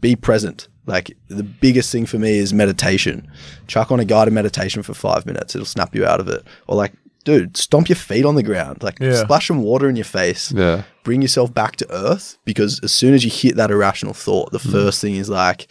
be 0.00 0.16
present. 0.16 0.68
Like 0.86 1.16
the 1.28 1.42
biggest 1.42 1.90
thing 1.90 2.06
for 2.06 2.18
me 2.18 2.38
is 2.38 2.54
meditation. 2.54 3.28
Chuck 3.66 3.90
on 3.90 4.00
a 4.00 4.04
guided 4.04 4.34
meditation 4.34 4.82
for 4.82 4.94
five 4.94 5.26
minutes. 5.26 5.54
It'll 5.54 5.66
snap 5.66 5.94
you 5.94 6.06
out 6.06 6.20
of 6.20 6.28
it. 6.28 6.44
Or 6.68 6.76
like, 6.76 6.92
dude, 7.24 7.56
stomp 7.56 7.88
your 7.88 7.96
feet 7.96 8.24
on 8.24 8.36
the 8.36 8.42
ground. 8.42 8.82
Like 8.82 8.98
Yeah. 9.00 9.14
splash 9.14 9.48
some 9.48 9.62
water 9.62 9.88
in 9.88 9.96
your 9.96 10.04
face. 10.04 10.52
Yeah. 10.52 10.82
Bring 11.02 11.22
yourself 11.22 11.52
back 11.52 11.76
to 11.76 11.92
earth 11.92 12.38
because 12.44 12.80
as 12.84 12.92
soon 12.92 13.14
as 13.14 13.24
you 13.24 13.30
hit 13.30 13.56
that 13.56 13.70
irrational 13.70 14.14
thought, 14.14 14.52
the 14.52 14.58
mm. 14.58 14.70
first 14.70 15.00
thing 15.00 15.16
is 15.16 15.28
like, 15.28 15.66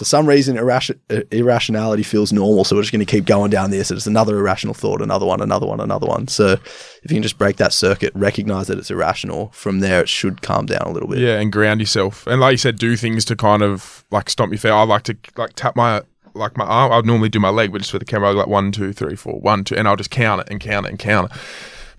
for 0.00 0.06
some 0.06 0.26
reason, 0.26 0.56
irration- 0.56 0.98
irrationality 1.30 2.02
feels 2.02 2.32
normal. 2.32 2.64
So 2.64 2.74
we're 2.74 2.80
just 2.80 2.90
going 2.90 3.04
to 3.04 3.10
keep 3.10 3.26
going 3.26 3.50
down 3.50 3.70
this. 3.70 3.90
It's 3.90 4.06
another 4.06 4.38
irrational 4.38 4.72
thought, 4.72 5.02
another 5.02 5.26
one, 5.26 5.42
another 5.42 5.66
one, 5.66 5.78
another 5.78 6.06
one. 6.06 6.26
So 6.26 6.52
if 6.52 7.02
you 7.10 7.16
can 7.16 7.22
just 7.22 7.36
break 7.36 7.58
that 7.58 7.74
circuit, 7.74 8.10
recognize 8.14 8.68
that 8.68 8.78
it's 8.78 8.90
irrational, 8.90 9.50
from 9.50 9.80
there 9.80 10.00
it 10.00 10.08
should 10.08 10.40
calm 10.40 10.64
down 10.64 10.80
a 10.86 10.90
little 10.90 11.06
bit. 11.06 11.18
Yeah, 11.18 11.38
and 11.38 11.52
ground 11.52 11.80
yourself, 11.80 12.26
and 12.26 12.40
like 12.40 12.52
you 12.52 12.56
said, 12.56 12.78
do 12.78 12.96
things 12.96 13.26
to 13.26 13.36
kind 13.36 13.60
of 13.60 14.06
like 14.10 14.30
stomp 14.30 14.52
your 14.52 14.58
feet. 14.58 14.70
I 14.70 14.82
like 14.84 15.02
to 15.02 15.18
like 15.36 15.52
tap 15.54 15.76
my 15.76 16.00
like 16.32 16.56
my 16.56 16.64
arm. 16.64 16.92
I'd 16.92 17.04
normally 17.04 17.28
do 17.28 17.38
my 17.38 17.50
leg, 17.50 17.70
but 17.70 17.82
just 17.82 17.90
for 17.90 17.98
the 17.98 18.06
camera, 18.06 18.30
I'd 18.30 18.36
like 18.36 18.46
one, 18.46 18.72
two, 18.72 18.94
three, 18.94 19.16
four, 19.16 19.38
one, 19.38 19.64
two, 19.64 19.76
and 19.76 19.86
I'll 19.86 19.96
just 19.96 20.10
count 20.10 20.40
it 20.40 20.48
and 20.50 20.60
count 20.60 20.86
it 20.86 20.88
and 20.88 20.98
count 20.98 21.30
it. 21.30 21.38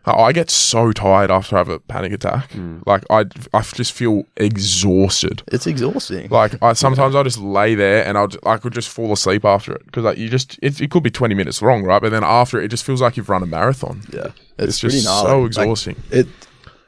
I 0.06 0.12
I 0.12 0.32
get 0.34 0.50
so 0.50 0.92
tired 0.92 1.30
after 1.32 1.56
I 1.56 1.60
have 1.60 1.70
a 1.70 1.80
panic 1.80 2.12
attack. 2.14 2.52
Hmm. 2.52 2.80
Like 2.86 3.04
I, 3.10 3.26
I 3.54 3.62
just 3.62 3.92
feel 3.94 4.24
exhausted. 4.38 5.44
It's 5.48 5.68
exhausting. 5.68 6.30
Like 6.30 6.62
I 6.62 6.74
sometimes 6.74 7.16
I 7.16 7.24
just 7.24 7.38
lay 7.40 7.76
there 7.76 8.06
and 8.06 8.18
I'll 8.18 8.30
I 8.46 8.58
could 8.58 8.74
just 8.74 8.90
fall 8.90 9.12
asleep 9.12 9.46
after 9.46 9.74
it 9.74 9.86
because 9.86 10.04
like 10.04 10.18
you 10.18 10.30
just 10.30 10.58
it, 10.62 10.80
it 10.82 10.92
could 10.92 11.04
be 11.04 11.12
twenty 11.12 11.36
minutes 11.36 11.62
long, 11.62 11.84
right? 11.84 12.02
But 12.02 12.12
then 12.12 12.24
after 12.24 12.60
it, 12.60 12.66
it 12.66 12.68
just 12.70 12.84
feels 12.84 13.02
like 13.02 13.18
you've 13.18 13.30
run 13.30 13.44
a 13.44 13.48
marathon. 13.48 14.02
yeah, 14.14 14.28
It's, 14.58 14.80
pretty 14.80 14.96
just 14.98 15.06
gnarly. 15.06 15.28
so 15.30 15.40
Like, 15.40 15.48
exhausting. 15.48 15.96
it 16.12 16.28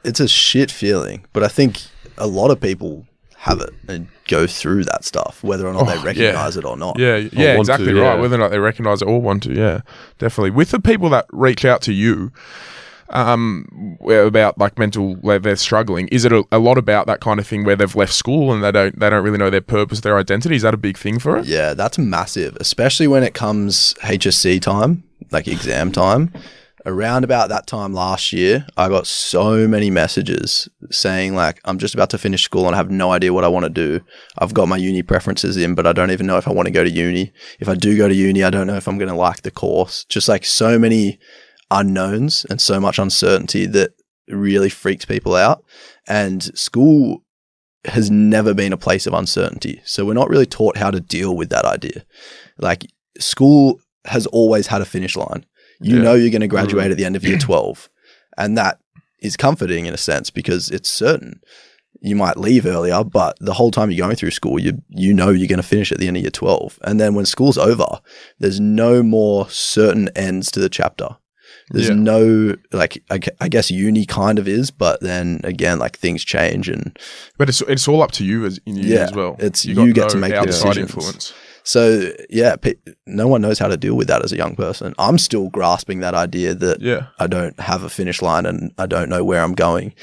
it's 0.04 0.20
a 0.20 0.28
shit 0.28 0.70
feeling, 0.70 1.24
but 1.32 1.42
I 1.42 1.48
think 1.48 1.80
a 2.18 2.26
lot 2.26 2.50
of 2.50 2.60
people 2.60 3.06
have 3.36 3.60
it 3.60 3.70
and 3.88 4.06
go 4.28 4.46
through 4.46 4.84
that 4.84 5.04
stuff, 5.04 5.42
whether 5.42 5.66
or 5.66 5.72
not 5.74 5.82
Oh, 5.82 5.86
they 5.86 5.96
yeah. 5.96 6.02
recognize 6.04 6.56
it 6.56 6.64
or 6.64 6.76
not. 6.76 6.98
Yeah, 6.98 7.16
yeah, 7.16 7.56
want 7.56 7.66
to, 7.66 7.72
exactly 7.74 7.94
yeah. 7.94 8.02
right. 8.02 8.20
Whether 8.20 8.36
or 8.36 8.38
not 8.38 8.50
they 8.50 8.58
recognize 8.58 9.02
it 9.02 9.08
or 9.08 9.20
want 9.20 9.42
to, 9.44 9.52
yeah, 9.54 9.80
definitely. 10.18 10.50
With 10.50 10.70
the 10.70 10.80
people 10.80 11.10
that 11.10 11.26
reach 11.30 11.64
out 11.66 11.82
to 11.82 11.92
you, 11.92 12.32
um, 13.10 13.98
about 14.08 14.58
like 14.58 14.78
mental, 14.78 15.16
they're 15.16 15.56
struggling, 15.56 16.08
is 16.08 16.24
it 16.24 16.32
a, 16.32 16.44
a 16.50 16.58
lot 16.58 16.78
about 16.78 17.06
that 17.06 17.20
kind 17.20 17.38
of 17.38 17.46
thing 17.46 17.64
where 17.64 17.76
they've 17.76 17.94
left 17.94 18.12
school 18.12 18.52
and 18.52 18.64
they 18.64 18.72
don't 18.72 18.98
they 18.98 19.10
don't 19.10 19.24
really 19.24 19.38
know 19.38 19.50
their 19.50 19.60
purpose, 19.60 20.00
their 20.00 20.18
identity? 20.18 20.56
Is 20.56 20.62
that 20.62 20.74
a 20.74 20.78
big 20.78 20.96
thing 20.96 21.18
for 21.18 21.38
it? 21.38 21.46
Yeah, 21.46 21.74
that's 21.74 21.98
massive, 21.98 22.56
especially 22.56 23.06
when 23.06 23.22
it 23.22 23.34
comes 23.34 23.94
HSC 24.00 24.60
time, 24.62 25.04
like 25.30 25.48
exam 25.48 25.92
time. 25.92 26.32
Around 26.86 27.24
about 27.24 27.48
that 27.48 27.66
time 27.66 27.94
last 27.94 28.30
year, 28.30 28.66
I 28.76 28.90
got 28.90 29.06
so 29.06 29.66
many 29.66 29.88
messages 29.88 30.68
saying 30.90 31.34
like, 31.34 31.58
"I'm 31.64 31.78
just 31.78 31.94
about 31.94 32.10
to 32.10 32.18
finish 32.18 32.42
school 32.42 32.66
and 32.66 32.74
I 32.74 32.76
have 32.76 32.90
no 32.90 33.10
idea 33.10 33.32
what 33.32 33.42
I 33.42 33.48
want 33.48 33.64
to 33.64 33.70
do. 33.70 34.04
I've 34.36 34.52
got 34.52 34.68
my 34.68 34.76
uni 34.76 35.02
preferences 35.02 35.56
in, 35.56 35.74
but 35.74 35.86
I 35.86 35.94
don't 35.94 36.10
even 36.10 36.26
know 36.26 36.36
if 36.36 36.46
I 36.46 36.52
want 36.52 36.66
to 36.66 36.72
go 36.72 36.84
to 36.84 36.90
uni. 36.90 37.32
If 37.58 37.70
I 37.70 37.74
do 37.74 37.96
go 37.96 38.06
to 38.06 38.14
uni, 38.14 38.44
I 38.44 38.50
don't 38.50 38.66
know 38.66 38.76
if 38.76 38.86
I'm 38.86 38.98
going 38.98 39.08
to 39.08 39.14
like 39.14 39.42
the 39.42 39.50
course. 39.50 40.04
Just 40.10 40.28
like 40.28 40.44
so 40.44 40.78
many 40.78 41.18
unknowns 41.70 42.44
and 42.50 42.60
so 42.60 42.80
much 42.80 42.98
uncertainty 42.98 43.66
that 43.66 43.92
really 44.28 44.68
freaks 44.68 45.04
people 45.04 45.34
out. 45.34 45.64
And 46.08 46.42
school 46.58 47.22
has 47.86 48.10
never 48.10 48.54
been 48.54 48.72
a 48.72 48.78
place 48.78 49.06
of 49.06 49.12
uncertainty. 49.12 49.82
So 49.84 50.04
we're 50.06 50.14
not 50.14 50.30
really 50.30 50.46
taught 50.46 50.76
how 50.78 50.90
to 50.90 51.00
deal 51.00 51.36
with 51.36 51.50
that 51.50 51.64
idea. 51.64 52.04
Like 52.58 52.86
school 53.18 53.80
has 54.06 54.26
always 54.26 54.68
had 54.68 54.80
a 54.80 54.86
finish 54.86 55.16
line. 55.16 55.44
You 55.80 55.96
Yeah. 55.96 56.02
know 56.02 56.14
you're 56.14 56.30
going 56.30 56.40
to 56.40 56.46
graduate 56.48 56.90
at 56.90 56.96
the 56.96 57.04
end 57.04 57.16
of 57.16 57.24
year 57.24 57.36
12. 57.38 57.88
And 58.38 58.56
that 58.56 58.78
is 59.20 59.36
comforting 59.36 59.86
in 59.86 59.94
a 59.94 59.98
sense 59.98 60.30
because 60.30 60.70
it's 60.70 60.88
certain. 60.88 61.40
You 62.00 62.16
might 62.16 62.36
leave 62.36 62.66
earlier, 62.66 63.02
but 63.04 63.36
the 63.40 63.54
whole 63.54 63.70
time 63.70 63.90
you're 63.90 64.04
going 64.06 64.16
through 64.16 64.32
school, 64.32 64.58
you 64.58 64.82
you 64.90 65.14
know 65.14 65.30
you're 65.30 65.48
going 65.48 65.56
to 65.62 65.62
finish 65.62 65.90
at 65.92 65.98
the 65.98 66.08
end 66.08 66.16
of 66.16 66.22
year 66.22 66.30
12. 66.30 66.78
And 66.82 67.00
then 67.00 67.14
when 67.14 67.24
school's 67.24 67.56
over, 67.56 67.86
there's 68.38 68.60
no 68.60 69.02
more 69.02 69.48
certain 69.48 70.08
ends 70.16 70.50
to 70.52 70.60
the 70.60 70.68
chapter. 70.68 71.16
There's 71.70 71.88
Yeah. 71.88 71.94
no 71.94 72.56
like 72.72 73.02
I, 73.10 73.18
I 73.40 73.48
guess 73.48 73.70
uni 73.70 74.04
kind 74.04 74.38
of 74.38 74.46
is, 74.46 74.70
but 74.70 75.00
then 75.00 75.40
again 75.44 75.78
like 75.78 75.96
things 75.98 76.24
change 76.24 76.68
and 76.68 76.96
But 77.38 77.48
it's 77.48 77.62
it's 77.62 77.88
all 77.88 78.02
up 78.02 78.12
to 78.12 78.24
you 78.24 78.44
as 78.44 78.58
in 78.66 78.76
you 78.76 78.94
Yeah, 78.94 79.04
as 79.04 79.12
well. 79.12 79.36
it's- 79.38 79.64
got 79.64 79.84
you 79.86 79.92
get 79.92 80.10
to 80.10 80.18
make 80.18 80.34
the 80.34 80.44
decisions. 80.46 80.76
influence. 80.78 81.32
so 81.62 82.12
yeah, 82.28 82.56
pe- 82.56 82.74
no 83.06 83.26
one 83.28 83.40
knows 83.40 83.58
how 83.58 83.68
to 83.68 83.76
deal 83.78 83.94
with 83.94 84.08
that 84.08 84.22
as 84.24 84.32
a 84.32 84.36
young 84.36 84.54
person. 84.56 84.94
I'm 84.98 85.16
still 85.18 85.48
grasping 85.48 86.00
that 86.00 86.14
idea 86.14 86.54
that 86.54 86.82
Yeah, 86.82 87.06
I 87.18 87.26
don't 87.26 87.58
have 87.58 87.82
a 87.82 87.88
finish 87.88 88.20
line 88.20 88.44
and 88.46 88.72
I 88.76 88.84
don't 88.86 89.08
know 89.08 89.24
where 89.24 89.42
I'm 89.42 89.54
going. 89.54 89.94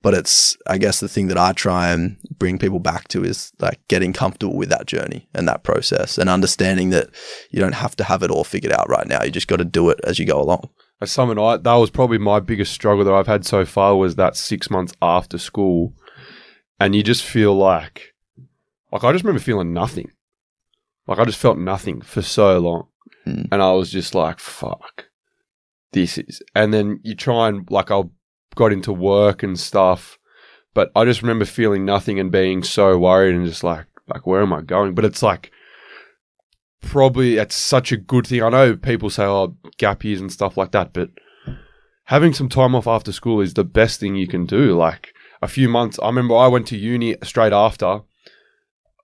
But 0.00 0.14
it's, 0.14 0.56
I 0.68 0.78
guess, 0.78 1.00
the 1.00 1.08
thing 1.08 1.26
that 1.26 1.36
I 1.36 1.50
try 1.52 1.90
and 1.90 2.16
bring 2.38 2.56
people 2.56 2.78
back 2.78 3.08
to 3.08 3.24
is 3.24 3.50
like 3.58 3.80
getting 3.88 4.12
comfortable 4.12 4.56
with 4.56 4.68
that 4.68 4.86
journey 4.86 5.28
and 5.34 5.48
that 5.48 5.64
process 5.64 6.18
and 6.18 6.30
understanding 6.30 6.90
that 6.90 7.08
you 7.50 7.58
don't 7.58 7.74
have 7.74 7.96
to 7.96 8.04
have 8.04 8.22
it 8.22 8.30
all 8.30 8.44
figured 8.44 8.72
out 8.72 8.88
right 8.88 9.08
now. 9.08 9.24
You 9.24 9.32
just 9.32 9.48
got 9.48 9.56
to 9.56 9.64
do 9.64 9.90
it 9.90 9.98
as 10.04 10.20
you 10.20 10.24
go 10.24 10.40
along. 10.40 10.68
As 11.00 11.12
someone, 11.12 11.38
I 11.38 11.56
that 11.58 11.74
was 11.74 11.90
probably 11.90 12.18
my 12.18 12.40
biggest 12.40 12.72
struggle 12.72 13.04
that 13.04 13.14
I've 13.14 13.26
had 13.28 13.44
so 13.46 13.64
far 13.64 13.96
was 13.96 14.16
that 14.16 14.36
six 14.36 14.70
months 14.70 14.92
after 15.00 15.38
school, 15.38 15.94
and 16.80 16.94
you 16.94 17.02
just 17.02 17.24
feel 17.24 17.54
like, 17.54 18.14
like 18.92 19.04
I 19.04 19.12
just 19.12 19.24
remember 19.24 19.40
feeling 19.40 19.72
nothing, 19.72 20.10
like 21.06 21.18
I 21.18 21.24
just 21.24 21.38
felt 21.38 21.58
nothing 21.58 22.00
for 22.00 22.22
so 22.22 22.58
long, 22.58 22.86
Hmm. 23.24 23.42
and 23.52 23.62
I 23.62 23.72
was 23.72 23.90
just 23.90 24.14
like, 24.14 24.40
fuck, 24.40 25.08
this 25.92 26.18
is, 26.18 26.42
and 26.54 26.74
then 26.74 26.98
you 27.04 27.14
try 27.14 27.48
and 27.48 27.70
like 27.70 27.90
I 27.92 28.02
got 28.56 28.72
into 28.72 28.92
work 28.92 29.44
and 29.44 29.58
stuff, 29.58 30.18
but 30.74 30.90
I 30.96 31.04
just 31.04 31.22
remember 31.22 31.44
feeling 31.44 31.84
nothing 31.84 32.18
and 32.18 32.32
being 32.32 32.64
so 32.64 32.98
worried 32.98 33.36
and 33.36 33.46
just 33.46 33.62
like, 33.62 33.86
like 34.08 34.26
where 34.26 34.42
am 34.42 34.52
I 34.52 34.62
going? 34.62 34.94
But 34.94 35.04
it's 35.04 35.22
like 35.22 35.52
probably 36.80 37.36
it's 37.36 37.54
such 37.56 37.92
a 37.92 37.96
good 37.96 38.26
thing. 38.26 38.42
I 38.42 38.48
know 38.50 38.76
people 38.76 39.10
say, 39.10 39.24
oh, 39.24 39.56
gap 39.78 40.04
years 40.04 40.20
and 40.20 40.32
stuff 40.32 40.56
like 40.56 40.72
that, 40.72 40.92
but 40.92 41.10
having 42.04 42.32
some 42.32 42.48
time 42.48 42.74
off 42.74 42.86
after 42.86 43.12
school 43.12 43.40
is 43.40 43.54
the 43.54 43.64
best 43.64 44.00
thing 44.00 44.16
you 44.16 44.26
can 44.26 44.46
do. 44.46 44.76
Like 44.76 45.14
a 45.42 45.48
few 45.48 45.68
months, 45.68 45.98
I 46.02 46.06
remember 46.06 46.36
I 46.36 46.48
went 46.48 46.66
to 46.68 46.76
uni 46.76 47.16
straight 47.22 47.52
after. 47.52 48.00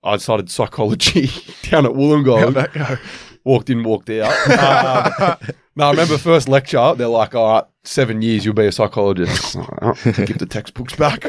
I 0.03 0.17
started 0.19 0.51
psychology 0.51 1.27
down 1.63 1.87
at 1.87 1.93
Wollongong. 1.93 2.99
walked 3.45 3.71
in, 3.71 3.83
walked 3.83 4.11
out. 4.11 5.39
Um, 5.45 5.55
no, 5.77 5.87
I 5.87 5.91
remember 5.91 6.19
first 6.19 6.49
lecture, 6.49 6.95
they're 6.95 7.09
like, 7.09 7.35
all 7.35 7.53
right, 7.53 7.65
seven 7.83 8.23
years, 8.23 8.45
you'll 8.45 8.55
be 8.55 8.67
a 8.67 8.71
psychologist. 8.73 9.57
Oh, 9.83 9.93
give 10.05 10.39
the 10.39 10.47
textbooks 10.49 10.95
back. 10.95 11.25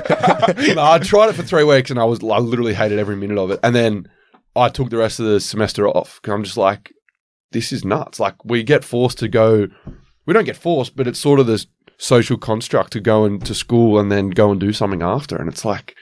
no, 0.75 0.84
I 0.84 0.99
tried 0.99 1.29
it 1.29 1.34
for 1.34 1.41
three 1.41 1.63
weeks 1.63 1.89
and 1.89 1.99
I 1.99 2.03
was, 2.03 2.23
I 2.23 2.38
literally 2.38 2.73
hated 2.75 2.99
every 2.99 3.15
minute 3.15 3.38
of 3.39 3.49
it. 3.51 3.60
And 3.63 3.75
then 3.75 4.08
I 4.56 4.70
took 4.70 4.89
the 4.89 4.98
rest 4.98 5.20
of 5.20 5.26
the 5.26 5.39
semester 5.39 5.88
off 5.88 6.20
because 6.22 6.34
I'm 6.34 6.44
just 6.44 6.58
like, 6.58 6.94
this 7.52 7.72
is 7.72 7.86
nuts. 7.86 8.20
Like, 8.20 8.44
we 8.46 8.63
get 8.63 8.84
forced 8.84 9.20
to 9.20 9.28
go, 9.28 9.68
we 10.26 10.34
don't 10.34 10.46
get 10.46 10.58
forced, 10.58 10.96
but 10.96 11.08
it's 11.08 11.20
sort 11.20 11.39
of 11.39 11.48
this 11.48 11.68
social 11.98 12.38
construct 12.38 12.91
to 12.94 13.00
go 13.00 13.26
into 13.26 13.54
school 13.56 14.00
and 14.00 14.12
then 14.12 14.30
go 14.30 14.52
and 14.52 14.60
do 14.60 14.74
something 14.74 15.02
after. 15.02 15.38
And 15.38 15.50
it's 15.50 15.65
like, 15.65 15.96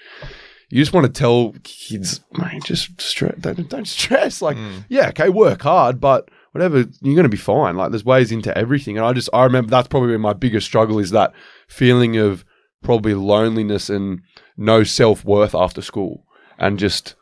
you 0.70 0.82
just 0.82 0.94
want 0.94 1.06
to 1.06 1.12
tell 1.12 1.54
kids, 1.64 2.22
mate, 2.32 2.64
just 2.64 3.00
stress, 3.00 3.36
don't, 3.40 3.70
don't 3.70 3.88
stress. 3.88 4.42
Like, 4.42 4.58
hmm. 4.58 4.80
yeah, 4.90 5.10
okay, 5.10 5.30
work 5.30 5.62
hard, 5.62 6.00
but 6.00 6.30
whatever, 6.52 6.78
you're 6.78 7.16
going 7.16 7.24
to 7.24 7.30
be 7.30 7.38
fine. 7.38 7.76
Like, 7.76 7.92
there's 7.92 8.06
ways 8.06 8.32
into 8.32 8.58
everything. 8.58 8.98
And 8.98 9.06
I 9.06 9.14
just, 9.14 9.30
I 9.34 9.44
remember 9.44 9.70
that's 9.70 9.88
probably 9.88 10.14
been 10.14 10.22
my 10.22 10.34
biggest 10.34 10.66
struggle 10.66 11.00
is 11.00 11.12
that 11.12 11.34
feeling 11.68 12.18
of 12.18 12.44
probably 12.84 13.14
loneliness 13.14 13.90
and 13.90 14.22
no 14.58 14.84
self 14.84 15.24
worth 15.24 15.56
after 15.56 15.82
school 15.82 16.26
and 16.58 16.80
just 16.80 17.16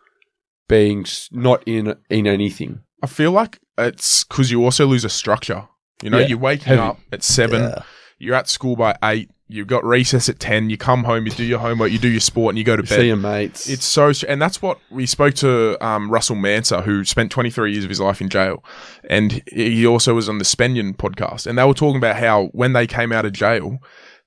being 0.72 1.06
not 1.32 1.62
in 1.68 1.96
in 2.10 2.26
anything. 2.28 2.82
I 3.04 3.08
feel 3.08 3.32
like 3.32 3.60
it's 3.78 4.24
because 4.24 4.50
you 4.52 4.64
also 4.64 4.86
lose 4.88 5.06
a 5.06 5.10
structure. 5.10 5.68
You 6.04 6.10
know, 6.10 6.20
Yeah, 6.20 6.28
you're 6.28 6.38
waking 6.40 6.66
heavy. 6.66 6.82
up 6.82 7.00
at 7.12 7.24
seven, 7.24 7.62
Yeah. 7.62 7.84
you're 8.18 8.36
at 8.36 8.48
school 8.50 8.76
by 8.76 8.96
eight, 9.04 9.30
you've 9.48 9.68
got 9.68 9.84
recess 9.84 10.30
at 10.30 10.40
ten, 10.40 10.70
you 10.72 10.78
come 10.78 11.04
home, 11.04 11.26
you 11.26 11.32
do 11.32 11.44
your 11.44 11.60
homework, 11.60 11.92
you 11.92 12.00
do 12.00 12.08
your 12.10 12.20
sport, 12.32 12.52
and 12.54 12.58
you 12.58 12.64
go 12.64 12.76
to 12.76 12.84
You 12.84 12.90
bed. 12.90 13.00
see 13.00 13.08
your 13.08 13.18
mates. 13.18 13.70
It's 13.70 13.86
so, 13.86 14.12
and 14.28 14.42
that's 14.42 14.62
what 14.62 14.80
we 14.90 15.06
spoke 15.06 15.34
to 15.36 15.78
um, 15.86 16.10
Russell 16.10 16.36
Manser, 16.38 16.84
who 16.84 17.04
spent 17.06 17.32
23 17.32 17.72
years 17.74 17.84
of 17.84 17.90
his 17.90 18.00
life 18.00 18.22
in 18.22 18.30
jail, 18.30 18.64
and 19.10 19.44
he 19.54 19.86
also 19.86 20.14
was 20.16 20.28
on 20.30 20.38
the 20.40 20.46
Spenyon 20.46 20.96
podcast, 20.96 21.46
and 21.48 21.58
they 21.58 21.64
were 21.66 21.74
talking 21.76 21.98
about 21.98 22.16
how 22.16 22.46
when 22.54 22.74
they 22.74 22.88
came 22.88 23.12
out 23.12 23.26
of 23.26 23.34
jail, 23.34 23.78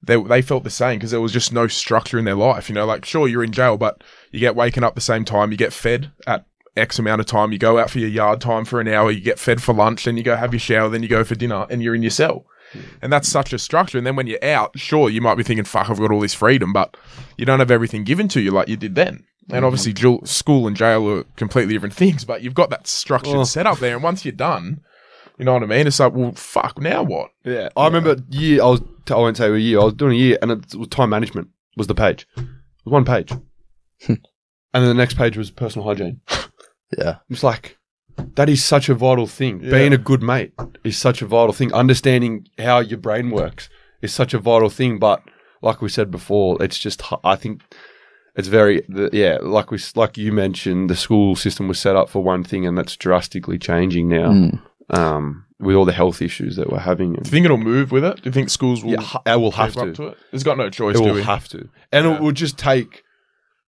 they 0.02 0.16
they 0.22 0.42
felt 0.42 0.64
the 0.64 0.70
same 0.70 0.98
because 0.98 1.10
there 1.12 1.20
was 1.20 1.32
just 1.32 1.52
no 1.52 1.66
structure 1.66 2.18
in 2.18 2.24
their 2.26 2.34
life. 2.34 2.68
You 2.68 2.74
know, 2.74 2.84
like 2.86 3.04
sure 3.04 3.26
you're 3.26 3.42
in 3.44 3.52
jail, 3.52 3.76
but 3.78 4.04
you 4.34 4.40
get 4.40 4.56
waken 4.56 4.84
up 4.84 4.94
the 4.94 5.00
same 5.00 5.24
time, 5.24 5.52
you 5.52 5.56
get 5.56 5.72
fed 5.72 6.10
at 6.26 6.44
X 6.76 6.98
amount 6.98 7.20
of 7.20 7.26
time, 7.26 7.52
you 7.52 7.58
go 7.58 7.78
out 7.78 7.88
for 7.90 8.00
your 8.00 8.08
yard 8.08 8.40
time 8.40 8.64
for 8.64 8.80
an 8.80 8.88
hour, 8.88 9.10
you 9.10 9.20
get 9.20 9.38
fed 9.38 9.62
for 9.62 9.72
lunch, 9.72 10.04
then 10.04 10.16
you 10.16 10.22
go 10.22 10.34
have 10.36 10.52
your 10.52 10.60
shower, 10.60 10.88
then 10.88 11.02
you 11.02 11.08
go 11.08 11.22
for 11.22 11.34
dinner, 11.36 11.66
and 11.70 11.82
you're 11.82 11.94
in 11.94 12.02
your 12.02 12.10
cell. 12.10 12.44
Hmm. 12.72 12.80
And 13.02 13.12
that's 13.12 13.28
such 13.28 13.52
a 13.52 13.58
structure. 13.58 13.96
And 13.96 14.06
then 14.06 14.16
when 14.16 14.26
you're 14.26 14.44
out, 14.44 14.78
sure, 14.78 15.08
you 15.08 15.20
might 15.20 15.36
be 15.36 15.44
thinking, 15.44 15.64
fuck, 15.64 15.88
I've 15.88 15.98
got 15.98 16.10
all 16.10 16.20
this 16.20 16.34
freedom, 16.34 16.72
but 16.72 16.96
you 17.38 17.44
don't 17.46 17.60
have 17.60 17.70
everything 17.70 18.02
given 18.02 18.26
to 18.28 18.40
you 18.40 18.50
like 18.50 18.68
you 18.68 18.76
did 18.76 18.96
then. 18.96 19.24
And 19.50 19.60
hmm. 19.60 19.64
obviously, 19.66 19.92
jul- 19.92 20.24
school 20.24 20.66
and 20.66 20.76
jail 20.76 21.08
are 21.08 21.24
completely 21.36 21.74
different 21.74 21.94
things, 22.02 22.24
but 22.24 22.42
you've 22.42 22.54
got 22.54 22.70
that 22.70 22.88
structured 22.88 23.36
Oh. 23.36 23.44
setup 23.44 23.78
there. 23.78 23.94
And 23.94 24.02
once 24.02 24.24
you're 24.24 24.32
done, 24.32 24.80
you 25.38 25.44
know 25.44 25.52
what 25.52 25.62
I 25.62 25.66
mean? 25.66 25.86
It's 25.86 26.00
like, 26.00 26.12
well, 26.12 26.32
fuck, 26.32 26.80
now 26.80 27.02
what? 27.02 27.30
Yeah, 27.44 27.68
I 27.76 27.86
remember 27.86 28.16
year. 28.30 28.62
I 28.62 28.66
was. 28.66 28.82
I 29.10 29.16
won't 29.16 29.36
say 29.36 29.48
a 29.48 29.56
year. 29.56 29.80
I 29.80 29.84
was 29.84 29.94
doing 29.94 30.12
a 30.12 30.16
year, 30.16 30.38
and 30.40 30.50
it 30.50 30.74
was 30.74 30.88
time 30.88 31.10
management 31.10 31.48
was 31.76 31.88
the 31.88 31.94
page. 31.94 32.26
It 32.36 32.44
was 32.84 32.92
one 32.92 33.04
page, 33.04 33.32
and 34.08 34.18
then 34.72 34.84
the 34.86 34.94
next 34.94 35.16
page 35.16 35.36
was 35.36 35.50
personal 35.50 35.86
hygiene. 35.86 36.20
Yeah. 36.96 37.16
It's 37.28 37.42
like 37.42 37.76
that 38.36 38.48
is 38.48 38.64
such 38.64 38.88
a 38.88 38.94
vital 38.94 39.26
thing. 39.26 39.60
Yeah. 39.64 39.70
Being 39.72 39.92
a 39.92 39.98
good 39.98 40.22
mate 40.22 40.52
is 40.84 40.96
such 40.96 41.22
a 41.22 41.26
vital 41.26 41.52
thing. 41.52 41.72
Understanding 41.72 42.46
how 42.58 42.78
your 42.78 42.98
brain 42.98 43.30
works 43.30 43.68
is 44.00 44.14
such 44.14 44.32
a 44.32 44.38
vital 44.38 44.68
thing. 44.70 45.00
But 45.00 45.20
like 45.60 45.82
we 45.82 45.88
said 45.88 46.12
before, 46.12 46.62
it's 46.62 46.78
just 46.78 47.02
I 47.24 47.34
think 47.34 47.62
it's 48.36 48.46
very 48.46 48.82
the, 48.88 49.10
yeah. 49.12 49.38
Like 49.42 49.72
we 49.72 49.78
like 49.96 50.16
you 50.16 50.30
mentioned, 50.30 50.88
the 50.88 50.94
school 50.94 51.34
system 51.34 51.66
was 51.66 51.80
set 51.80 51.96
up 51.96 52.08
for 52.08 52.22
one 52.22 52.44
thing, 52.44 52.64
and 52.64 52.78
that's 52.78 52.96
drastically 52.96 53.58
changing 53.58 54.08
now. 54.08 54.28
Mm. 54.30 54.60
Um, 54.90 55.46
with 55.58 55.74
all 55.74 55.86
the 55.86 55.92
health 55.92 56.20
issues 56.20 56.56
that 56.56 56.70
we're 56.70 56.78
having, 56.78 57.14
Do 57.14 57.20
you 57.24 57.30
think 57.30 57.44
it'll 57.46 57.56
move 57.56 57.90
with 57.90 58.04
it? 58.04 58.16
Do 58.16 58.28
you 58.28 58.32
think 58.32 58.50
schools 58.50 58.84
will 58.84 58.92
yeah, 58.92 59.00
ha- 59.00 59.22
will 59.36 59.52
have 59.52 59.72
to. 59.74 59.92
to 59.94 60.06
it? 60.08 60.18
It's 60.30 60.42
got 60.44 60.58
no 60.58 60.68
choice, 60.68 60.94
It 60.96 60.98
do 60.98 61.04
will 61.06 61.14
we? 61.14 61.22
have 61.22 61.48
to, 61.48 61.68
and 61.90 62.04
Yeah. 62.06 62.16
it 62.16 62.20
will 62.20 62.32
just 62.32 62.58
take 62.58 63.02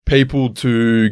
people 0.06 0.50
to 0.54 1.10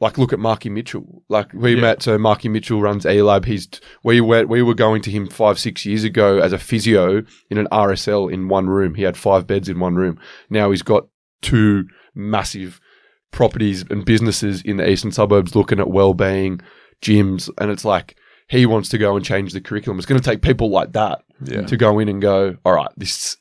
like 0.00 0.16
look 0.16 0.32
at 0.32 0.38
Marky 0.38 0.70
Mitchell. 0.70 1.22
Like 1.28 1.52
we 1.52 1.74
Yeah. 1.74 1.80
met, 1.82 2.02
so 2.02 2.16
Marky 2.16 2.48
Mitchell 2.48 2.80
runs 2.80 3.04
A 3.04 3.20
Lab. 3.22 3.44
He's 3.44 3.68
we 4.02 4.20
went 4.20 4.48
we 4.48 4.62
were 4.62 4.74
going 4.74 5.02
to 5.02 5.10
him 5.10 5.26
five 5.28 5.58
six 5.58 5.84
years 5.84 6.04
ago 6.04 6.38
as 6.38 6.52
a 6.52 6.58
physio 6.58 7.22
in 7.50 7.58
an 7.58 7.68
RSL 7.70 8.32
in 8.32 8.48
one 8.48 8.68
room. 8.68 8.94
He 8.94 9.02
had 9.02 9.16
five 9.16 9.46
beds 9.46 9.68
in 9.68 9.78
one 9.80 9.96
room. 9.96 10.18
Now 10.48 10.70
he's 10.70 10.82
got 10.82 11.06
two 11.42 11.84
massive 12.14 12.80
properties 13.30 13.84
and 13.90 14.04
businesses 14.04 14.62
in 14.62 14.76
the 14.78 14.88
eastern 14.88 15.12
suburbs 15.12 15.54
looking 15.54 15.78
at 15.78 15.88
well-being 15.90 16.60
gyms 17.00 17.48
and 17.58 17.70
it's 17.70 17.84
like 17.84 18.16
he 18.48 18.66
wants 18.66 18.88
to 18.88 18.98
go 18.98 19.14
and 19.14 19.24
change 19.24 19.52
the 19.52 19.60
curriculum 19.60 19.96
it's 19.98 20.04
going 20.06 20.20
to 20.20 20.24
take 20.30 20.42
people 20.42 20.68
like 20.68 20.92
that 20.92 21.20
Yeah. 21.44 21.62
to 21.62 21.76
go 21.76 22.00
in 22.00 22.08
and 22.08 22.20
go 22.20 22.56
all 22.64 22.72
right 22.72 22.90
this 22.96 23.36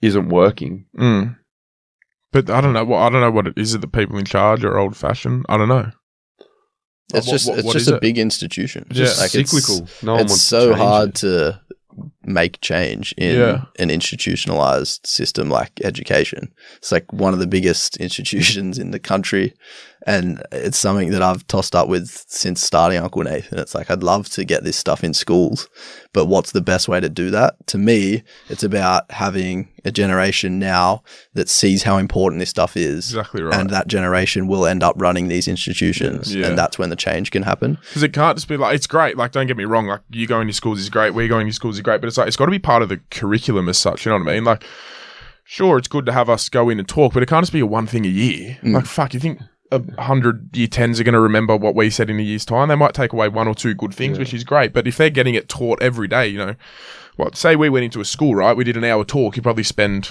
isn't 0.00 0.30
working 0.30 0.86
Mm. 0.98 1.36
But 2.34 2.50
I 2.50 2.60
don't 2.60 2.72
know 2.74 2.84
what 2.84 2.98
I 2.98 3.08
don't 3.10 3.20
know 3.22 3.30
what 3.30 3.46
it 3.46 3.54
is. 3.56 3.74
It 3.74 3.80
the 3.80 3.86
people 3.88 4.18
in 4.18 4.24
charge 4.26 4.64
are 4.64 4.76
old 4.76 4.96
fashioned? 4.96 5.46
I 5.48 5.56
don't 5.56 5.68
know. 5.68 5.90
It's 7.14 7.26
What- 7.28 7.32
just 7.32 7.48
what- 7.48 7.58
it's 7.60 7.66
what 7.66 7.72
just 7.74 7.88
a 7.90 7.94
it? 7.94 8.00
big 8.00 8.18
institution. 8.18 8.86
Yeah. 8.90 8.94
just 9.04 9.20
Like, 9.20 9.34
it's- 9.34 9.50
cyclical. 9.50 9.88
No 10.02 10.12
one 10.14 10.22
it's 10.22 10.30
wants 10.32 10.42
so 10.44 10.68
change 10.70 10.78
hard 10.78 11.08
it. 11.10 11.14
to 11.16 11.60
make 12.24 12.60
change 12.60 13.14
in 13.16 13.36
Yeah. 13.38 13.64
an 13.78 13.88
institutionalized 13.88 15.06
system 15.06 15.48
like 15.48 15.70
education. 15.84 16.48
It's 16.78 16.90
like 16.90 17.12
one 17.12 17.32
of 17.34 17.38
the 17.38 17.46
biggest 17.46 17.96
institutions 18.06 18.78
in 18.78 18.90
the 18.90 18.98
country. 18.98 19.54
And 20.06 20.42
it's 20.52 20.76
something 20.76 21.10
that 21.12 21.22
I've 21.22 21.46
tossed 21.46 21.74
up 21.74 21.88
with 21.88 22.24
since 22.28 22.62
starting 22.62 22.98
Uncle 22.98 23.22
Nathan. 23.22 23.58
It's 23.58 23.74
like, 23.74 23.90
I'd 23.90 24.02
love 24.02 24.28
to 24.30 24.44
get 24.44 24.62
this 24.62 24.76
stuff 24.76 25.02
in 25.02 25.14
schools, 25.14 25.68
but 26.12 26.26
what's 26.26 26.52
the 26.52 26.60
best 26.60 26.88
way 26.88 27.00
to 27.00 27.08
do 27.08 27.30
that? 27.30 27.54
To 27.68 27.78
me, 27.78 28.22
it's 28.50 28.62
about 28.62 29.10
having 29.10 29.70
a 29.82 29.90
generation 29.90 30.58
now 30.58 31.02
that 31.32 31.48
sees 31.48 31.84
how 31.84 31.96
important 31.96 32.40
this 32.40 32.50
stuff 32.50 32.76
is. 32.76 33.08
Exactly 33.08 33.42
right. 33.42 33.58
And 33.58 33.70
that 33.70 33.88
generation 33.88 34.46
will 34.46 34.66
end 34.66 34.82
up 34.82 34.94
running 34.98 35.28
these 35.28 35.48
institutions. 35.48 36.34
Yeah. 36.34 36.48
And 36.48 36.58
that's 36.58 36.78
when 36.78 36.90
the 36.90 36.96
change 36.96 37.30
can 37.30 37.42
happen. 37.42 37.78
Because 37.80 38.02
it 38.02 38.12
can't 38.12 38.36
just 38.36 38.48
be 38.48 38.58
like 38.58 38.74
it's 38.74 38.86
great. 38.86 39.16
Like, 39.16 39.32
don't 39.32 39.46
get 39.46 39.56
me 39.56 39.64
wrong. 39.64 39.86
Like, 39.86 40.02
you 40.10 40.26
going 40.26 40.46
to 40.48 40.52
schools 40.52 40.80
is 40.80 40.90
great. 40.90 41.14
We're 41.14 41.28
going 41.28 41.46
to 41.46 41.52
schools 41.52 41.76
is 41.76 41.82
great. 41.82 42.02
But 42.02 42.08
it's 42.08 42.18
like 42.18 42.28
it's 42.28 42.36
got 42.36 42.44
to 42.44 42.50
be 42.50 42.58
part 42.58 42.82
of 42.82 42.90
the 42.90 43.00
curriculum 43.10 43.70
as 43.70 43.78
such. 43.78 44.04
You 44.04 44.12
know 44.12 44.18
what 44.18 44.28
I 44.28 44.34
mean? 44.34 44.44
Like, 44.44 44.64
sure, 45.44 45.78
it's 45.78 45.88
good 45.88 46.04
to 46.06 46.12
have 46.12 46.28
us 46.28 46.50
go 46.50 46.68
in 46.68 46.78
and 46.78 46.86
talk, 46.86 47.14
but 47.14 47.22
it 47.22 47.26
can't 47.26 47.42
just 47.42 47.52
be 47.52 47.60
a 47.60 47.66
one 47.66 47.86
thing 47.86 48.04
a 48.04 48.08
year. 48.08 48.58
Mm. 48.62 48.74
Like, 48.74 48.86
fuck, 48.86 49.14
you 49.14 49.20
think 49.20 49.40
a 49.74 50.02
hundred 50.02 50.56
year 50.56 50.66
tens 50.66 50.98
are 51.00 51.04
going 51.04 51.12
to 51.14 51.20
remember 51.20 51.56
what 51.56 51.74
we 51.74 51.90
said 51.90 52.10
in 52.10 52.18
a 52.18 52.22
year's 52.22 52.44
time? 52.44 52.68
They 52.68 52.74
might 52.74 52.94
take 52.94 53.12
away 53.12 53.28
one 53.28 53.48
or 53.48 53.54
two 53.54 53.74
good 53.74 53.94
things, 53.94 54.18
which 54.18 54.32
is 54.34 54.44
great. 54.44 54.72
But 54.72 54.86
if 54.86 54.96
they're 54.96 55.10
getting 55.10 55.34
it 55.34 55.48
taught 55.48 55.82
every 55.82 56.08
day, 56.08 56.26
you 56.28 56.38
know, 56.38 56.54
what? 57.16 57.36
Say 57.36 57.56
we 57.56 57.68
went 57.68 57.84
into 57.84 58.00
a 58.00 58.04
school, 58.04 58.34
right? 58.34 58.56
We 58.56 58.64
did 58.64 58.76
an 58.76 58.84
hour 58.84 59.04
talk. 59.04 59.36
You 59.36 59.42
probably 59.42 59.64
spend 59.64 60.10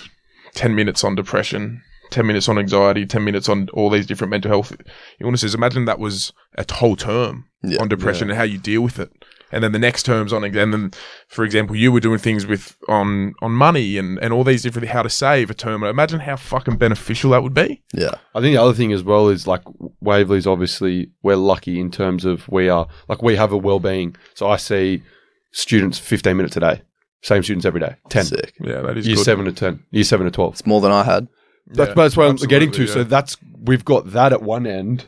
ten 0.53 0.75
minutes 0.75 1.03
on 1.03 1.15
depression. 1.15 1.81
10 2.09 2.27
minutes 2.27 2.47
on 2.47 2.59
anxiety, 2.59 3.07
10 3.07 3.23
minutes 3.23 3.49
on 3.49 3.67
all 3.73 3.89
these 3.89 4.05
different 4.05 4.29
mental 4.29 4.49
health 4.51 4.75
illnesses. 5.19 5.55
Imagine 5.55 5.85
that 5.85 5.97
was 5.97 6.31
a 6.55 6.65
whole 6.71 6.95
term 6.95 7.45
Yeah. 7.63 7.81
on 7.81 7.87
depression 7.87 8.29
and 8.29 8.37
how 8.37 8.43
you 8.43 8.59
deal 8.59 8.81
with 8.81 8.99
it 8.99 9.11
and 9.53 9.63
then 9.63 9.71
the 9.71 9.79
next 9.79 10.03
term's 10.03 10.33
on 10.33 10.43
again. 10.43 10.73
And 10.73 10.73
then, 10.73 10.91
for 11.27 11.45
example, 11.45 11.75
you 11.75 11.91
were 11.91 11.99
doing 11.99 12.19
things 12.19 12.45
with 12.45 12.75
on 12.89 13.33
on 13.41 13.51
money 13.51 13.97
and 13.97 14.17
and 14.19 14.33
all 14.33 14.43
these 14.43 14.63
different 14.63 14.87
how 14.89 15.03
to 15.03 15.09
save 15.09 15.49
a 15.49 15.53
term. 15.53 15.83
Imagine 15.83 16.19
how 16.19 16.35
fucking 16.35 16.77
beneficial 16.77 17.31
that 17.31 17.43
would 17.43 17.53
be. 17.53 17.81
Yeah. 17.93 18.11
I 18.35 18.41
think 18.41 18.55
the 18.55 18.61
other 18.61 18.73
thing 18.73 18.91
as 18.91 19.03
well 19.03 19.29
is 19.29 19.47
like 19.47 19.61
Waverley's 20.01 20.47
obviously 20.47 21.11
we're 21.21 21.35
lucky 21.37 21.79
in 21.79 21.91
terms 21.91 22.25
of 22.25 22.47
we 22.49 22.67
are 22.69 22.87
like 23.07 23.21
we 23.21 23.35
have 23.35 23.51
a 23.51 23.57
well-being. 23.57 24.15
So 24.33 24.49
I 24.49 24.57
see 24.57 25.03
students 25.51 25.99
15 25.99 26.35
minutes 26.35 26.57
a 26.57 26.59
day, 26.59 26.81
same 27.21 27.43
students 27.43 27.65
every 27.65 27.79
day, 27.79 27.95
10. 28.09 28.25
Sick. 28.25 28.53
Yeah, 28.59 28.81
that 28.81 28.97
is 28.97 29.05
Year 29.07 29.15
good. 29.17 29.23
seven 29.25 29.45
to 29.45 29.51
10, 29.51 29.83
year 29.91 30.03
seven 30.03 30.25
to 30.25 30.31
12. 30.31 30.53
It's 30.53 30.65
more 30.65 30.81
than 30.81 30.91
I 30.91 31.03
had. 31.03 31.27
That's, 31.67 31.89
Yeah, 31.89 31.93
that's 31.95 32.17
what 32.17 32.27
I'm 32.27 32.35
getting 32.35 32.71
to. 32.71 32.81
absolutely, 32.81 32.93
So 32.93 33.03
that's 33.03 33.37
we've 33.61 33.85
got 33.85 34.11
that 34.11 34.33
at 34.33 34.41
one 34.41 34.65
end, 34.67 35.05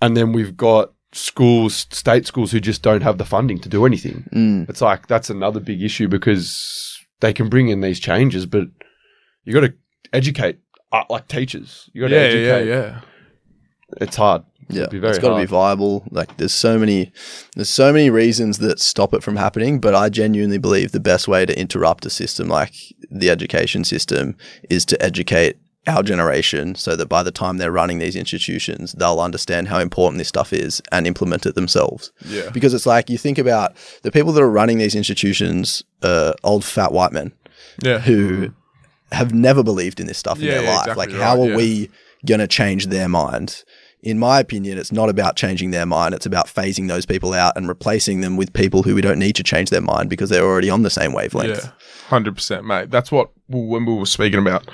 and 0.00 0.16
then 0.16 0.32
we've 0.32 0.56
got 0.56 0.92
schools, 1.16 1.86
state 1.90 2.26
schools 2.26 2.52
who 2.52 2.60
just 2.60 2.82
don't 2.82 3.02
have 3.02 3.18
the 3.18 3.24
funding 3.24 3.58
to 3.60 3.68
do 3.68 3.86
anything. 3.86 4.28
Mm. 4.32 4.68
It's 4.68 4.80
like 4.80 5.06
that's 5.06 5.30
another 5.30 5.60
big 5.60 5.82
issue 5.82 6.08
because 6.08 6.98
they 7.20 7.32
can 7.32 7.48
bring 7.48 7.68
in 7.68 7.80
these 7.80 7.98
changes, 7.98 8.46
but 8.46 8.68
you 9.44 9.52
got 9.54 9.60
to 9.60 9.74
educate, 10.12 10.58
uh, 10.92 11.04
like 11.08 11.28
teachers. 11.28 11.88
You 11.92 12.02
got 12.02 12.08
to 12.08 12.14
yeah, 12.14 12.28
yeah, 12.28 12.52
educate. 12.52 12.68
yeah. 12.68 13.00
It's 14.00 14.16
hard. 14.16 14.44
Yeah, 14.68 14.82
It'd 14.82 14.90
be 14.90 14.98
very 14.98 15.12
it's 15.12 15.20
got 15.20 15.34
to 15.34 15.40
be 15.40 15.46
viable. 15.46 16.04
Like, 16.10 16.38
there's 16.38 16.52
so 16.52 16.76
many, 16.76 17.12
there's 17.54 17.68
so 17.68 17.92
many 17.92 18.10
reasons 18.10 18.58
that 18.58 18.80
stop 18.80 19.14
it 19.14 19.22
from 19.22 19.36
happening. 19.36 19.78
But 19.78 19.94
I 19.94 20.08
genuinely 20.08 20.58
believe 20.58 20.90
the 20.90 20.98
best 20.98 21.28
way 21.28 21.46
to 21.46 21.58
interrupt 21.58 22.04
a 22.04 22.10
system 22.10 22.48
like 22.48 22.74
the 23.08 23.30
education 23.30 23.84
system 23.84 24.36
is 24.68 24.84
to 24.86 25.00
educate 25.00 25.56
our 25.86 26.02
generation, 26.02 26.74
so 26.74 26.96
that 26.96 27.06
by 27.06 27.22
the 27.22 27.30
time 27.30 27.58
they're 27.58 27.70
running 27.72 27.98
these 27.98 28.16
institutions, 28.16 28.92
they'll 28.92 29.20
understand 29.20 29.68
how 29.68 29.78
important 29.78 30.18
this 30.18 30.28
stuff 30.28 30.52
is 30.52 30.82
and 30.92 31.06
implement 31.06 31.46
it 31.46 31.54
themselves. 31.54 32.10
Yeah. 32.24 32.50
Because 32.50 32.74
it's 32.74 32.86
like 32.86 33.08
you 33.08 33.18
think 33.18 33.38
about 33.38 33.76
the 34.02 34.10
people 34.10 34.32
that 34.32 34.42
are 34.42 34.50
running 34.50 34.78
these 34.78 34.94
institutions, 34.94 35.84
uh, 36.02 36.32
old 36.44 36.64
fat 36.64 36.92
white 36.92 37.12
men 37.12 37.32
Yeah. 37.82 37.98
who 38.00 38.52
have 39.12 39.32
never 39.32 39.62
believed 39.62 40.00
in 40.00 40.06
this 40.08 40.18
stuff 40.18 40.38
Yeah, 40.38 40.44
in 40.46 40.54
their 40.56 40.64
yeah, 40.64 40.76
life. 40.76 40.86
exactly 40.88 41.06
like, 41.14 41.22
how 41.22 41.36
right, 41.36 41.46
are 41.46 41.50
yeah. 41.50 41.56
we 41.56 41.90
going 42.26 42.40
to 42.40 42.48
change 42.48 42.86
their 42.88 43.08
mind? 43.08 43.62
In 44.02 44.18
my 44.18 44.38
opinion, 44.40 44.78
it's 44.78 44.92
not 44.92 45.08
about 45.08 45.36
changing 45.36 45.70
their 45.72 45.86
mind. 45.86 46.14
It's 46.14 46.26
about 46.26 46.46
phasing 46.46 46.86
those 46.86 47.06
people 47.06 47.32
out 47.32 47.56
and 47.56 47.66
replacing 47.68 48.20
them 48.20 48.36
with 48.36 48.52
people 48.52 48.82
who 48.84 48.94
we 48.94 49.00
don't 49.00 49.18
need 49.18 49.34
to 49.36 49.42
change 49.42 49.70
their 49.70 49.80
mind 49.80 50.10
because 50.10 50.30
they're 50.30 50.44
already 50.44 50.70
on 50.70 50.82
the 50.82 50.90
same 50.90 51.12
wavelength. 51.12 51.64
Yeah, 51.64 51.70
hundred 52.08 52.34
percent, 52.36 52.64
mate. 52.64 52.90
That's 52.90 53.10
what 53.10 53.30
when 53.48 53.84
we 53.84 53.94
were 53.94 54.06
speaking 54.06 54.38
about 54.38 54.68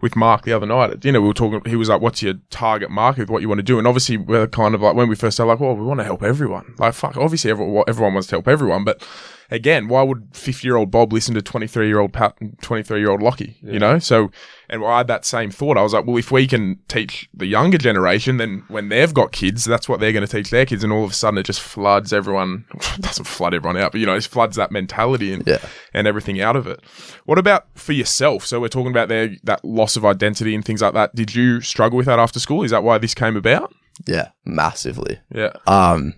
with 0.00 0.16
Mark 0.16 0.42
the 0.42 0.52
other 0.52 0.66
night. 0.66 1.04
You 1.04 1.12
know, 1.12 1.20
we 1.20 1.28
were 1.28 1.34
talking. 1.34 1.62
He 1.68 1.76
was 1.76 1.88
like, 1.88 2.00
"What's 2.00 2.22
your 2.22 2.34
target 2.50 2.90
market? 2.90 3.30
What 3.30 3.42
you 3.42 3.48
want 3.48 3.58
to 3.58 3.62
do?" 3.62 3.78
And 3.78 3.86
obviously, 3.86 4.16
we're 4.16 4.46
kind 4.46 4.74
of 4.74 4.82
like 4.82 4.94
when 4.94 5.08
we 5.08 5.14
first 5.14 5.36
started, 5.36 5.50
like, 5.50 5.60
"Well, 5.60 5.76
we 5.76 5.84
want 5.84 6.00
to 6.00 6.04
help 6.04 6.22
everyone." 6.22 6.74
Like, 6.78 6.94
fuck, 6.94 7.16
obviously, 7.16 7.50
everyone, 7.50 7.84
everyone 7.88 8.14
wants 8.14 8.28
to 8.28 8.36
help 8.36 8.48
everyone, 8.48 8.84
but 8.84 9.02
again, 9.50 9.88
why 9.88 10.02
would 10.02 10.28
fifty-year-old 10.32 10.90
Bob 10.90 11.12
listen 11.12 11.34
to 11.34 11.42
twenty-three-year-old 11.42 12.12
Pat, 12.12 12.36
twenty-three-year-old 12.62 13.22
Lockie? 13.22 13.56
You 13.62 13.78
know, 13.78 13.98
so. 13.98 14.30
And 14.68 14.84
I 14.84 14.98
had 14.98 15.06
that 15.06 15.24
same 15.24 15.52
thought. 15.52 15.78
I 15.78 15.82
was 15.82 15.92
like, 15.92 16.06
well, 16.06 16.16
if 16.16 16.32
we 16.32 16.48
can 16.48 16.80
teach 16.88 17.28
the 17.32 17.46
younger 17.46 17.78
generation, 17.78 18.38
then 18.38 18.64
when 18.66 18.88
they've 18.88 19.14
got 19.14 19.30
kids, 19.30 19.64
that's 19.64 19.88
what 19.88 20.00
they're 20.00 20.10
going 20.12 20.26
to 20.26 20.30
teach 20.42 20.50
their 20.50 20.66
kids. 20.66 20.82
And 20.82 20.92
all 20.92 21.04
of 21.04 21.12
a 21.12 21.14
sudden, 21.14 21.38
it 21.38 21.46
just 21.46 21.60
floods 21.60 22.12
everyone. 22.12 22.64
doesn't 22.98 23.26
flood 23.26 23.54
everyone 23.54 23.76
out, 23.76 23.92
but 23.92 24.00
you 24.00 24.06
know, 24.06 24.16
it 24.16 24.24
floods 24.24 24.56
that 24.56 24.72
mentality 24.72 25.32
and 25.32 25.46
Yeah. 25.46 25.58
and 25.94 26.08
everything 26.08 26.40
out 26.40 26.56
of 26.56 26.66
it. 26.66 26.80
What 27.26 27.38
about 27.38 27.66
for 27.78 27.92
yourself? 27.92 28.44
So 28.44 28.58
we're 28.58 28.66
talking 28.66 28.90
about 28.90 29.08
there 29.08 29.36
that 29.44 29.64
loss 29.64 29.96
of 29.96 30.04
identity 30.04 30.52
and 30.52 30.64
things 30.64 30.82
like 30.82 30.94
that. 30.94 31.14
Did 31.14 31.32
you 31.36 31.60
struggle 31.60 31.96
with 31.96 32.06
that 32.06 32.18
after 32.18 32.40
school? 32.40 32.64
Is 32.64 32.72
that 32.72 32.82
why 32.82 32.98
this 32.98 33.14
came 33.14 33.36
about? 33.36 33.72
Yeah, 34.04 34.30
massively. 34.44 35.20
Yeah. 35.32 35.52
Um, 35.68 36.14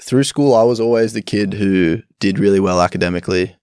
through 0.00 0.24
school, 0.24 0.54
I 0.54 0.62
was 0.62 0.80
always 0.80 1.12
the 1.12 1.22
kid 1.22 1.54
who 1.54 2.02
did 2.18 2.38
really 2.38 2.60
well 2.60 2.80
academically, 2.80 3.56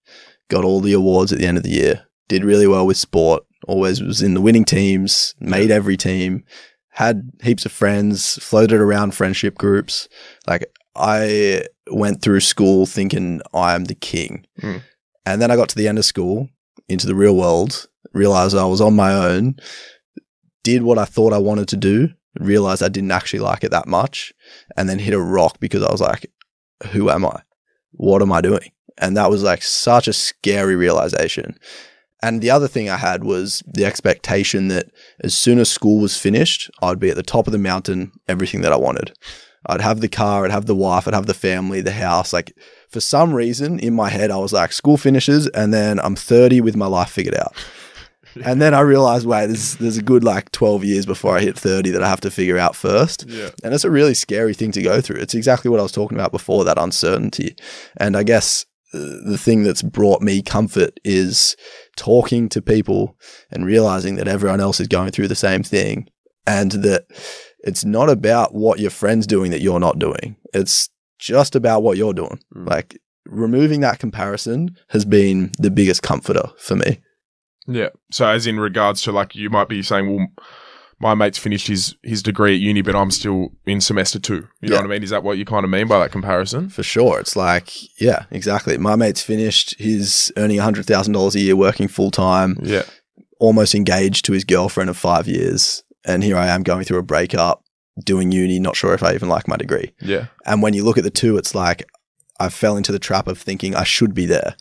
got 0.48 0.64
all 0.64 0.80
the 0.80 0.92
awards 0.92 1.32
at 1.32 1.38
the 1.38 1.46
end 1.46 1.56
of 1.56 1.62
the 1.62 1.70
year, 1.70 2.06
did 2.28 2.44
really 2.44 2.66
well 2.66 2.86
with 2.86 2.96
sport, 2.96 3.44
always 3.66 4.02
was 4.02 4.22
in 4.22 4.34
the 4.34 4.40
winning 4.40 4.64
teams, 4.64 5.34
made 5.40 5.70
every 5.70 5.96
team, 5.96 6.44
had 6.90 7.30
heaps 7.42 7.64
of 7.64 7.72
friends, 7.72 8.42
floated 8.42 8.80
around 8.80 9.14
friendship 9.14 9.56
groups. 9.56 10.08
Like 10.46 10.70
I 10.94 11.64
went 11.90 12.22
through 12.22 12.40
school 12.40 12.86
thinking 12.86 13.40
I 13.54 13.74
am 13.74 13.84
the 13.84 13.94
king. 13.94 14.46
Mm. 14.60 14.82
And 15.24 15.42
then 15.42 15.50
I 15.50 15.56
got 15.56 15.68
to 15.70 15.76
the 15.76 15.88
end 15.88 15.98
of 15.98 16.04
school 16.04 16.48
into 16.88 17.06
the 17.06 17.14
real 17.14 17.36
world, 17.36 17.86
realized 18.12 18.56
I 18.56 18.64
was 18.64 18.80
on 18.80 18.96
my 18.96 19.12
own, 19.12 19.56
did 20.64 20.82
what 20.82 20.98
I 20.98 21.04
thought 21.04 21.32
I 21.32 21.38
wanted 21.38 21.68
to 21.68 21.76
do, 21.76 22.10
realized 22.38 22.82
I 22.82 22.88
didn't 22.88 23.10
actually 23.10 23.40
like 23.40 23.64
it 23.64 23.70
that 23.70 23.88
much, 23.88 24.32
and 24.76 24.88
then 24.88 24.98
hit 24.98 25.14
a 25.14 25.20
rock 25.20 25.58
because 25.60 25.82
I 25.82 25.90
was 25.90 26.00
like, 26.00 26.30
who 26.92 27.10
am 27.10 27.26
I? 27.26 27.42
What 27.92 28.22
am 28.22 28.32
I 28.32 28.40
doing? 28.40 28.70
And 28.98 29.16
that 29.16 29.30
was 29.30 29.42
like 29.42 29.62
such 29.62 30.08
a 30.08 30.12
scary 30.12 30.76
realization. 30.76 31.58
And 32.22 32.40
the 32.40 32.50
other 32.50 32.66
thing 32.66 32.90
I 32.90 32.96
had 32.96 33.22
was 33.22 33.62
the 33.66 33.84
expectation 33.84 34.68
that 34.68 34.86
as 35.20 35.36
soon 35.36 35.58
as 35.58 35.70
school 35.70 36.00
was 36.00 36.16
finished, 36.16 36.70
I'd 36.82 36.98
be 36.98 37.10
at 37.10 37.16
the 37.16 37.22
top 37.22 37.46
of 37.46 37.52
the 37.52 37.58
mountain, 37.58 38.12
everything 38.26 38.60
that 38.62 38.72
I 38.72 38.76
wanted. 38.76 39.16
I'd 39.66 39.80
have 39.80 40.00
the 40.00 40.08
car, 40.08 40.44
I'd 40.44 40.50
have 40.50 40.66
the 40.66 40.74
wife, 40.74 41.06
I'd 41.06 41.14
have 41.14 41.26
the 41.26 41.34
family, 41.34 41.80
the 41.80 41.92
house. 41.92 42.32
Like 42.32 42.52
for 42.90 43.00
some 43.00 43.32
reason 43.32 43.78
in 43.78 43.94
my 43.94 44.08
head, 44.08 44.30
I 44.30 44.36
was 44.38 44.52
like, 44.52 44.72
school 44.72 44.96
finishes 44.96 45.46
and 45.48 45.72
then 45.72 46.00
I'm 46.00 46.16
30 46.16 46.60
with 46.60 46.76
my 46.76 46.86
life 46.86 47.10
figured 47.10 47.36
out. 47.36 47.54
And 48.44 48.60
then 48.60 48.74
I 48.74 48.80
realized, 48.80 49.26
wait, 49.26 49.46
there's, 49.46 49.76
there's 49.76 49.96
a 49.96 50.02
good 50.02 50.24
like 50.24 50.50
12 50.52 50.84
years 50.84 51.06
before 51.06 51.36
I 51.36 51.40
hit 51.40 51.58
30 51.58 51.90
that 51.90 52.02
I 52.02 52.08
have 52.08 52.20
to 52.22 52.30
figure 52.30 52.58
out 52.58 52.76
first. 52.76 53.24
Yeah. 53.28 53.50
And 53.62 53.74
it's 53.74 53.84
a 53.84 53.90
really 53.90 54.14
scary 54.14 54.54
thing 54.54 54.72
to 54.72 54.82
go 54.82 55.00
through. 55.00 55.20
It's 55.20 55.34
exactly 55.34 55.70
what 55.70 55.80
I 55.80 55.82
was 55.82 55.92
talking 55.92 56.16
about 56.16 56.32
before 56.32 56.64
that 56.64 56.78
uncertainty. 56.78 57.56
And 57.96 58.16
I 58.16 58.22
guess 58.22 58.66
uh, 58.94 58.98
the 59.26 59.38
thing 59.38 59.64
that's 59.64 59.82
brought 59.82 60.22
me 60.22 60.42
comfort 60.42 60.98
is 61.04 61.56
talking 61.96 62.48
to 62.50 62.62
people 62.62 63.16
and 63.50 63.66
realizing 63.66 64.16
that 64.16 64.28
everyone 64.28 64.60
else 64.60 64.80
is 64.80 64.88
going 64.88 65.10
through 65.10 65.28
the 65.28 65.34
same 65.34 65.62
thing 65.62 66.08
and 66.46 66.72
that 66.72 67.06
it's 67.60 67.84
not 67.84 68.08
about 68.08 68.54
what 68.54 68.78
your 68.78 68.90
friend's 68.90 69.26
doing 69.26 69.50
that 69.50 69.60
you're 69.60 69.80
not 69.80 69.98
doing. 69.98 70.36
It's 70.54 70.88
just 71.18 71.54
about 71.54 71.82
what 71.82 71.98
you're 71.98 72.14
doing. 72.14 72.40
Mm. 72.56 72.68
Like 72.68 72.98
removing 73.26 73.80
that 73.80 73.98
comparison 73.98 74.76
has 74.88 75.04
been 75.04 75.50
the 75.58 75.70
biggest 75.70 76.02
comforter 76.02 76.50
for 76.58 76.76
me. 76.76 77.00
Yeah. 77.68 77.90
So 78.10 78.26
as 78.26 78.46
in 78.46 78.58
regards 78.58 79.02
to 79.02 79.12
like 79.12 79.34
you 79.34 79.50
might 79.50 79.68
be 79.68 79.82
saying, 79.82 80.08
well, 80.16 80.26
my 81.00 81.14
mate's 81.14 81.38
finished 81.38 81.68
his 81.68 81.94
his 82.02 82.22
degree 82.22 82.54
at 82.54 82.60
uni, 82.60 82.82
but 82.82 82.96
I'm 82.96 83.10
still 83.12 83.52
in 83.66 83.80
semester 83.80 84.18
two. 84.18 84.48
You 84.60 84.70
know 84.70 84.76
what 84.76 84.84
I 84.86 84.88
mean? 84.88 85.02
Is 85.04 85.10
that 85.10 85.22
what 85.22 85.38
you 85.38 85.44
kind 85.44 85.64
of 85.64 85.70
mean 85.70 85.86
by 85.86 85.98
that 86.00 86.10
comparison? 86.10 86.70
For 86.70 86.82
sure. 86.82 87.20
It's 87.20 87.36
like, 87.36 87.70
yeah, 88.00 88.24
exactly. 88.32 88.76
My 88.78 88.96
mate's 88.96 89.22
finished. 89.22 89.76
He's 89.78 90.32
earning 90.36 90.58
$100,000 90.58 91.34
a 91.34 91.40
year 91.40 91.54
working 91.54 91.86
full 91.88 92.10
time, 92.10 92.58
Yeah. 92.62 92.82
almost 93.38 93.74
engaged 93.76 94.24
to 94.24 94.32
his 94.32 94.42
girlfriend 94.44 94.90
of 94.90 94.96
five 94.96 95.28
years. 95.28 95.84
And 96.04 96.24
here 96.24 96.36
I 96.36 96.48
am 96.48 96.62
going 96.64 96.84
through 96.84 96.98
a 96.98 97.02
breakup, 97.04 97.62
doing 98.02 98.32
uni, 98.32 98.58
not 98.58 98.74
sure 98.74 98.94
if 98.94 99.02
I 99.04 99.14
even 99.14 99.28
like 99.28 99.46
my 99.46 99.56
degree. 99.56 99.92
Yeah. 100.00 100.26
And 100.46 100.62
when 100.62 100.74
you 100.74 100.84
look 100.84 100.98
at 100.98 101.04
the 101.04 101.10
two, 101.10 101.36
it's 101.36 101.54
like 101.54 101.84
I 102.40 102.48
fell 102.48 102.76
into 102.76 102.90
the 102.92 102.98
trap 102.98 103.28
of 103.28 103.38
thinking 103.38 103.74
I 103.76 103.84
should 103.84 104.14
be 104.14 104.26
there. 104.26 104.56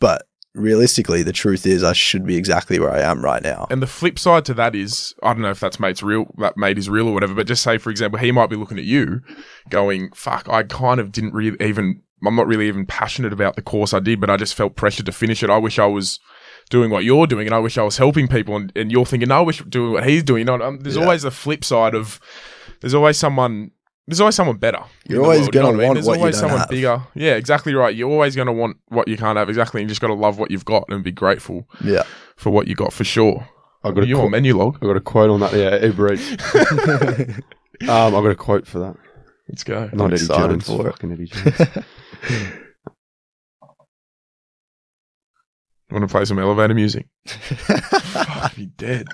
But 0.00 0.26
realistically, 0.54 1.22
the 1.22 1.32
truth 1.32 1.66
is 1.66 1.84
I 1.84 1.92
should 1.92 2.26
be 2.26 2.36
exactly 2.36 2.78
where 2.78 2.90
I 2.90 3.00
am 3.00 3.22
right 3.24 3.42
now. 3.42 3.66
And 3.70 3.82
the 3.82 3.86
flip 3.86 4.18
side 4.18 4.44
to 4.46 4.54
that 4.54 4.74
is, 4.74 5.14
I 5.22 5.32
don't 5.32 5.42
know 5.42 5.50
if 5.50 5.60
that's 5.60 5.78
mate's 5.80 6.02
real, 6.02 6.26
that 6.38 6.56
mate 6.56 6.78
is 6.78 6.88
real 6.90 7.08
or 7.08 7.14
whatever, 7.14 7.34
but 7.34 7.46
just 7.46 7.62
say, 7.62 7.78
for 7.78 7.90
example, 7.90 8.18
he 8.18 8.32
might 8.32 8.50
be 8.50 8.56
looking 8.56 8.78
at 8.78 8.84
you 8.84 9.20
going, 9.70 10.10
fuck, 10.14 10.48
I 10.48 10.62
kind 10.64 11.00
of 11.00 11.12
didn't 11.12 11.34
really 11.34 11.56
even, 11.60 12.02
I'm 12.26 12.34
not 12.36 12.46
really 12.46 12.68
even 12.68 12.86
passionate 12.86 13.32
about 13.32 13.56
the 13.56 13.62
course 13.62 13.94
I 13.94 14.00
did, 14.00 14.20
but 14.20 14.30
I 14.30 14.36
just 14.36 14.54
felt 14.54 14.74
pressured 14.76 15.06
to 15.06 15.12
finish 15.12 15.42
it. 15.42 15.50
I 15.50 15.58
wish 15.58 15.78
I 15.78 15.86
was 15.86 16.18
doing 16.70 16.90
what 16.90 17.04
you're 17.04 17.26
doing 17.26 17.46
and 17.46 17.54
I 17.54 17.58
wish 17.60 17.78
I 17.78 17.82
was 17.82 17.96
helping 17.98 18.26
people. 18.28 18.56
And, 18.56 18.72
and 18.74 18.90
you're 18.90 19.06
thinking, 19.06 19.28
no, 19.28 19.38
I 19.38 19.42
wish 19.42 19.62
doing 19.64 19.92
what 19.92 20.06
he's 20.08 20.22
doing. 20.24 20.40
You 20.40 20.44
know, 20.46 20.60
um, 20.64 20.80
there's 20.80 20.96
Yeah. 20.96 21.02
always 21.02 21.22
the 21.22 21.30
flip 21.30 21.64
side 21.64 21.94
of, 21.94 22.20
there's 22.80 22.94
always 22.94 23.16
someone, 23.16 23.70
there's 24.08 24.20
always 24.20 24.34
someone 24.36 24.56
better. 24.56 24.80
You're 25.06 25.22
always 25.22 25.40
world, 25.42 25.52
gonna 25.52 25.66
what 25.66 25.74
I 25.74 25.76
mean? 25.76 25.86
want 25.88 25.96
There's 25.96 26.06
what 26.06 26.14
you 26.14 26.18
always 26.20 26.34
don't 26.36 26.40
someone 26.40 26.60
have. 26.60 26.70
bigger. 26.70 27.02
Yeah, 27.14 27.34
exactly 27.34 27.74
right. 27.74 27.94
You're 27.94 28.08
always 28.10 28.34
going 28.34 28.46
to 28.46 28.52
want 28.54 28.78
what 28.88 29.06
you 29.06 29.18
can't 29.18 29.36
have. 29.36 29.50
Exactly. 29.50 29.82
And 29.82 29.88
you 29.88 29.90
just 29.90 30.00
got 30.00 30.06
to 30.06 30.14
love 30.14 30.38
what 30.38 30.50
you've 30.50 30.64
got 30.64 30.84
and 30.88 31.04
be 31.04 31.12
grateful 31.12 31.68
Yeah. 31.84 32.04
for 32.34 32.48
what 32.48 32.68
you 32.68 32.74
got 32.74 32.94
for 32.94 33.04
sure. 33.04 33.46
I 33.84 33.90
got 33.92 34.04
a 34.04 34.06
you 34.06 34.14
quote, 34.16 34.32
on 34.34 34.42
Menulog. 34.42 34.76
I 34.76 34.86
got 34.86 34.96
a 34.96 35.00
quote 35.00 35.28
on 35.28 35.40
that. 35.40 35.52
Yeah, 35.52 35.84
Uber 35.84 36.14
Eats. 36.14 36.30
um, 37.88 38.14
I 38.14 38.22
got 38.22 38.26
a 38.30 38.34
quote 38.34 38.66
for 38.66 38.78
that. 38.78 38.96
Let's 39.50 39.62
go. 39.62 39.90
Not 39.92 40.06
Eddie 40.06 40.14
excited 40.22 40.60
Jones. 40.62 40.66
for 40.66 40.88
it. 40.88 40.92
Fucking 40.92 41.12
Eddie 41.12 41.26
Jones. 41.26 41.60
Want 45.90 46.02
to 46.02 46.08
play 46.08 46.24
some 46.26 46.38
elevator 46.38 46.74
music? 46.74 47.06
Fuck, 47.26 48.56
be 48.56 48.66
dead. 48.66 49.06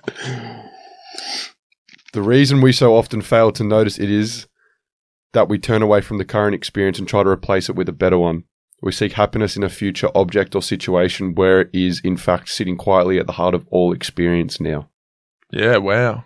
The 2.13 2.23
reason 2.23 2.61
we 2.61 2.73
so 2.73 2.97
often 2.97 3.23
fail 3.23 3.53
to 3.53 3.63
notice 3.65 3.99
it 3.99 4.11
is 4.11 4.47
that 5.35 5.49
we 5.49 5.59
turn 5.59 5.83
away 5.83 6.01
from 6.01 6.19
the 6.19 6.25
current 6.25 6.55
experience 6.55 6.99
and 6.99 7.07
try 7.07 7.23
to 7.23 7.29
replace 7.29 7.69
it 7.69 7.77
with 7.77 7.89
a 7.89 7.93
better 7.93 8.19
one. 8.19 8.45
We 8.81 8.93
seek 8.93 9.13
happiness 9.13 9.57
in 9.57 9.63
a 9.63 9.69
future 9.69 10.11
object 10.15 10.55
or 10.55 10.63
situation 10.63 11.35
where 11.35 11.61
it 11.61 11.71
is, 11.73 12.01
in 12.03 12.17
fact, 12.17 12.49
sitting 12.49 12.77
quietly 12.77 13.19
at 13.19 13.27
the 13.27 13.33
heart 13.33 13.55
of 13.55 13.67
all 13.71 13.93
experience 13.93 14.61
now. 14.61 14.89
Yeah, 15.51 15.79
wow. 15.79 16.25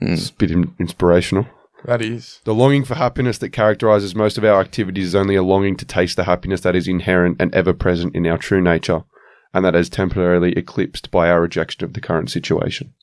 Mm. 0.00 0.12
It's 0.12 0.30
a 0.30 0.34
bit 0.34 0.50
in- 0.50 0.74
inspirational. 0.78 1.46
That 1.84 2.02
is. 2.02 2.40
The 2.44 2.54
longing 2.54 2.84
for 2.84 2.94
happiness 2.94 3.38
that 3.38 3.50
characterizes 3.50 4.14
most 4.14 4.38
of 4.38 4.44
our 4.44 4.60
activities 4.60 5.08
is 5.08 5.14
only 5.14 5.34
a 5.34 5.42
longing 5.42 5.76
to 5.76 5.84
taste 5.84 6.16
the 6.16 6.24
happiness 6.24 6.60
that 6.60 6.76
is 6.76 6.86
inherent 6.86 7.36
and 7.40 7.54
ever 7.54 7.72
present 7.72 8.14
in 8.14 8.26
our 8.26 8.38
true 8.38 8.60
nature, 8.60 9.02
and 9.52 9.64
that 9.64 9.74
is 9.74 9.88
temporarily 9.88 10.52
eclipsed 10.52 11.10
by 11.10 11.28
our 11.28 11.40
rejection 11.40 11.84
of 11.84 11.94
the 11.94 12.00
current 12.00 12.30
situation. 12.30 12.94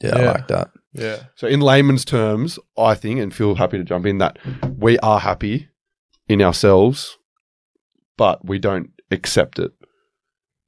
Yeah, 0.00 0.16
I 0.16 0.22
like 0.22 0.48
that. 0.48 0.70
Yeah. 0.92 1.24
So, 1.36 1.46
in 1.46 1.60
layman's 1.60 2.04
terms, 2.04 2.58
I 2.76 2.94
think, 2.94 3.20
and 3.20 3.34
feel 3.34 3.54
happy 3.56 3.78
to 3.78 3.84
jump 3.84 4.06
in, 4.06 4.18
that 4.18 4.38
we 4.78 4.98
are 5.00 5.20
happy 5.20 5.68
in 6.28 6.40
ourselves, 6.42 7.18
but 8.16 8.44
we 8.44 8.58
don't 8.58 8.90
accept 9.10 9.58
it. 9.58 9.72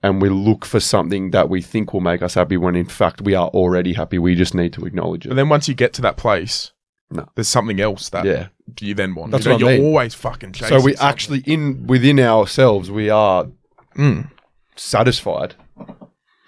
And 0.03 0.23
we 0.23 0.29
look 0.31 0.65
for 0.65 0.81
something 0.81 1.31
that 1.33 1.51
we 1.51 1.61
think 1.61 1.93
will 1.93 2.01
make 2.01 2.23
us 2.23 2.35
happy 2.35 2.57
when 2.57 2.75
in 2.75 2.87
fact 2.87 3.21
we 3.21 3.35
are 3.35 3.49
already 3.49 3.93
happy. 3.93 4.19
We 4.19 4.35
just 4.35 4.55
need 4.55 4.73
to 4.75 4.87
acknowledge 4.87 5.25
But 5.25 5.33
it. 5.33 5.35
then 5.37 5.49
once 5.51 5.69
you 5.69 5.75
get 5.75 5.93
to 5.95 6.03
that 6.03 6.17
place, 6.17 6.73
No. 7.11 7.29
there's 7.35 7.49
something 7.49 7.81
else 7.81 8.09
that 8.11 8.25
Yeah. 8.25 8.49
you 8.81 8.95
then 8.95 9.15
want. 9.15 9.33
That's 9.33 9.45
you 9.45 9.51
know, 9.51 9.57
what 9.57 9.65
I 9.65 9.71
you're 9.73 9.79
mean. 9.83 9.87
always 9.89 10.15
fucking 10.15 10.53
chasing. 10.53 10.79
So 10.79 10.83
we 10.85 10.93
something. 10.95 11.07
actually 11.09 11.39
in 11.41 11.87
within 11.87 12.19
ourselves 12.19 12.91
we 12.91 13.11
are 13.11 13.49
Mm. 13.97 14.31
satisfied, 14.77 15.55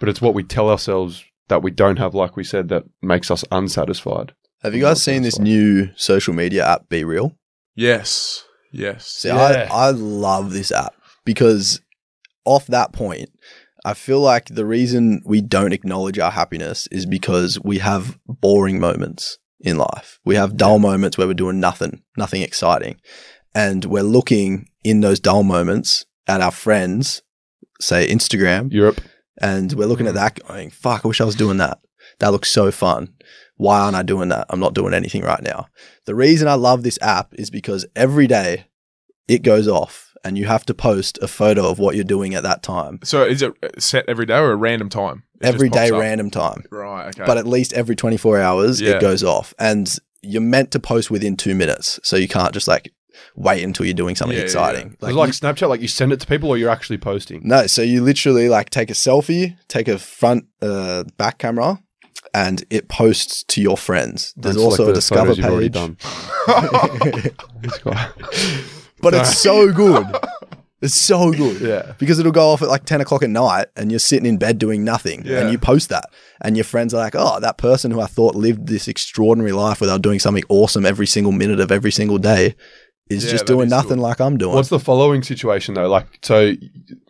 but 0.01 0.09
it's 0.09 0.23
what 0.23 0.33
we 0.33 0.45
tell 0.45 0.71
ourselves 0.71 1.23
that 1.53 1.63
we 1.63 1.71
don't 1.71 1.99
have, 1.99 2.15
like 2.15 2.35
we 2.35 2.45
said, 2.45 2.71
that 2.71 2.85
makes 3.03 3.31
us 3.31 3.45
unsatisfied. 3.53 4.33
Have 4.63 4.75
you 4.75 4.81
guys 4.81 5.03
seen 5.03 5.21
this 5.21 5.39
new 5.39 5.91
social 5.97 6.33
media 6.33 6.67
app, 6.67 6.89
Be 6.89 7.05
Real? 7.05 7.37
Yes. 7.75 8.45
Yes. 8.73 9.07
See, 9.07 9.29
Yeah. 9.29 9.69
I, 9.71 9.89
I 9.89 9.91
love 9.91 10.55
this 10.55 10.73
app 10.73 10.95
because 11.27 11.83
off 12.47 12.67
that 12.69 12.95
point, 12.95 13.29
I 13.85 13.93
feel 13.93 14.21
like 14.21 14.47
the 14.47 14.65
reason 14.65 15.21
we 15.27 15.43
don't 15.43 15.75
acknowledge 15.75 16.19
our 16.19 16.31
happiness 16.31 16.87
is 16.91 17.05
because 17.05 17.61
we 17.63 17.79
have 17.81 18.19
boring 18.27 18.81
moments 18.81 19.37
in 19.61 19.77
life. 19.77 20.21
We 20.25 20.37
have 20.37 20.57
dull 20.57 20.79
moments 20.79 21.19
where 21.19 21.27
we're 21.27 21.35
doing 21.35 21.61
nothing, 21.61 22.03
nothing 22.17 22.41
exciting. 22.41 22.97
And 23.55 23.85
we're 23.85 24.05
looking 24.05 24.71
in 24.83 25.03
those 25.03 25.21
dull 25.21 25.43
moments 25.43 26.07
at 26.27 26.41
our 26.41 26.51
friends, 26.51 27.21
say 27.79 28.09
Instagram, 28.09 28.73
Europe, 28.73 29.03
and 29.41 29.73
we're 29.73 29.87
looking 29.87 30.07
at 30.07 30.13
hmm. 30.13 30.17
that 30.17 30.47
going, 30.47 30.71
fuck, 30.71 31.05
I 31.05 31.09
wish 31.09 31.21
I 31.21 31.25
was 31.25 31.37
doing 31.37 31.59
that. 31.59 31.81
That 32.19 32.33
looks 32.33 32.51
so 32.51 32.71
fun. 32.71 33.15
Why 33.57 33.81
aren't 33.81 33.97
I 33.97 34.03
doing 34.03 34.29
that? 34.31 34.47
I'm 34.51 34.61
not 34.61 34.75
doing 34.75 34.95
anything 34.95 35.23
right 35.23 35.43
now. 35.43 35.67
The 36.05 36.15
reason 36.15 36.49
I 36.49 36.55
love 36.55 36.83
this 36.83 36.99
app 37.01 37.33
is 37.35 37.51
because 37.51 37.87
every 37.95 38.27
day 38.27 38.67
it 39.29 39.43
goes 39.43 39.69
off 39.69 40.15
and 40.25 40.37
you 40.37 40.47
have 40.47 40.65
to 40.67 40.75
post 40.75 41.19
a 41.23 41.29
photo 41.29 41.69
of 41.69 41.79
what 41.79 41.95
you're 41.95 42.05
doing 42.05 42.35
at 42.35 42.43
that 42.43 42.63
time. 42.63 43.01
So 43.05 43.25
is 43.25 43.43
it 43.43 43.55
set 43.79 44.05
every 44.09 44.27
day 44.27 44.39
or 44.39 44.53
a 44.53 44.57
random 44.57 44.89
time? 44.89 45.25
It 45.41 45.47
Every 45.47 45.69
day, 45.69 45.91
up? 45.91 46.01
random 46.01 46.31
time. 46.31 46.65
Right. 46.71 47.09
Okay. 47.09 47.25
But 47.27 47.37
at 47.37 47.47
least 47.47 47.73
every 47.73 47.97
24 47.97 48.41
hours, 48.41 48.81
Yeah. 48.81 48.93
it 48.93 49.01
goes 49.01 49.25
off. 49.25 49.55
And 49.59 49.93
you're 50.23 50.41
meant 50.41 50.71
to 50.73 50.81
post 50.81 51.11
within 51.11 51.37
two 51.37 51.55
minutes. 51.55 51.99
So 52.05 52.17
you 52.17 52.29
can't 52.29 52.53
just 52.53 52.69
like 52.69 52.93
wait 53.37 53.63
until 53.63 53.87
you're 53.87 53.95
doing 53.95 54.17
something 54.17 54.35
Yeah, 54.37 54.41
yeah, 54.43 54.45
exciting. 54.47 54.97
like, 55.01 55.15
like 55.15 55.29
you- 55.29 55.33
Snapchat, 55.33 55.69
like 55.69 55.81
you 55.81 55.89
send 55.89 56.13
it 56.13 56.21
to 56.21 56.27
people 56.27 56.49
or 56.49 56.57
you're 56.59 56.71
actually 56.71 56.99
posting. 56.99 57.41
No, 57.45 57.67
so 57.67 57.83
you 57.83 58.03
literally 58.03 58.49
like 58.49 58.71
take 58.71 58.91
a 58.91 58.95
selfie, 58.95 59.57
take 59.69 59.89
a 59.89 59.99
front 59.99 60.47
uh, 60.61 61.05
back 61.17 61.39
camera, 61.39 61.81
and 62.35 62.65
it 62.71 62.89
posts 62.89 63.45
to 63.45 63.61
your 63.61 63.77
friends. 63.77 64.33
There's 64.37 64.57
Don't 64.57 64.65
also 64.65 64.93
a 64.93 65.01
select 65.01 65.27
the 65.29 65.35
discover 65.35 65.35
photos 65.35 65.63
you've 65.65 65.73
page, 65.73 65.73
done. 65.73 65.97
But 69.01 69.15
it's 69.15 69.39
so 69.39 69.73
good. 69.73 70.07
It's 70.81 70.95
so 70.95 71.33
good. 71.33 71.61
Yeah. 71.61 71.95
Because 71.99 72.19
it'll 72.21 72.33
go 72.33 72.49
off 72.51 72.63
at 72.63 72.69
like 72.69 72.85
10 72.85 73.01
o'clock 73.01 73.23
at 73.23 73.31
night 73.31 73.67
and 73.77 73.91
you're 73.91 73.99
sitting 74.01 74.27
in 74.27 74.37
bed 74.37 74.59
doing 74.59 74.85
nothing 74.85 75.23
Yeah. 75.25 75.41
and 75.41 75.51
you 75.53 75.59
post 75.59 75.89
that. 75.91 76.05
And 76.41 76.57
your 76.57 76.65
friends 76.65 76.93
are 76.95 76.99
like, 76.99 77.15
oh, 77.17 77.41
that 77.41 77.57
person 77.59 77.91
who 77.91 78.01
I 78.01 78.07
thought 78.07 78.35
lived 78.37 78.67
this 78.69 78.87
extraordinary 78.89 79.53
life 79.53 79.81
without 79.81 80.03
doing 80.03 80.19
something 80.21 80.45
awesome 80.49 80.87
every 80.87 81.07
single 81.07 81.33
minute 81.33 81.61
of 81.61 81.71
every 81.73 81.93
single 81.93 82.19
day 82.19 82.55
is 83.13 83.25
Yeah, 83.25 83.31
just 83.33 83.47
doing 83.47 83.67
is 83.67 83.71
nothing 83.71 83.97
good. 83.97 84.03
like 84.03 84.21
I'm 84.21 84.37
doing. 84.39 84.55
What's 84.55 84.69
the 84.69 84.79
following 84.81 85.23
situation 85.23 85.75
though? 85.75 85.89
Like, 85.89 86.07
so, 86.23 86.53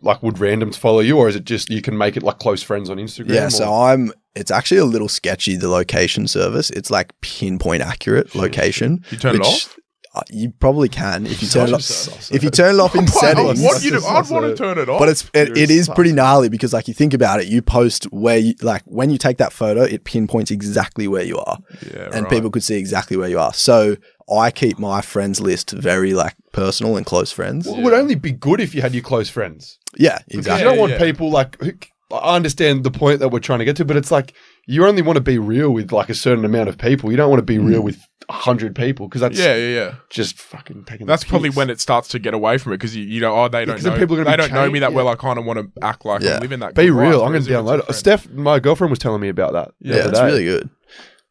like, 0.01 0.21
would 0.23 0.35
randoms 0.35 0.75
follow 0.77 0.99
you, 0.99 1.17
or 1.17 1.27
is 1.29 1.35
it 1.35 1.45
just 1.45 1.69
you 1.69 1.81
can 1.81 1.97
make 1.97 2.17
it 2.17 2.23
like 2.23 2.39
close 2.39 2.61
friends 2.63 2.89
on 2.89 2.97
Instagram? 2.97 3.33
Yeah, 3.33 3.47
or- 3.47 3.49
so 3.51 3.73
I'm. 3.73 4.11
It's 4.35 4.49
actually 4.49 4.79
a 4.79 4.85
little 4.85 5.09
sketchy. 5.09 5.55
The 5.55 5.69
location 5.69 6.27
service. 6.27 6.69
It's 6.71 6.89
like 6.89 7.13
pinpoint 7.21 7.83
accurate 7.83 8.33
location. 8.35 9.03
you 9.11 9.17
turn 9.17 9.35
it 9.35 9.41
off. 9.41 9.77
uh, 10.15 10.21
you 10.31 10.51
probably 10.59 10.89
can 10.89 11.27
if 11.27 11.41
you 11.43 11.47
turn 11.47 11.67
it 11.69 11.73
off. 11.75 11.81
sus. 11.83 12.31
If 12.31 12.43
you 12.43 12.49
turn 12.49 12.73
it 12.75 12.79
off 12.79 12.95
in 13.01 13.05
settings. 13.07 13.61
what 13.61 13.83
you 13.83 13.91
do? 13.91 14.03
I'd 14.03 14.27
want 14.31 14.45
to 14.47 14.55
turn 14.55 14.79
it 14.79 14.89
off. 14.89 14.97
but 14.97 15.07
it's 15.09 15.29
it, 15.35 15.49
You're 15.49 15.57
it 15.57 15.69
a 15.69 15.73
is 15.73 15.85
sus. 15.85 15.93
pretty 15.95 16.13
gnarly 16.13 16.49
because 16.49 16.73
like 16.73 16.87
you 16.87 16.95
think 16.95 17.13
about 17.13 17.41
it, 17.41 17.47
you 17.47 17.61
post 17.61 18.05
where 18.05 18.39
you 18.39 18.55
like 18.63 18.81
when 18.85 19.11
you 19.11 19.19
take 19.19 19.37
that 19.37 19.53
photo, 19.53 19.81
it 19.83 20.03
pinpoints 20.03 20.49
exactly 20.49 21.07
where 21.07 21.23
you 21.23 21.37
are, 21.37 21.59
yeah, 21.93 22.05
and 22.11 22.23
right. 22.23 22.29
people 22.31 22.49
could 22.49 22.63
see 22.63 22.75
exactly 22.77 23.17
where 23.17 23.29
you 23.29 23.37
are. 23.39 23.53
So 23.53 23.97
I 24.31 24.51
keep 24.51 24.79
my 24.79 25.01
friends 25.01 25.39
list 25.39 25.71
very 25.71 26.13
like 26.13 26.35
personal 26.51 26.95
and 26.97 27.05
close 27.05 27.31
friends. 27.31 27.65
Well, 27.67 27.79
it 27.79 27.83
would 27.83 27.93
only 27.93 28.15
be 28.15 28.31
good 28.31 28.59
if 28.59 28.73
you 28.75 28.81
had 28.81 28.93
your 28.93 29.03
close 29.03 29.29
friends. 29.29 29.79
Yeah, 29.97 30.19
Because 30.27 30.39
exactly. 30.39 30.63
you 30.63 30.69
don't 30.69 30.79
want 30.79 30.91
yeah. 30.93 30.99
people 30.99 31.29
like. 31.29 31.61
Who, 31.61 31.71
I 32.11 32.35
understand 32.35 32.83
the 32.83 32.91
point 32.91 33.19
that 33.21 33.29
we're 33.29 33.39
trying 33.39 33.59
to 33.59 33.65
get 33.65 33.75
to, 33.77 33.85
but 33.85 33.97
it's 33.97 34.11
like 34.11 34.33
you 34.67 34.85
only 34.85 35.01
want 35.01 35.15
to 35.17 35.21
be 35.21 35.39
real 35.39 35.71
with 35.71 35.91
like 35.91 36.09
a 36.09 36.13
certain 36.13 36.45
amount 36.45 36.69
of 36.69 36.77
people. 36.77 37.09
You 37.09 37.17
don't 37.17 37.29
want 37.29 37.39
to 37.39 37.45
be 37.45 37.57
real 37.57 37.81
mm. 37.81 37.85
with 37.85 37.99
a 38.29 38.33
hundred 38.33 38.75
people 38.75 39.07
because 39.07 39.21
that's 39.21 39.37
Yeah, 39.37 39.55
yeah, 39.55 39.75
yeah. 39.75 39.95
just 40.11 40.37
fucking 40.37 40.83
taking. 40.85 41.07
That's 41.07 41.23
the 41.23 41.29
probably 41.29 41.49
when 41.49 41.71
it 41.71 41.79
starts 41.81 42.07
to 42.09 42.19
get 42.19 42.35
away 42.35 42.59
from 42.59 42.73
it 42.73 42.75
because 42.77 42.95
you, 42.95 43.03
you 43.03 43.19
know, 43.19 43.35
oh, 43.35 43.47
they 43.47 43.65
don't 43.65 43.75
'cause 43.75 43.83
then 43.83 43.93
know. 43.93 43.99
people 43.99 44.15
are 44.15 44.23
gonna 44.23 44.37
they 44.37 44.47
don't 44.47 44.53
know 44.53 44.69
me 44.69 44.79
that 44.79 44.91
yeah. 44.91 44.95
well. 44.95 45.07
I 45.07 45.15
kind 45.15 45.39
of 45.39 45.45
want 45.45 45.59
to 45.59 45.83
act 45.83 46.05
like 46.05 46.21
Yeah. 46.21 46.35
I'm 46.35 46.41
living 46.41 46.59
that. 46.59 46.75
be 46.75 46.91
real. 46.91 47.19
life, 47.19 47.25
I'm 47.25 47.31
going 47.33 47.43
to 47.45 47.51
if 47.51 47.59
it's 47.59 47.69
download 47.69 47.89
it. 47.89 47.93
Steph, 47.93 48.29
my 48.29 48.59
girlfriend 48.59 48.91
was 48.91 48.99
telling 48.99 49.21
me 49.21 49.29
about 49.29 49.53
that. 49.53 49.71
yeah, 49.79 50.03
that's 50.03 50.21
really 50.21 50.45
good. 50.45 50.69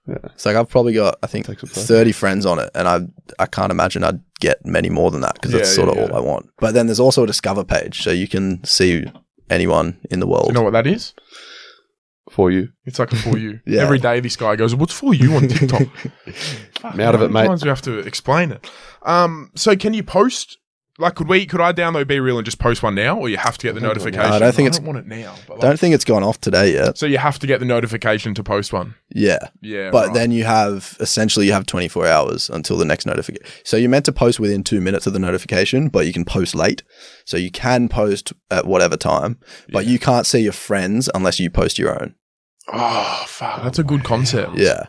Yeah. 0.08 0.16
It's 0.34 0.44
like 0.44 0.56
I've 0.56 0.68
probably 0.68 0.94
got 0.94 1.18
I 1.22 1.26
think 1.28 1.46
Takes 1.46 1.62
a 1.62 1.66
person. 1.66 1.84
thirty 1.84 2.12
friends 2.12 2.44
on 2.44 2.58
it, 2.58 2.70
and 2.74 2.88
I 2.88 3.00
I 3.38 3.46
can't 3.46 3.70
imagine 3.70 4.02
I'd 4.02 4.20
get 4.40 4.64
many 4.66 4.90
more 4.90 5.10
than 5.10 5.20
that 5.20 5.34
because 5.34 5.52
that's 5.52 5.68
Yeah, 5.70 5.74
sort 5.84 5.88
of 5.90 5.96
yeah, 5.96 6.02
all 6.10 6.16
I 6.16 6.20
want. 6.20 6.50
But 6.58 6.74
then 6.74 6.86
there's 6.86 6.98
also 7.00 7.22
a 7.22 7.26
discover 7.26 7.62
page, 7.64 8.02
so 8.02 8.10
you 8.10 8.26
can 8.26 8.64
see 8.64 9.04
anyone 9.48 9.98
in 10.10 10.18
the 10.20 10.26
world. 10.26 10.46
Do 10.46 10.48
you 10.48 10.54
know 10.54 10.62
what 10.62 10.72
that 10.72 10.86
is? 10.86 11.14
for 12.30 12.50
you. 12.50 12.68
It's 12.86 12.98
like 12.98 13.12
a 13.12 13.16
for 13.16 13.36
you. 13.36 13.60
Yeah. 13.66 13.82
Every 13.82 13.98
day, 13.98 14.20
this 14.20 14.36
guy 14.36 14.56
goes, 14.56 14.74
"What's 14.74 14.94
for 14.94 15.12
you 15.12 15.34
on 15.34 15.48
TikTok?" 15.48 15.86
I'm 16.82 16.98
out 17.00 17.14
of 17.14 17.20
it, 17.22 17.30
mate. 17.30 17.42
Sometimes 17.42 17.62
we 17.62 17.68
have 17.68 17.82
to 17.82 17.98
explain 17.98 18.50
it. 18.52 18.70
Um, 19.02 19.50
so 19.54 19.76
can 19.76 19.92
you 19.92 20.02
post? 20.02 20.58
Like, 20.98 21.14
could 21.14 21.26
we? 21.26 21.46
Could 21.46 21.62
I 21.62 21.72
download 21.72 22.06
Be 22.06 22.20
Real 22.20 22.36
and 22.36 22.44
just 22.44 22.58
post 22.58 22.82
one 22.82 22.94
now, 22.94 23.18
or 23.18 23.28
you 23.30 23.38
have 23.38 23.56
to 23.56 23.66
get 23.66 23.74
the 23.74 23.80
I 23.80 23.84
don't 23.84 23.98
do 23.98 24.06
it 24.06 24.12
now. 24.14 24.18
notification? 24.28 24.32
I 24.34 24.38
don't 24.38 24.54
think 24.54 24.66
I 24.66 24.68
it's- 24.68 24.78
don't 24.78 24.86
want 24.86 24.98
it 24.98 25.06
now. 25.06 25.34
But 25.48 25.54
like- 25.54 25.60
Don't 25.62 25.80
think 25.80 25.94
it's 25.94 26.04
gone 26.04 26.22
off 26.22 26.38
today 26.40 26.74
yet. 26.74 26.98
so 26.98 27.06
you 27.06 27.16
have 27.16 27.38
to 27.38 27.46
get 27.46 27.60
the 27.60 27.64
notification 27.66 28.34
to 28.34 28.42
post 28.44 28.74
one. 28.74 28.94
Yeah, 29.14 29.38
Yeah, 29.62 29.90
but 29.90 30.08
right. 30.08 30.14
then 30.14 30.32
you 30.32 30.44
have 30.44 30.96
essentially 31.00 31.46
you 31.46 31.52
have 31.54 31.64
24 31.64 32.06
hours 32.06 32.50
until 32.50 32.76
the 32.76 32.84
next 32.84 33.06
notification. 33.06 33.46
So 33.64 33.78
you're 33.78 33.88
meant 33.88 34.04
to 34.04 34.12
post 34.12 34.38
within 34.38 34.62
two 34.62 34.82
minutes 34.82 35.06
of 35.06 35.14
the 35.14 35.18
notification, 35.18 35.88
but 35.88 36.06
you 36.06 36.12
can 36.12 36.26
post 36.26 36.54
late. 36.54 36.82
So 37.24 37.38
you 37.38 37.50
can 37.50 37.88
post 37.88 38.34
at 38.50 38.66
whatever 38.66 38.98
time, 38.98 39.38
but 39.72 39.86
you 39.86 39.98
can't 39.98 40.26
see 40.26 40.40
your 40.40 40.52
friends 40.52 41.08
unless 41.14 41.40
you 41.40 41.48
post 41.48 41.78
your 41.78 41.90
own. 42.02 42.14
Oh 42.72 43.24
fuck, 43.26 43.62
that's 43.62 43.78
a 43.78 43.84
good 43.84 44.04
concept. 44.04 44.56
Yeah, 44.56 44.84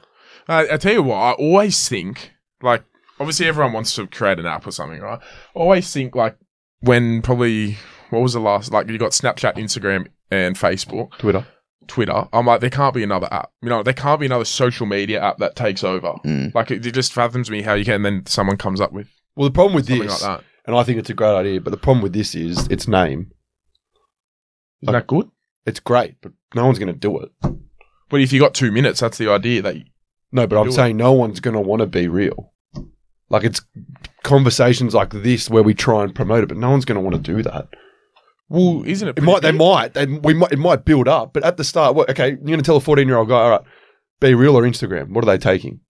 I, 0.50 0.74
I 0.74 0.78
tell 0.78 0.94
you 0.94 1.04
what, 1.04 1.16
I 1.16 1.32
always 1.32 1.88
think 1.88 2.32
like 2.62 2.84
obviously 3.20 3.48
everyone 3.48 3.74
wants 3.74 3.96
to 3.96 4.08
create 4.08 4.40
an 4.40 4.46
app 4.46 4.66
or 4.68 4.72
something, 4.72 5.00
right? 5.02 5.20
I 5.22 5.60
always 5.60 5.92
think 5.92 6.16
like 6.16 6.38
when 6.82 7.22
probably 7.22 7.78
what 8.10 8.22
was 8.22 8.34
the 8.34 8.40
last 8.40 8.72
like 8.72 8.88
you 8.88 8.98
got 8.98 9.12
Snapchat, 9.12 9.56
Instagram, 9.56 10.08
and 10.32 10.56
Facebook, 10.58 11.12
Twitter. 11.18 11.46
Twitter. 11.88 12.28
I'm 12.32 12.46
like 12.46 12.62
there 12.62 12.70
can't 12.70 12.94
be 12.96 13.04
another 13.04 13.28
app. 13.32 13.52
You 13.62 13.70
know, 13.70 13.84
there 13.84 13.94
can't 13.94 14.20
be 14.20 14.26
another 14.26 14.46
social 14.46 14.86
media 14.86 15.22
app 15.22 15.38
that 15.40 15.56
takes 15.56 15.84
over. 15.84 16.14
Mm. 16.26 16.54
Like 16.56 16.72
it, 16.72 16.86
it 16.86 16.92
just 16.94 17.14
fathoms 17.14 17.50
me 17.52 17.62
how 17.62 17.74
you 17.74 17.86
can. 17.86 17.96
And 17.96 18.06
then 18.06 18.26
someone 18.26 18.58
comes 18.58 18.80
up 18.82 18.92
with 18.94 19.08
Well, 19.36 19.48
the 19.50 19.54
problem 19.54 19.76
with 19.76 19.88
something 19.88 20.08
this, 20.08 20.22
like 20.22 20.40
that. 20.40 20.46
and 20.66 20.76
I 20.76 20.84
think 20.84 21.00
it's 21.00 21.10
a 21.10 21.14
great 21.14 21.36
idea, 21.36 21.60
but 21.62 21.72
the 21.72 21.78
problem 21.78 22.02
with 22.02 22.14
this 22.14 22.36
is 22.36 22.68
its 22.68 22.88
name. 22.88 23.32
Isn't 24.82 24.94
that 24.94 25.08
good? 25.08 25.30
It's 25.66 25.80
great, 25.80 26.16
but 26.22 26.34
no 26.54 26.66
one's 26.66 26.80
going 26.80 26.94
to 26.94 27.00
do 27.00 27.20
it. 27.20 27.32
But 28.10 28.22
if 28.22 28.34
you 28.34 28.40
got 28.40 28.54
two 28.54 28.72
minutes, 28.72 29.00
that's 29.00 29.18
the 29.18 29.30
idea. 29.30 29.62
That 29.62 29.78
you, 29.78 29.84
No, 30.32 30.46
but 30.46 30.60
I'm 30.60 30.68
it. 30.68 30.74
saying 30.74 30.98
no 30.98 31.14
one's 31.14 31.40
going 31.40 31.54
to 31.56 31.62
want 31.62 31.80
to 31.82 31.86
be 31.88 32.08
real. 32.08 32.53
Like 33.34 33.44
it's 33.44 33.62
conversations 34.24 34.94
like 34.94 35.10
this 35.10 35.50
where 35.50 35.64
we 35.64 35.74
try 35.74 36.04
and 36.04 36.14
promote 36.16 36.44
it, 36.44 36.48
but 36.48 36.58
no 36.58 36.70
one's 36.70 36.86
going 36.86 36.96
to 36.96 37.02
want 37.02 37.16
to 37.16 37.34
do 37.34 37.42
that. 37.44 37.68
well, 38.48 38.84
isn't 38.86 39.08
it? 39.08 39.18
It 39.18 39.24
might, 39.24 39.42
they 39.42 39.52
might, 39.52 39.94
they, 39.94 40.06
we 40.06 40.34
might, 40.34 40.52
it 40.52 40.60
might 40.60 40.86
build 40.86 41.08
up, 41.08 41.34
but 41.34 41.44
at 41.44 41.58
the 41.58 41.64
start, 41.64 41.96
what, 41.96 42.10
okay, 42.12 42.30
you're 42.30 42.38
going 42.38 42.60
to 42.60 42.64
tell 42.64 42.78
a 42.78 42.80
14 42.80 43.08
year 43.08 43.18
old 43.18 43.28
guy, 43.30 43.42
all 43.42 43.50
right, 43.50 43.62
be 44.22 44.36
real 44.36 44.56
or 44.56 44.62
Instagram. 44.62 45.10
What 45.10 45.24
are 45.24 45.26
they 45.26 45.38
taking? 45.38 45.82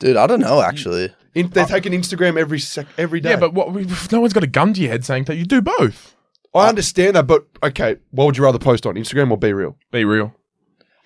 dude, 0.00 0.16
I 0.16 0.26
don't 0.26 0.40
know 0.40 0.60
actually. 0.60 1.14
In, 1.34 1.48
they're 1.48 1.64
taking 1.64 1.92
Instagram 1.92 2.38
every 2.38 2.58
sec, 2.58 2.86
every 2.98 3.20
day. 3.20 3.30
Yeah, 3.30 3.36
but 3.36 3.54
what? 3.54 3.68
No 4.12 4.20
one's 4.20 4.32
got 4.32 4.42
a 4.42 4.48
gun 4.48 4.74
to 4.74 4.80
your 4.80 4.90
head 4.90 5.04
saying 5.04 5.24
that 5.24 5.36
you 5.36 5.44
do 5.44 5.62
both. 5.62 6.14
I 6.54 6.68
understand 6.68 7.16
that. 7.16 7.26
But 7.26 7.46
okay, 7.62 7.96
what 8.10 8.26
would 8.26 8.36
you 8.36 8.44
rather 8.44 8.58
post 8.58 8.84
on 8.84 8.96
Instagram 8.96 9.30
or 9.30 9.38
be 9.38 9.52
real? 9.52 9.76
Be 9.90 10.04
real. 10.04 10.34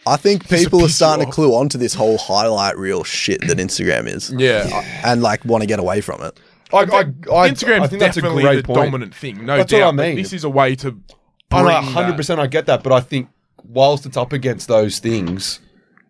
I 0.06 0.16
think 0.16 0.46
Just 0.46 0.62
people 0.64 0.84
are 0.84 0.88
starting 0.88 1.24
to 1.24 1.28
off. 1.28 1.34
clue 1.34 1.52
onto 1.54 1.78
this 1.78 1.92
whole 1.94 2.16
highlight 2.16 2.78
reel 2.78 3.02
shit 3.04 3.40
that 3.48 3.58
Instagram 3.58 4.06
is, 4.06 4.32
Yeah. 4.36 4.68
Uh, 4.72 4.82
and 5.04 5.20
like 5.22 5.44
want 5.44 5.62
to 5.62 5.66
get 5.66 5.78
away 5.80 6.00
from 6.00 6.22
it. 6.22 6.38
I, 6.72 6.78
I, 6.78 6.80
I, 6.80 6.82
Instagram's 7.50 7.82
I 7.82 7.86
think 7.86 8.00
that's 8.00 8.16
a 8.16 8.20
definitely 8.20 8.42
great 8.42 8.56
the 8.56 8.62
point. 8.64 8.84
dominant 8.86 9.14
thing. 9.14 9.44
No 9.46 9.56
That's 9.56 9.72
what 9.72 9.78
doubt. 9.78 9.94
I 9.94 9.96
but 9.96 10.02
mean. 10.08 10.16
This 10.16 10.32
is 10.32 10.44
a 10.44 10.50
way 10.50 10.74
to. 10.76 11.00
I 11.50 11.62
know, 11.62 11.64
bring 11.68 11.92
hundred 11.92 12.12
that- 12.12 12.16
percent. 12.16 12.40
I 12.40 12.46
get 12.46 12.66
that, 12.66 12.82
but 12.82 12.92
I 12.92 13.00
think 13.00 13.28
whilst 13.64 14.06
it's 14.06 14.16
up 14.16 14.32
against 14.32 14.66
those 14.68 14.98
things, 14.98 15.60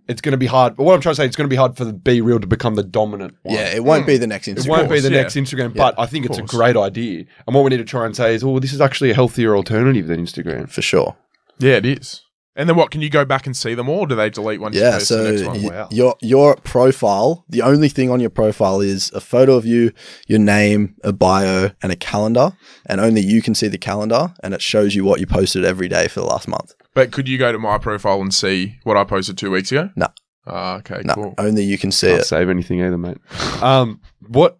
it's 0.09 0.21
going 0.23 0.33
to 0.33 0.39
be 0.39 0.47
hard. 0.47 0.77
But 0.77 0.85
what 0.85 0.95
I'm 0.95 1.01
trying 1.01 1.13
to 1.15 1.17
say, 1.17 1.27
it's 1.27 1.37
going 1.37 1.45
to 1.49 1.53
be 1.53 1.57
hard 1.57 1.77
for 1.77 1.85
the 1.85 1.93
Be 1.93 2.21
Real 2.23 2.39
to 2.41 2.47
become 2.47 2.75
the 2.75 2.83
dominant 2.83 3.35
one. 3.43 3.55
Yeah, 3.55 3.75
it 3.75 3.85
won't 3.85 4.07
be 4.07 4.17
the 4.19 4.27
next 4.27 4.47
Instagram. 4.49 4.65
It 4.65 4.69
won't 4.71 4.83
be 4.85 4.89
course, 4.89 5.03
the 5.03 5.11
yeah. 5.11 5.23
next 5.23 5.35
Instagram, 5.35 5.75
but 5.75 5.95
I 5.99 6.07
think 6.07 6.25
it's 6.27 6.39
a 6.39 6.43
course. 6.43 6.51
great 6.51 6.77
idea. 6.77 7.25
And 7.47 7.55
what 7.55 7.63
we 7.65 7.71
need 7.71 7.79
to 7.79 7.85
try 7.85 8.07
and 8.07 8.17
say 8.17 8.35
is, 8.35 8.43
oh, 8.45 8.59
this 8.59 8.73
is 8.73 8.81
actually 8.81 9.11
a 9.11 9.15
healthier 9.15 9.57
alternative 9.57 10.07
than 10.07 10.25
Instagram. 10.25 10.71
for 10.71 10.81
sure. 10.83 11.17
Yeah, 11.59 11.75
it 11.77 11.87
is. 11.87 12.23
And 12.59 12.69
then 12.69 12.75
what? 12.77 12.91
Can 12.91 13.03
you 13.03 13.11
go 13.11 13.25
back 13.27 13.47
and 13.47 13.55
see 13.57 13.75
them 13.75 13.89
all? 13.89 14.01
Or 14.01 14.07
do 14.07 14.15
they 14.15 14.31
delete 14.31 14.61
one? 14.61 14.73
Yeah, 14.73 14.93
post 14.93 15.09
so 15.09 15.23
the 15.23 15.31
next 15.33 15.47
one? 15.47 15.63
y- 15.63 15.69
Wow. 15.69 15.89
your 15.91 16.17
your 16.23 16.57
profile, 16.57 17.45
the 17.49 17.63
only 17.63 17.89
thing 17.89 18.11
on 18.11 18.19
your 18.19 18.31
profile 18.31 18.81
is 18.81 19.11
a 19.13 19.21
photo 19.21 19.55
of 19.55 19.67
you, 19.67 19.93
your 20.27 20.39
name, 20.39 20.95
a 21.05 21.13
bio, 21.13 21.71
and 21.83 21.93
a 21.93 21.97
calendar, 21.97 22.53
and 22.87 23.01
only 23.01 23.21
you 23.21 23.43
can 23.43 23.55
see 23.55 23.69
the 23.69 23.79
calendar, 23.79 24.33
and 24.43 24.55
it 24.55 24.63
shows 24.63 24.95
you 24.95 25.05
what 25.05 25.21
you 25.21 25.27
posted 25.27 25.65
every 25.65 25.87
day 25.89 26.09
for 26.09 26.21
the 26.21 26.27
last 26.27 26.49
month. 26.49 26.75
But 26.95 27.13
could 27.13 27.29
you 27.29 27.37
go 27.37 27.53
to 27.53 27.59
my 27.59 27.77
profile 27.79 28.21
and 28.23 28.33
see 28.35 28.77
what 28.85 28.97
I 28.97 29.05
posted 29.05 29.37
two 29.37 29.51
weeks 29.51 29.71
ago? 29.71 29.91
No. 29.95 30.07
Ah, 30.47 30.77
okay, 30.77 31.03
No, 31.05 31.15
cool. 31.15 31.35
only 31.39 31.63
you 31.65 31.77
can 31.77 31.91
see 31.93 32.07
Can't 32.09 32.21
it. 32.21 32.25
save 32.25 32.49
anything 32.49 32.81
either, 32.81 32.97
mate. 32.97 33.19
Um, 33.63 34.01
what? 34.29 34.59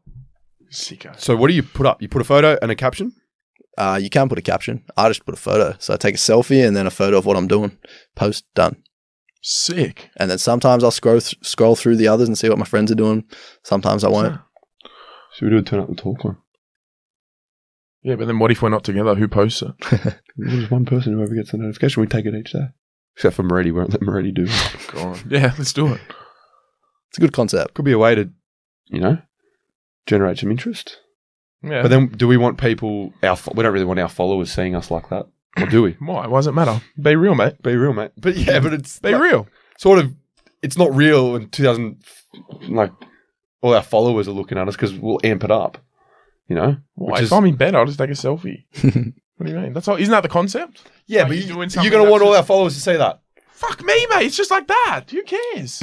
Sicko. 0.71 1.19
So 1.19 1.37
what 1.37 1.49
do 1.49 1.55
you 1.55 1.63
put 1.63 1.87
up? 1.87 2.03
You 2.03 2.09
put 2.09 2.21
a 2.21 2.25
photo 2.25 2.59
and 2.61 2.71
a 2.71 2.75
caption. 2.75 3.13
Uh, 3.77 3.99
you 4.01 4.09
can't 4.09 4.29
put 4.29 4.39
a 4.39 4.43
caption. 4.43 4.85
I 4.97 5.09
just 5.09 5.27
put 5.27 5.35
a 5.35 5.39
photo, 5.39 5.77
so 5.79 5.93
I 5.93 5.97
take 5.97 6.15
a 6.15 6.19
selfie 6.19 6.67
and 6.67 6.77
then 6.77 6.87
a 6.87 6.91
photo 6.91 7.19
of 7.19 7.27
what 7.27 7.37
I'm 7.37 7.47
doing. 7.49 7.77
Post 8.15 8.45
done. 8.55 8.83
Sick. 9.43 10.11
And 10.17 10.31
then 10.31 10.39
sometimes 10.39 10.83
I'll 10.83 10.91
scroll 10.91 11.21
th- 11.21 11.37
scroll 11.43 11.77
through 11.77 11.97
the 11.97 12.09
others 12.09 12.29
and 12.29 12.37
see 12.39 12.49
what 12.49 12.59
my 12.59 12.65
friends 12.65 12.91
are 12.91 12.97
doing. 12.97 13.25
Sometimes 13.63 14.03
I 14.03 14.09
won't. 14.09 14.39
Should 15.35 15.45
we 15.45 15.51
do 15.51 15.59
a 15.59 15.63
turn 15.63 15.81
up 15.81 15.89
the 15.89 15.95
talk 15.95 16.25
one? 16.25 16.39
Yeah, 18.03 18.17
but 18.17 18.27
then 18.27 18.39
what 18.39 18.51
if 18.51 18.63
we're 18.63 18.71
not 18.71 18.85
together? 18.85 19.15
Who 19.15 19.29
posts 19.29 19.63
it? 19.63 20.21
There's 20.37 20.71
one 20.71 20.85
person 20.85 21.13
whoever 21.13 21.35
gets 21.35 21.51
the 21.51 21.59
notification. 21.59 22.01
We 22.01 22.07
take 22.07 22.25
it 22.25 22.35
each 22.35 22.53
day. 22.53 22.69
Except 23.15 23.37
for 23.37 23.43
Moretti, 23.43 23.73
we 23.73 23.81
won't 23.81 23.91
let 23.91 24.03
Moretti 24.03 24.33
do 24.33 24.47
it. 24.49 24.87
Go 24.93 25.01
on. 25.01 25.19
Yeah, 25.29 25.55
let's 25.59 25.73
do 25.73 25.93
it. 25.93 26.01
It's 27.11 27.19
a 27.19 27.21
good 27.21 27.33
concept. 27.33 27.75
Could 27.75 27.85
be 27.85 27.93
a 27.93 27.99
way 27.99 28.15
to, 28.15 28.31
you 28.87 29.01
know, 29.01 29.19
generate 30.07 30.39
some 30.39 30.51
interest. 30.51 30.99
Yeah. 31.67 31.83
But 31.83 31.89
then, 31.89 32.09
do 32.09 32.29
we 32.29 32.37
want 32.37 32.59
people? 32.59 33.13
Our 33.23 33.37
fo- 33.37 33.53
we 33.55 33.63
don't 33.63 33.73
really 33.73 33.85
want 33.85 33.99
our 34.01 34.09
followers 34.09 34.53
seeing 34.53 34.75
us 34.75 34.91
like 34.91 35.09
that, 35.11 35.27
or 35.59 35.67
do 35.67 35.83
we? 35.83 35.93
why? 36.01 36.27
Why 36.27 36.39
does 36.39 36.47
it 36.47 36.53
matter? 36.53 36.81
Be 37.01 37.17
real, 37.17 37.35
mate. 37.35 37.61
Be 37.63 37.77
real, 37.77 37.93
mate. 37.93 38.13
But 38.17 38.37
yeah, 38.37 38.61
but 38.61 38.73
it's 38.73 38.99
Be 39.01 39.13
like, 39.13 39.23
real. 39.23 39.47
sort 39.79 39.99
of. 39.99 40.15
It's 40.63 40.79
not 40.79 40.95
real 40.95 41.37
in 41.37 41.49
2000. 41.51 42.03
Like 42.69 42.93
all 43.63 43.75
our 43.75 43.83
followers 43.83 44.29
are 44.29 44.33
looking 44.33 44.59
at 44.59 44.69
us 44.69 44.75
because 44.77 44.93
we'll 44.95 45.21
amp 45.25 45.45
it 45.45 45.51
up. 45.51 45.79
You 46.49 46.57
know. 46.57 46.77
Why? 46.95 47.13
Which 47.13 47.19
If 47.21 47.25
is- 47.27 47.33
I'm 47.33 47.45
in 47.47 47.57
bed, 47.57 47.75
I'll 47.75 47.87
just 47.87 47.99
take 47.99 48.11
a 48.11 48.15
selfie. 48.15 48.65
what 49.37 49.47
do 49.47 49.53
you 49.53 49.59
mean? 49.59 49.73
That's 49.73 49.89
all. 49.89 49.97
Isn't 49.97 50.13
that 50.13 50.23
the 50.23 50.29
concept? 50.29 50.83
Yeah, 51.07 51.21
Like 51.23 51.29
but 51.29 51.37
you're 51.39 51.47
you, 51.47 51.55
doing 51.55 51.71
you're 51.83 51.91
going 51.91 52.05
to 52.05 52.11
want 52.11 52.23
all 52.23 52.35
our 52.35 52.43
followers 52.43 52.75
to 52.75 52.81
see 52.81 52.97
that. 52.97 53.21
Fuck 53.51 53.83
me, 53.85 54.07
mate. 54.11 54.27
It's 54.27 54.37
just 54.37 54.51
like 54.51 54.67
that. 54.69 55.05
Who 55.11 55.23
cares? 55.23 55.83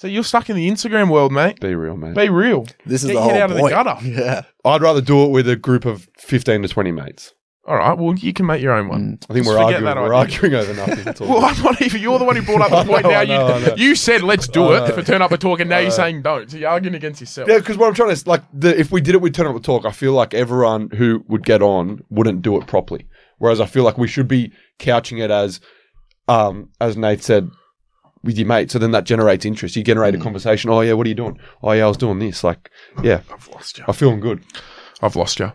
So 0.00 0.08
you're 0.08 0.24
stuck 0.24 0.48
in 0.48 0.56
the 0.56 0.66
Instagram 0.70 1.10
world, 1.10 1.30
mate. 1.30 1.60
Be 1.60 1.74
real, 1.74 1.94
mate. 1.94 2.14
Be 2.14 2.30
real. 2.30 2.64
This 2.86 3.04
is 3.04 3.10
Get 3.10 3.14
the 3.16 3.20
your 3.20 3.22
head 3.22 3.32
whole 3.32 3.42
out 3.42 3.50
of 3.50 3.56
the 3.56 3.60
point. 3.60 3.74
gutter. 3.74 3.98
Yeah. 4.08 4.42
I'd 4.64 4.80
rather 4.80 5.02
do 5.02 5.24
it 5.24 5.28
with 5.30 5.46
a 5.46 5.56
group 5.56 5.84
of 5.84 6.08
15 6.16 6.62
to 6.62 6.68
20 6.68 6.90
mates. 6.90 7.34
All 7.66 7.76
right. 7.76 7.92
Well, 7.98 8.14
you 8.14 8.32
can 8.32 8.46
make 8.46 8.62
your 8.62 8.72
own 8.72 8.88
one. 8.88 9.18
I 9.28 9.34
think 9.34 9.44
Just 9.44 9.54
we're 9.54 9.62
forget 9.62 9.82
arguing. 9.82 9.84
that 9.84 9.96
We're 9.98 10.14
idea. 10.14 10.34
arguing 10.36 10.54
over 10.54 10.72
nothing. 10.74 11.06
It's 11.08 11.20
all 11.20 11.28
Well, 11.28 11.40
good. 11.42 11.58
I'm 11.58 11.62
not 11.64 11.82
even. 11.82 12.00
You're 12.00 12.18
the 12.18 12.24
one 12.24 12.34
who 12.34 12.40
brought 12.42 12.62
up 12.62 12.70
the 12.86 12.90
point. 12.90 13.02
know, 13.04 13.10
now 13.10 13.20
I 13.20 13.24
know, 13.26 13.46
I 13.46 13.58
you 13.58 13.66
know. 13.66 13.74
you 13.76 13.94
said 13.94 14.22
let's 14.22 14.48
do 14.48 14.72
it 14.72 14.88
know. 14.88 14.94
for 14.94 15.02
turn 15.02 15.20
up 15.20 15.32
a 15.32 15.36
talk, 15.36 15.60
and 15.60 15.68
now 15.68 15.80
you're 15.80 15.90
saying 15.90 16.22
don't. 16.22 16.50
So 16.50 16.56
you're 16.56 16.70
arguing 16.70 16.94
against 16.94 17.20
yourself. 17.20 17.46
Yeah, 17.50 17.58
because 17.58 17.76
what 17.76 17.86
I'm 17.88 17.94
trying 17.94 18.16
to 18.16 18.26
like, 18.28 18.42
the, 18.54 18.80
if 18.80 18.90
we 18.90 19.02
did 19.02 19.14
it 19.14 19.20
we'd 19.20 19.34
Turn 19.34 19.46
Up 19.46 19.52
the 19.54 19.60
Talk, 19.60 19.84
I 19.84 19.92
feel 19.92 20.14
like 20.14 20.32
everyone 20.32 20.88
who 20.96 21.22
would 21.28 21.44
get 21.44 21.60
on 21.60 22.00
wouldn't 22.08 22.40
do 22.40 22.56
it 22.58 22.66
properly. 22.66 23.06
Whereas 23.36 23.60
I 23.60 23.66
feel 23.66 23.84
like 23.84 23.98
we 23.98 24.08
should 24.08 24.28
be 24.28 24.50
couching 24.78 25.18
it 25.18 25.30
as, 25.30 25.60
um, 26.26 26.70
as 26.80 26.96
Nate 26.96 27.22
said, 27.22 27.50
with 28.22 28.36
your 28.38 28.46
mate. 28.46 28.70
So 28.70 28.78
then 28.78 28.90
that 28.92 29.04
generates 29.04 29.44
interest. 29.44 29.76
You 29.76 29.82
generate 29.84 30.14
a 30.14 30.18
conversation. 30.18 30.70
Oh 30.70 30.80
yeah, 30.80 30.92
what 30.94 31.06
are 31.06 31.08
you 31.08 31.14
doing? 31.14 31.38
Oh 31.62 31.72
yeah, 31.72 31.84
I 31.84 31.88
was 31.88 31.96
doing 31.96 32.18
this. 32.18 32.44
Like, 32.44 32.70
yeah, 33.02 33.20
I've 33.32 33.48
lost 33.48 33.78
you. 33.78 33.84
I'm 33.88 33.94
feeling 33.94 34.20
good. 34.20 34.42
I've 35.02 35.16
lost 35.16 35.38
you. 35.40 35.52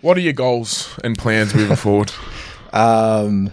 What 0.00 0.16
are 0.16 0.20
your 0.20 0.32
goals 0.32 0.96
and 1.04 1.16
plans 1.18 1.54
moving 1.54 1.76
forward? 1.86 2.12
Um, 2.72 3.50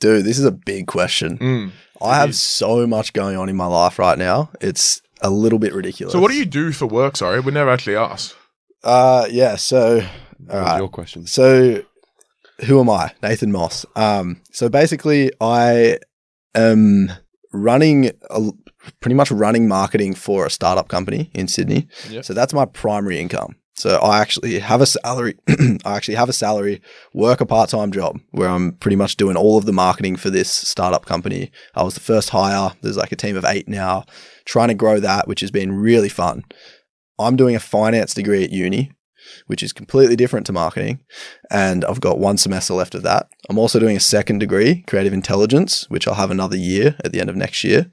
dude, 0.00 0.24
this 0.24 0.38
is 0.38 0.44
a 0.44 0.52
big 0.52 0.86
question. 0.86 1.38
Mm. 1.38 1.70
I 2.02 2.16
have 2.16 2.34
so 2.34 2.86
much 2.86 3.12
going 3.12 3.36
on 3.36 3.48
in 3.48 3.56
my 3.56 3.66
life 3.66 3.98
right 3.98 4.18
now. 4.18 4.50
It's 4.60 5.00
a 5.20 5.30
little 5.30 5.58
bit 5.58 5.72
ridiculous. 5.74 6.12
So 6.12 6.20
what 6.20 6.30
do 6.30 6.36
you 6.36 6.44
do 6.44 6.72
for 6.72 6.86
work? 6.86 7.16
Sorry, 7.16 7.40
we 7.40 7.52
never 7.52 7.70
actually 7.70 7.96
asked. 7.96 8.36
Uh, 8.82 9.26
yeah. 9.30 9.56
So, 9.56 9.96
What 9.96 10.54
all 10.54 10.60
was 10.60 10.66
right. 10.70 10.78
your 10.78 10.88
question? 10.88 11.26
So, 11.26 11.82
who 12.66 12.80
am 12.80 12.90
I? 12.90 13.12
Nathan 13.22 13.50
Moss. 13.52 13.86
Um, 13.96 14.42
so 14.52 14.68
basically, 14.68 15.30
I 15.40 15.98
am 16.54 17.10
running, 17.54 18.10
a, 18.30 18.50
pretty 19.00 19.14
much 19.14 19.30
running 19.30 19.66
marketing 19.66 20.14
for 20.14 20.44
a 20.44 20.50
startup 20.50 20.88
company 20.88 21.30
in 21.34 21.48
Sydney. 21.48 21.88
Yep. 22.10 22.24
So 22.24 22.34
that's 22.34 22.52
my 22.52 22.66
primary 22.66 23.18
income. 23.18 23.56
So 23.76 23.96
I 23.98 24.20
actually 24.20 24.58
have 24.60 24.80
a 24.80 24.86
salary. 24.86 25.36
I 25.48 25.96
actually 25.96 26.14
have 26.14 26.28
a 26.28 26.32
salary, 26.34 26.80
work 27.12 27.40
a 27.40 27.46
part 27.46 27.70
time 27.70 27.90
job 27.90 28.20
where 28.30 28.48
I'm 28.48 28.72
pretty 28.72 28.96
much 28.96 29.16
doing 29.16 29.36
all 29.36 29.58
of 29.58 29.64
the 29.64 29.72
marketing 29.72 30.16
for 30.16 30.30
this 30.30 30.48
startup 30.48 31.06
company. 31.06 31.50
I 31.74 31.82
was 31.82 31.94
the 31.94 32.00
first 32.00 32.30
hire. 32.30 32.72
There's 32.82 32.96
like 32.96 33.12
a 33.12 33.16
team 33.16 33.36
of 33.36 33.44
eight 33.44 33.68
now, 33.68 34.04
trying 34.44 34.68
to 34.68 34.74
grow 34.74 35.00
that, 35.00 35.26
which 35.26 35.40
has 35.40 35.50
been 35.50 35.72
really 35.72 36.08
fun. 36.08 36.44
I'm 37.18 37.36
doing 37.36 37.56
a 37.56 37.60
finance 37.60 38.14
degree 38.14 38.44
at 38.44 38.50
uni, 38.50 38.92
which 39.46 39.62
is 39.62 39.72
completely 39.72 40.16
different 40.16 40.46
to 40.46 40.52
marketing. 40.52 41.00
And 41.50 41.84
I've 41.84 42.00
got 42.00 42.18
one 42.18 42.38
semester 42.38 42.74
left 42.74 42.94
of 42.94 43.02
that. 43.02 43.28
I'm 43.48 43.58
also 43.58 43.78
doing 43.78 43.96
a 43.96 44.00
second 44.00 44.38
degree, 44.38 44.84
creative 44.86 45.12
intelligence, 45.12 45.88
which 45.90 46.06
I'll 46.06 46.14
have 46.14 46.30
another 46.30 46.56
year 46.56 46.96
at 47.04 47.12
the 47.12 47.20
end 47.20 47.30
of 47.30 47.36
next 47.36 47.64
year, 47.64 47.90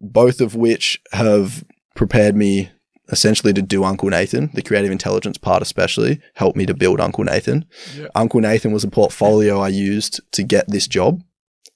both 0.00 0.40
of 0.40 0.54
which 0.54 1.00
have 1.12 1.64
prepared 1.94 2.36
me 2.36 2.70
essentially 3.10 3.52
to 3.52 3.62
do 3.62 3.84
Uncle 3.84 4.08
Nathan, 4.08 4.50
the 4.54 4.62
creative 4.62 4.90
intelligence 4.90 5.36
part 5.36 5.62
especially, 5.62 6.20
helped 6.34 6.56
me 6.56 6.66
to 6.66 6.74
build 6.74 7.00
Uncle 7.00 7.24
Nathan. 7.24 7.66
Yeah. 7.96 8.06
Uncle 8.14 8.40
Nathan 8.40 8.72
was 8.72 8.84
a 8.84 8.90
portfolio 8.90 9.58
I 9.60 9.68
used 9.68 10.20
to 10.32 10.42
get 10.42 10.68
this 10.68 10.86
job. 10.86 11.20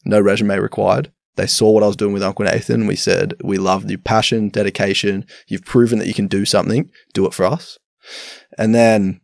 No 0.04 0.20
resume 0.20 0.56
required. 0.58 1.10
They 1.36 1.46
saw 1.46 1.70
what 1.70 1.82
I 1.82 1.88
was 1.88 1.96
doing 1.96 2.12
with 2.12 2.22
Uncle 2.22 2.44
Nathan. 2.44 2.86
We 2.86 2.96
said, 2.96 3.34
We 3.42 3.58
love 3.58 3.90
your 3.90 3.98
passion, 3.98 4.48
dedication. 4.48 5.26
You've 5.48 5.64
proven 5.64 5.98
that 5.98 6.06
you 6.06 6.14
can 6.14 6.28
do 6.28 6.44
something. 6.44 6.90
Do 7.12 7.26
it 7.26 7.34
for 7.34 7.44
us. 7.44 7.78
And 8.58 8.74
then 8.74 9.20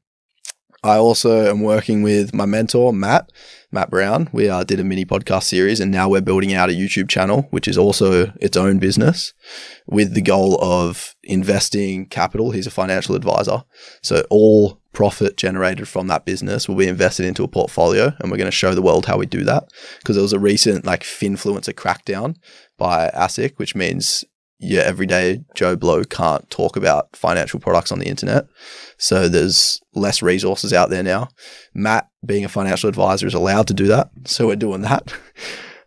I 0.82 0.96
also 0.96 1.50
am 1.50 1.60
working 1.60 2.02
with 2.02 2.32
my 2.32 2.46
mentor, 2.46 2.92
Matt, 2.92 3.30
Matt 3.70 3.90
Brown. 3.90 4.30
We 4.32 4.48
uh, 4.48 4.64
did 4.64 4.80
a 4.80 4.84
mini 4.84 5.04
podcast 5.04 5.42
series 5.42 5.78
and 5.78 5.92
now 5.92 6.08
we're 6.08 6.22
building 6.22 6.54
out 6.54 6.70
a 6.70 6.72
YouTube 6.72 7.10
channel, 7.10 7.48
which 7.50 7.68
is 7.68 7.76
also 7.76 8.32
its 8.40 8.56
own 8.56 8.78
business 8.78 9.34
with 9.86 10.14
the 10.14 10.22
goal 10.22 10.58
of 10.62 11.14
investing 11.22 12.06
capital. 12.06 12.52
He's 12.52 12.66
a 12.66 12.70
financial 12.70 13.14
advisor. 13.14 13.64
So 14.02 14.24
all 14.30 14.80
profit 14.92 15.36
generated 15.36 15.86
from 15.86 16.06
that 16.06 16.24
business 16.24 16.66
will 16.66 16.76
be 16.76 16.88
invested 16.88 17.26
into 17.26 17.44
a 17.44 17.48
portfolio 17.48 18.14
and 18.18 18.30
we're 18.30 18.38
going 18.38 18.46
to 18.46 18.50
show 18.50 18.74
the 18.74 18.82
world 18.82 19.06
how 19.06 19.18
we 19.18 19.26
do 19.26 19.44
that 19.44 19.68
because 19.98 20.16
there 20.16 20.22
was 20.22 20.32
a 20.32 20.38
recent 20.40 20.86
like 20.86 21.02
finfluencer 21.02 21.74
crackdown 21.74 22.36
by 22.78 23.10
ASIC, 23.14 23.58
which 23.58 23.74
means 23.74 24.24
your 24.60 24.82
everyday 24.82 25.42
Joe 25.54 25.74
Blow 25.74 26.04
can't 26.04 26.48
talk 26.50 26.76
about 26.76 27.16
financial 27.16 27.58
products 27.58 27.90
on 27.90 27.98
the 27.98 28.06
internet. 28.06 28.46
So 28.98 29.28
there's 29.28 29.80
less 29.94 30.22
resources 30.22 30.72
out 30.72 30.90
there 30.90 31.02
now. 31.02 31.28
Matt, 31.74 32.08
being 32.24 32.44
a 32.44 32.48
financial 32.48 32.88
advisor, 32.88 33.26
is 33.26 33.34
allowed 33.34 33.66
to 33.68 33.74
do 33.74 33.86
that. 33.88 34.10
So 34.26 34.46
we're 34.46 34.56
doing 34.56 34.82
that. 34.82 35.12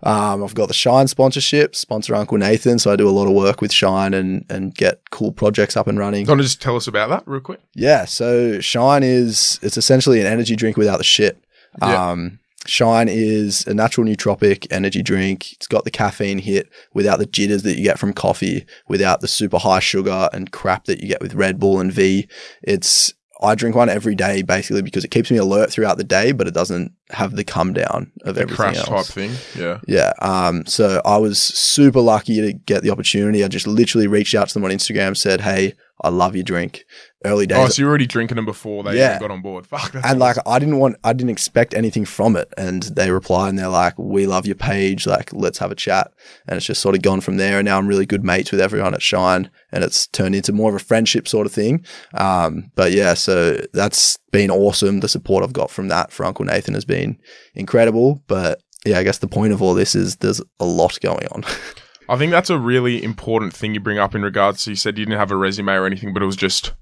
Um, 0.05 0.43
I've 0.43 0.53
got 0.53 0.67
the 0.67 0.73
Shine 0.73 1.07
sponsorship, 1.07 1.77
sponsor 1.77 2.13
Uncle 2.13 2.37
Nathan. 2.37 2.77
So 2.77 2.91
I 2.91 2.97
do 2.97 3.07
a 3.07 3.11
lot 3.11 3.25
of 3.27 3.33
work 3.33 3.61
with 3.61 3.71
Shine 3.71 4.13
and, 4.13 4.45
and 4.49 4.75
get 4.75 4.99
cool 5.11 5.31
projects 5.31 5.77
up 5.77 5.87
and 5.87 5.97
running. 5.97 6.27
Want 6.27 6.41
to 6.41 6.43
just 6.43 6.61
tell 6.61 6.75
us 6.75 6.87
about 6.87 7.09
that 7.09 7.23
real 7.25 7.39
quick? 7.39 7.61
Yeah. 7.73 8.03
So 8.03 8.59
Shine 8.59 9.01
is, 9.01 9.59
it's 9.61 9.77
essentially 9.77 10.19
an 10.19 10.27
energy 10.27 10.57
drink 10.57 10.75
without 10.75 10.97
the 10.97 11.05
shit. 11.05 11.41
Yeah. 11.81 12.09
Um, 12.09 12.39
Shine 12.65 13.09
is 13.09 13.65
a 13.67 13.73
natural 13.73 14.07
nootropic 14.07 14.67
energy 14.71 15.01
drink. 15.03 15.51
It's 15.53 15.67
got 15.67 15.83
the 15.83 15.91
caffeine 15.91 16.39
hit 16.39 16.69
without 16.93 17.19
the 17.19 17.25
jitters 17.25 17.63
that 17.63 17.77
you 17.77 17.83
get 17.83 17.99
from 17.99 18.13
coffee, 18.13 18.65
without 18.87 19.21
the 19.21 19.27
super 19.27 19.57
high 19.59 19.79
sugar 19.79 20.29
and 20.33 20.51
crap 20.51 20.85
that 20.85 21.01
you 21.01 21.07
get 21.07 21.21
with 21.21 21.33
Red 21.35 21.59
Bull 21.59 21.79
and 21.79 21.91
V. 21.91 22.27
It's 22.61 23.13
I 23.41 23.55
drink 23.55 23.75
one 23.75 23.89
every 23.89 24.15
day 24.15 24.41
basically 24.41 24.81
because 24.81 25.03
it 25.03 25.11
keeps 25.11 25.29
me 25.29 25.35
alert 25.37 25.69
throughout 25.71 25.97
the 25.97 26.05
day, 26.05 26.31
but 26.31 26.47
it 26.47 26.53
doesn't 26.53 26.93
have 27.09 27.35
the 27.35 27.43
come 27.43 27.73
down 27.73 28.09
of 28.23 28.35
The 28.35 28.41
everything 28.43 28.55
crash 28.55 28.77
else. 28.77 28.87
type 28.87 29.05
thing. 29.07 29.31
Yeah. 29.59 29.79
Yeah. 29.85 30.13
Um, 30.21 30.65
so 30.65 31.01
I 31.03 31.17
was 31.17 31.39
super 31.39 31.99
lucky 31.99 32.39
to 32.39 32.53
get 32.53 32.83
the 32.83 32.91
opportunity. 32.91 33.43
I 33.43 33.49
just 33.49 33.67
literally 33.67 34.07
reached 34.07 34.33
out 34.35 34.47
to 34.47 34.53
them 34.53 34.63
on 34.63 34.71
Instagram, 34.71 35.17
said, 35.17 35.41
Hey, 35.41 35.73
I 36.01 36.07
love 36.09 36.35
your 36.35 36.43
drink. 36.45 36.85
Early 37.25 37.47
days. 37.47 37.57
Oh, 37.57 37.67
so 37.67 37.81
you're 37.81 37.89
already 37.89 38.05
drinking 38.05 38.35
them 38.35 38.45
before 38.45 38.83
they 38.83 38.97
Yeah. 38.97 39.15
even 39.15 39.21
got 39.27 39.31
on 39.31 39.41
board. 39.41 39.65
Fuck. 39.65 39.95
And 40.03 40.19
like 40.19 40.35
I 40.45 40.59
didn't 40.59 40.77
want 40.79 40.97
I 41.03 41.13
didn't 41.13 41.29
expect 41.29 41.73
anything 41.73 42.05
from 42.05 42.35
it. 42.35 42.53
And 42.57 42.83
they 42.83 43.11
reply 43.11 43.49
and 43.49 43.57
they're 43.57 43.67
like, 43.69 43.93
We 43.97 44.27
love 44.27 44.45
your 44.45 44.55
page, 44.55 45.07
like 45.07 45.31
let's 45.33 45.57
have 45.59 45.71
a 45.71 45.75
chat. 45.75 46.11
And 46.47 46.57
it's 46.57 46.65
just 46.65 46.81
sort 46.81 46.95
of 46.95 47.01
gone 47.01 47.21
from 47.21 47.37
there. 47.37 47.59
And 47.59 47.65
now 47.65 47.77
I'm 47.77 47.87
really 47.87 48.05
good 48.05 48.23
mates 48.23 48.51
with 48.51 48.59
everyone 48.61 48.93
at 48.93 49.01
Shine 49.01 49.49
and 49.71 49.83
it's 49.83 50.07
turned 50.07 50.35
into 50.35 50.51
more 50.53 50.69
of 50.69 50.75
a 50.75 50.79
friendship 50.83 51.27
sort 51.27 51.45
of 51.47 51.53
thing. 51.53 51.85
Um, 52.13 52.71
but 52.75 52.91
yeah, 52.91 53.13
so 53.13 53.59
that's 53.73 54.17
been 54.31 54.51
awesome. 54.51 54.99
The 54.99 55.07
support 55.07 55.43
I've 55.43 55.53
got 55.53 55.71
from 55.71 55.87
that 55.87 56.11
for 56.11 56.25
Uncle 56.25 56.45
Nathan 56.45 56.73
has 56.73 56.85
been 56.85 57.17
incredible. 57.55 58.21
But 58.27 58.61
yeah, 58.85 58.99
I 58.99 59.03
guess 59.03 59.19
the 59.19 59.27
point 59.27 59.53
of 59.53 59.61
all 59.61 59.73
this 59.73 59.95
is 59.95 60.17
there's 60.17 60.41
a 60.59 60.65
lot 60.65 60.99
going 61.01 61.27
on. 61.31 61.43
I 62.09 62.17
think 62.17 62.31
that's 62.31 62.49
a 62.49 62.59
really 62.59 63.01
important 63.01 63.53
thing 63.53 63.73
you 63.73 63.79
bring 63.79 63.97
up 63.97 64.13
in 64.13 64.23
regards 64.23 64.65
to 64.65 64.71
you 64.71 64.75
said 64.75 64.97
you 64.97 65.05
didn't 65.05 65.19
have 65.19 65.31
a 65.31 65.37
resume 65.37 65.71
or 65.71 65.85
anything, 65.85 66.13
but 66.13 66.21
it 66.21 66.25
was 66.25 66.35
just 66.35 66.73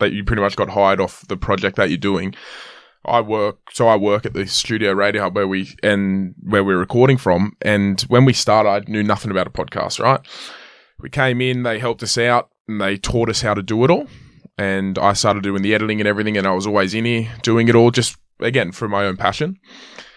that 0.00 0.12
you 0.12 0.24
pretty 0.24 0.42
much 0.42 0.56
got 0.56 0.70
hired 0.70 1.00
off 1.00 1.26
the 1.28 1.36
project 1.36 1.76
that 1.76 1.88
you're 1.88 1.98
doing. 1.98 2.34
I 3.04 3.20
work, 3.20 3.70
so 3.72 3.88
I 3.88 3.96
work 3.96 4.26
at 4.26 4.34
the 4.34 4.46
studio 4.46 4.92
radio 4.92 5.30
where 5.30 5.48
we 5.48 5.74
and 5.82 6.34
where 6.42 6.62
we're 6.62 6.78
recording 6.78 7.16
from. 7.16 7.56
And 7.62 8.00
when 8.02 8.24
we 8.24 8.34
started, 8.34 8.68
I 8.68 8.80
knew 8.90 9.02
nothing 9.02 9.30
about 9.30 9.46
a 9.46 9.50
podcast. 9.50 10.00
Right, 10.00 10.20
we 11.00 11.08
came 11.08 11.40
in, 11.40 11.62
they 11.62 11.78
helped 11.78 12.02
us 12.02 12.18
out, 12.18 12.50
and 12.68 12.80
they 12.80 12.96
taught 12.96 13.30
us 13.30 13.40
how 13.40 13.54
to 13.54 13.62
do 13.62 13.84
it 13.84 13.90
all. 13.90 14.06
And 14.58 14.98
I 14.98 15.14
started 15.14 15.42
doing 15.42 15.62
the 15.62 15.74
editing 15.74 16.00
and 16.00 16.08
everything, 16.08 16.36
and 16.36 16.46
I 16.46 16.52
was 16.52 16.66
always 16.66 16.92
in 16.92 17.06
here 17.06 17.32
doing 17.42 17.68
it 17.68 17.74
all, 17.74 17.90
just 17.90 18.18
again 18.40 18.72
for 18.72 18.88
my 18.88 19.06
own 19.06 19.16
passion. 19.16 19.56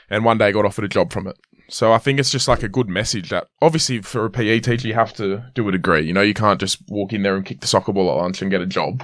And 0.10 0.26
one 0.26 0.38
day, 0.38 0.48
I 0.48 0.52
got 0.52 0.66
offered 0.66 0.86
a 0.86 0.90
job 0.90 1.14
from 1.14 1.28
it. 1.28 1.38
So 1.74 1.92
I 1.92 1.98
think 1.98 2.20
it's 2.20 2.30
just 2.30 2.48
like 2.48 2.62
a 2.62 2.68
good 2.70 2.88
message 2.88 3.30
that 3.30 3.48
obviously 3.60 4.00
for 4.04 4.26
a 4.26 4.30
PE 4.30 4.60
teacher 4.60 4.88
you 4.88 4.94
have 4.94 5.12
to 5.14 5.44
do 5.56 5.68
a 5.68 5.72
degree. 5.72 6.02
You 6.02 6.14
know, 6.14 6.22
you 6.22 6.36
can't 6.36 6.60
just 6.60 6.78
walk 6.88 7.14
in 7.14 7.24
there 7.24 7.36
and 7.36 7.44
kick 7.44 7.62
the 7.62 7.68
soccer 7.68 7.92
ball 7.92 8.12
at 8.12 8.22
lunch 8.22 8.44
and 8.44 8.52
get 8.52 8.62
a 8.62 8.68
job. 8.68 9.04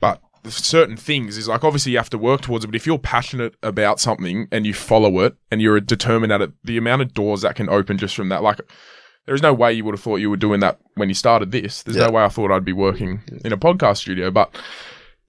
But 0.00 0.20
certain 0.46 0.98
things 0.98 1.38
is 1.38 1.48
like 1.48 1.64
obviously 1.64 1.92
you 1.92 1.98
have 1.98 2.10
to 2.10 2.18
work 2.18 2.42
towards 2.42 2.62
it. 2.64 2.68
But 2.68 2.74
if 2.76 2.86
you're 2.86 2.98
passionate 2.98 3.54
about 3.62 4.00
something 4.00 4.48
and 4.52 4.66
you 4.66 4.74
follow 4.74 5.20
it 5.20 5.34
and 5.50 5.62
you're 5.62 5.80
determined 5.80 6.30
at 6.30 6.42
it, 6.42 6.52
the 6.62 6.76
amount 6.76 7.00
of 7.00 7.14
doors 7.14 7.40
that 7.40 7.56
can 7.56 7.70
open 7.70 7.96
just 7.96 8.14
from 8.14 8.28
that, 8.28 8.42
like 8.42 8.60
there's 9.24 9.40
no 9.40 9.54
way 9.54 9.72
you 9.72 9.84
would 9.86 9.94
have 9.94 10.02
thought 10.02 10.16
you 10.16 10.28
were 10.28 10.36
doing 10.36 10.60
that 10.60 10.78
when 10.96 11.08
you 11.08 11.14
started 11.14 11.52
this. 11.52 11.82
There's 11.82 11.96
Yeah. 11.96 12.06
no 12.08 12.10
way 12.12 12.22
I 12.24 12.28
thought 12.28 12.50
I'd 12.52 12.66
be 12.66 12.74
working 12.74 13.22
in 13.46 13.52
a 13.52 13.56
podcast 13.56 13.96
studio, 13.96 14.30
but 14.30 14.54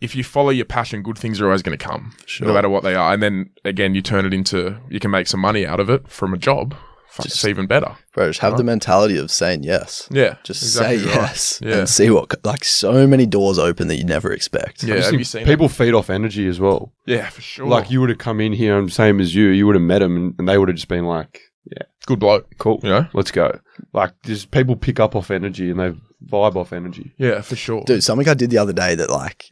if 0.02 0.16
you 0.16 0.24
follow 0.24 0.50
your 0.50 0.66
passion, 0.66 1.04
good 1.04 1.18
things 1.18 1.40
are 1.40 1.46
always 1.46 1.62
going 1.62 1.78
to 1.78 1.84
come, 1.84 2.14
Sure. 2.26 2.48
no 2.48 2.54
matter 2.54 2.70
what 2.70 2.84
they 2.84 2.96
are. 2.96 3.14
And 3.14 3.22
then 3.24 3.52
again, 3.64 3.96
you 3.96 4.02
turn 4.02 4.26
it 4.26 4.34
into 4.34 4.78
you 4.90 5.00
can 5.00 5.12
make 5.12 5.28
some 5.28 5.40
money 5.40 5.66
out 5.66 5.80
of 5.80 5.90
it 5.90 6.08
from 6.08 6.34
a 6.34 6.38
job. 6.38 6.76
Fuck, 7.10 7.26
it's 7.26 7.44
even 7.44 7.68
better. 7.68 7.98
Bro, 8.14 8.30
just 8.30 8.40
have 8.40 8.56
the 8.56 8.64
mentality 8.64 9.18
of 9.18 9.30
saying 9.32 9.64
yes. 9.64 10.08
Yeah, 10.10 10.36
Just 10.44 10.64
exactly 10.64 11.00
say 11.00 11.06
right. 11.08 11.14
yes 11.16 11.60
Yeah. 11.62 11.78
and 11.80 11.90
see 11.90 12.10
what, 12.10 12.46
like, 12.46 12.64
so 12.64 13.06
many 13.06 13.26
doors 13.26 13.60
open 13.60 13.90
that 13.90 13.98
you 13.98 14.06
never 14.06 14.32
expect. 14.32 14.82
Yeah, 14.84 14.96
I 14.96 15.02
have 15.02 15.14
you 15.16 15.26
seen 15.26 15.44
people 15.46 15.68
feed 15.68 15.94
off 15.94 16.10
energy 16.10 16.48
as 16.48 16.62
well. 16.62 16.94
Yeah, 17.06 17.28
for 17.28 17.42
sure. 17.42 17.68
Like 17.68 17.92
you 17.92 18.00
would 18.00 18.08
have 18.10 18.18
come 18.18 18.40
in 18.40 18.54
here 18.54 18.78
and 18.80 18.90
same 18.92 19.20
as 19.20 19.36
you, 19.36 19.48
you 19.48 19.66
would 19.68 19.76
have 19.76 19.84
met 19.84 20.00
them 20.00 20.16
and, 20.16 20.36
and 20.40 20.48
they 20.48 20.58
would 20.58 20.70
have 20.70 20.78
just 20.78 20.88
been 20.88 21.04
like, 21.06 21.42
yeah, 21.70 21.84
good 22.06 22.20
bloke. 22.20 22.48
cool, 22.60 22.80
You 22.82 22.90
know? 22.90 23.08
let's 23.14 23.32
go. 23.32 23.60
Like 23.92 24.14
just 24.24 24.52
people 24.52 24.78
pick 24.78 25.02
up 25.02 25.14
off 25.14 25.32
energy 25.32 25.70
and 25.70 25.82
they 25.82 25.92
vibe 26.26 26.56
off 26.56 26.72
energy. 26.72 27.12
Yeah, 27.18 27.42
for 27.42 27.58
sure. 27.58 27.84
Dude, 27.86 28.06
something 28.06 28.30
I 28.30 28.36
did 28.36 28.52
the 28.52 28.58
other 28.58 28.72
day 28.74 28.96
that, 28.96 29.10
like, 29.10 29.50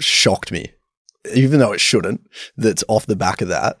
shocked 0.00 0.52
me, 0.52 0.72
even 1.34 1.58
though 1.60 1.72
it 1.72 1.80
shouldn't, 1.80 2.26
that's 2.56 2.84
off 2.88 3.06
the 3.06 3.16
back 3.16 3.40
of 3.40 3.48
that. 3.48 3.80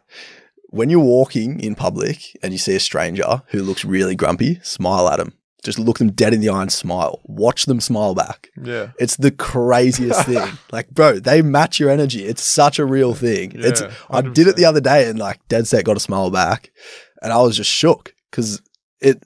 When 0.70 0.90
you're 0.90 1.00
walking 1.00 1.60
in 1.60 1.74
public 1.74 2.36
and 2.42 2.52
you 2.52 2.58
see 2.58 2.76
a 2.76 2.80
stranger 2.80 3.42
who 3.48 3.62
looks 3.62 3.84
really 3.84 4.14
grumpy, 4.14 4.60
smile 4.62 5.08
at 5.08 5.16
them. 5.16 5.32
Just 5.64 5.78
look 5.78 5.98
them 5.98 6.12
dead 6.12 6.32
in 6.34 6.40
the 6.40 6.50
eye 6.50 6.62
and 6.62 6.72
smile. 6.72 7.20
Watch 7.24 7.66
them 7.66 7.80
smile 7.80 8.14
back. 8.14 8.48
Yeah. 8.62 8.90
It's 8.98 9.16
the 9.16 9.32
craziest 9.32 10.22
thing. 10.26 10.46
Like, 10.70 10.90
bro, 10.90 11.18
they 11.18 11.42
match 11.42 11.80
your 11.80 11.90
energy. 11.90 12.24
It's 12.24 12.44
such 12.44 12.78
a 12.78 12.84
real 12.84 13.14
thing. 13.14 13.52
it's 13.56 13.80
Yeah, 13.80 13.92
I 14.10 14.20
did 14.20 14.46
it 14.46 14.56
the 14.56 14.66
other 14.66 14.80
day 14.80 15.08
and 15.08 15.18
like 15.18 15.40
dead 15.48 15.66
set 15.66 15.84
got 15.84 15.96
a 15.96 16.00
smile 16.00 16.30
back, 16.30 16.70
and 17.22 17.32
I 17.32 17.38
was 17.42 17.56
just 17.56 17.70
shook 17.70 18.14
because 18.30 18.62
it 19.00 19.24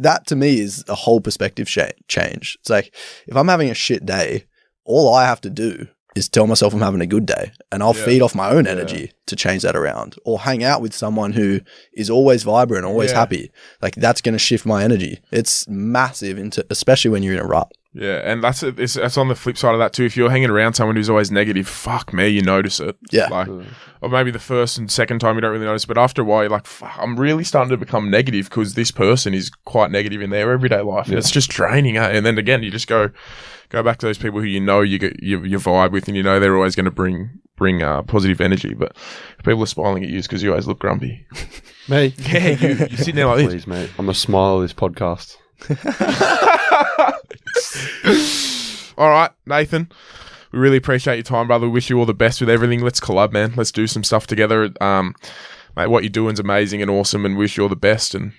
that 0.00 0.26
to 0.28 0.36
me 0.36 0.58
is 0.58 0.84
a 0.88 0.94
whole 0.94 1.20
perspective 1.20 1.68
sh- 1.68 1.78
change. 2.08 2.56
It's 2.60 2.70
like 2.70 2.92
if 3.26 3.36
I'm 3.36 3.48
having 3.48 3.70
a 3.70 3.74
shit 3.74 4.04
day, 4.04 4.46
all 4.84 5.14
I 5.14 5.26
have 5.26 5.40
to 5.42 5.50
do 5.50 5.86
is 6.18 6.28
tell 6.28 6.46
myself 6.46 6.74
I'm 6.74 6.80
having 6.82 7.00
a 7.00 7.06
good 7.06 7.24
day, 7.24 7.52
and 7.72 7.82
I'll 7.82 7.94
Yeah. 7.96 8.04
feed 8.04 8.20
off 8.22 8.34
my 8.34 8.50
own 8.50 8.66
energy 8.66 9.12
to 9.26 9.36
change 9.36 9.62
that 9.62 9.76
around, 9.76 10.16
or 10.26 10.40
hang 10.40 10.62
out 10.62 10.82
with 10.82 10.92
someone 10.94 11.32
who 11.32 11.60
is 11.94 12.10
always 12.10 12.42
vibrant, 12.42 12.84
always 12.84 13.12
Yeah. 13.12 13.20
happy. 13.20 13.50
Like 13.80 13.94
that's 13.94 14.20
going 14.20 14.34
to 14.34 14.38
shift 14.38 14.66
my 14.66 14.82
energy. 14.84 15.20
It's 15.30 15.66
massive 15.68 16.36
into, 16.36 16.66
especially 16.68 17.10
when 17.12 17.22
you're 17.22 17.34
in 17.34 17.40
a 17.40 17.46
rut. 17.46 17.70
Yeah, 17.94 18.20
and 18.22 18.44
that's 18.44 18.62
it. 18.62 18.78
It's, 18.78 18.94
that's 18.94 19.16
on 19.16 19.28
the 19.28 19.34
flip 19.34 19.56
side 19.56 19.72
of 19.74 19.80
that 19.80 19.92
too. 19.94 20.04
If 20.04 20.16
you're 20.16 20.30
hanging 20.30 20.50
around 20.50 20.74
someone 20.74 20.94
who's 20.96 21.08
always 21.08 21.30
negative, 21.30 21.66
fuck 21.66 22.12
me, 22.12 22.28
you 22.28 22.42
notice 22.42 22.80
it. 22.80 22.96
Yeah. 23.10 23.28
Like, 23.28 23.48
or 24.02 24.08
maybe 24.10 24.30
the 24.30 24.38
first 24.38 24.76
and 24.78 24.90
second 24.90 25.20
time 25.20 25.34
you 25.36 25.40
don't 25.40 25.52
really 25.52 25.64
notice, 25.64 25.86
but 25.86 25.96
after 25.98 26.20
a 26.22 26.24
while 26.24 26.42
you're 26.42 26.50
like, 26.50 26.66
fuck, 26.66 26.92
I'm 26.98 27.18
really 27.18 27.44
starting 27.44 27.70
to 27.70 27.76
become 27.78 28.10
negative 28.10 28.50
because 28.50 28.74
this 28.74 28.90
person 28.90 29.32
is 29.32 29.50
quite 29.64 29.90
negative 29.90 30.20
in 30.20 30.30
their 30.30 30.52
everyday 30.52 30.80
life, 30.82 31.06
and 31.06 31.14
Yeah. 31.14 31.18
it's 31.18 31.30
just 31.30 31.48
draining. 31.50 31.96
Eh? 31.96 32.06
And 32.08 32.24
then 32.26 32.36
again, 32.38 32.62
you 32.62 32.70
just 32.70 32.86
go 32.88 33.10
go 33.70 33.82
back 33.82 33.98
to 33.98 34.06
those 34.06 34.18
people 34.18 34.38
who 34.40 34.46
you 34.46 34.60
know 34.60 34.80
you 34.82 34.98
get 34.98 35.22
you, 35.22 35.42
you 35.44 35.58
vibe 35.58 35.90
with, 35.92 36.08
and 36.08 36.16
you 36.16 36.22
know 36.22 36.38
they're 36.38 36.56
always 36.56 36.76
going 36.76 36.84
to 36.84 36.90
bring 36.90 37.30
bring 37.56 37.82
uh, 37.82 38.02
positive 38.02 38.40
energy. 38.42 38.74
But 38.74 38.96
people 39.44 39.62
are 39.62 39.66
smiling 39.66 40.04
at 40.04 40.10
you 40.10 40.20
because 40.22 40.42
you 40.42 40.50
always 40.50 40.66
look 40.68 40.78
grumpy. 40.78 41.26
Me? 41.88 42.14
Yeah, 42.18 42.48
you, 42.50 42.68
you're 42.74 42.88
sitting 42.90 43.14
there 43.14 43.26
like 43.26 43.38
this. 43.38 43.46
Please, 43.48 43.66
mate. 43.66 43.90
I'm 43.98 44.04
the 44.06 44.14
smile 44.14 44.56
of 44.56 44.62
this 44.62 44.74
podcast. 44.74 45.36
All 48.98 49.08
right, 49.10 49.30
Nathan. 49.46 49.90
We 50.52 50.58
really 50.58 50.76
appreciate 50.76 51.16
your 51.16 51.22
time, 51.24 51.46
brother. 51.46 51.66
We 51.66 51.72
wish 51.72 51.90
you 51.90 51.98
all 51.98 52.06
the 52.06 52.14
best 52.14 52.40
with 52.40 52.48
everything. 52.48 52.80
Let's 52.80 53.00
collab, 53.00 53.32
man. 53.32 53.52
Let's 53.54 53.70
do 53.70 53.86
some 53.86 54.02
stuff 54.02 54.26
together. 54.26 54.70
Um, 54.80 55.14
mate, 55.76 55.88
what 55.88 56.02
you're 56.02 56.10
doing 56.10 56.32
is 56.32 56.40
amazing 56.40 56.80
and 56.80 56.90
awesome, 56.90 57.26
and 57.26 57.36
wish 57.36 57.56
you 57.56 57.64
all 57.64 57.68
the 57.68 57.76
best. 57.76 58.14
And 58.14 58.32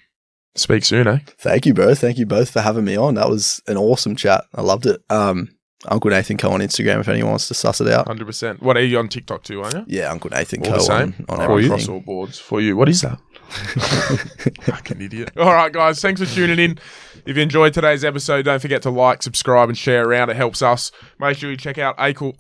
speak 0.56 0.84
soon, 0.84 1.08
eh? 1.08 1.20
Thank 1.38 1.66
you, 1.68 1.74
bro. 1.76 1.94
Thank 1.94 2.18
you 2.18 2.26
both 2.26 2.50
for 2.50 2.62
having 2.62 2.84
me 2.84 2.98
on. 2.98 3.14
That 3.16 3.30
was 3.30 3.62
an 3.68 3.78
awesome 3.78 4.16
chat. 4.16 4.44
I 4.56 4.62
loved 4.62 4.88
it. 4.88 5.02
Um, 5.12 5.50
Uncle 5.88 6.10
Nathan 6.10 6.36
Co 6.38 6.50
on 6.50 6.60
Instagram 6.62 7.00
if 7.00 7.08
anyone 7.08 7.30
wants 7.30 7.48
to 7.50 7.54
suss 7.54 7.80
it 7.80 7.88
out. 7.88 8.08
Hundred 8.08 8.26
percent. 8.26 8.62
What 8.62 8.76
are 8.76 8.84
you 8.84 8.98
on 9.00 9.08
TikTok 9.08 9.44
too? 9.44 9.62
Aren't 9.62 9.76
you? 9.76 9.86
Yeah, 9.88 10.12
Uncle 10.12 10.32
Nathan 10.32 10.66
All 10.66 10.72
Co 10.72 10.78
the 10.78 10.84
same. 10.84 10.98
on, 10.98 11.04
on 11.04 11.26
All 11.30 11.38
right, 11.38 11.44
everything. 11.52 11.72
across 11.72 11.88
all 11.88 12.00
boards 12.02 12.40
for 12.40 12.60
you. 12.60 12.76
What 12.76 12.90
is 12.90 13.02
that? 13.02 13.20
Fucking 13.50 15.02
idiot. 15.02 15.32
All 15.38 15.54
right, 15.54 15.72
guys. 15.72 16.02
Thanks 16.02 16.22
for 16.22 16.28
tuning 16.28 16.60
in. 16.60 16.80
If 17.26 17.36
you 17.36 17.44
enjoyed 17.44 17.74
today's 17.74 18.04
episode, 18.06 18.46
don't 18.46 18.62
forget 18.62 18.82
to 18.84 18.90
like, 18.90 19.24
subscribe, 19.24 19.70
and 19.70 19.78
share 19.78 20.08
around. 20.08 20.30
It 20.30 20.36
helps 20.36 20.62
us. 20.62 20.92
Make 21.20 21.38
sure 21.38 21.52
you 21.52 21.58
check 21.58 21.78
out 21.78 21.96
Uncle 21.98 22.38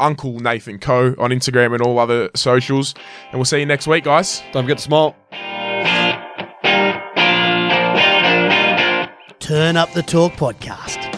Uncle 0.00 0.40
Nathan 0.40 0.78
Co 0.78 1.14
on 1.18 1.30
Instagram 1.30 1.72
and 1.74 1.82
all 1.82 1.98
other 1.98 2.30
socials. 2.34 2.94
And 3.30 3.34
we'll 3.34 3.44
see 3.44 3.60
you 3.60 3.66
next 3.66 3.86
week, 3.86 4.04
guys. 4.04 4.42
Don't 4.52 4.64
forget 4.64 4.78
to 4.78 4.84
smile. 4.84 5.16
Turn 9.38 9.76
Up 9.76 9.92
the 9.92 10.02
Talk 10.02 10.32
podcast. 10.32 11.10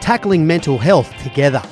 Tackling 0.00 0.46
mental 0.46 0.78
health 0.78 1.12
together. 1.22 1.62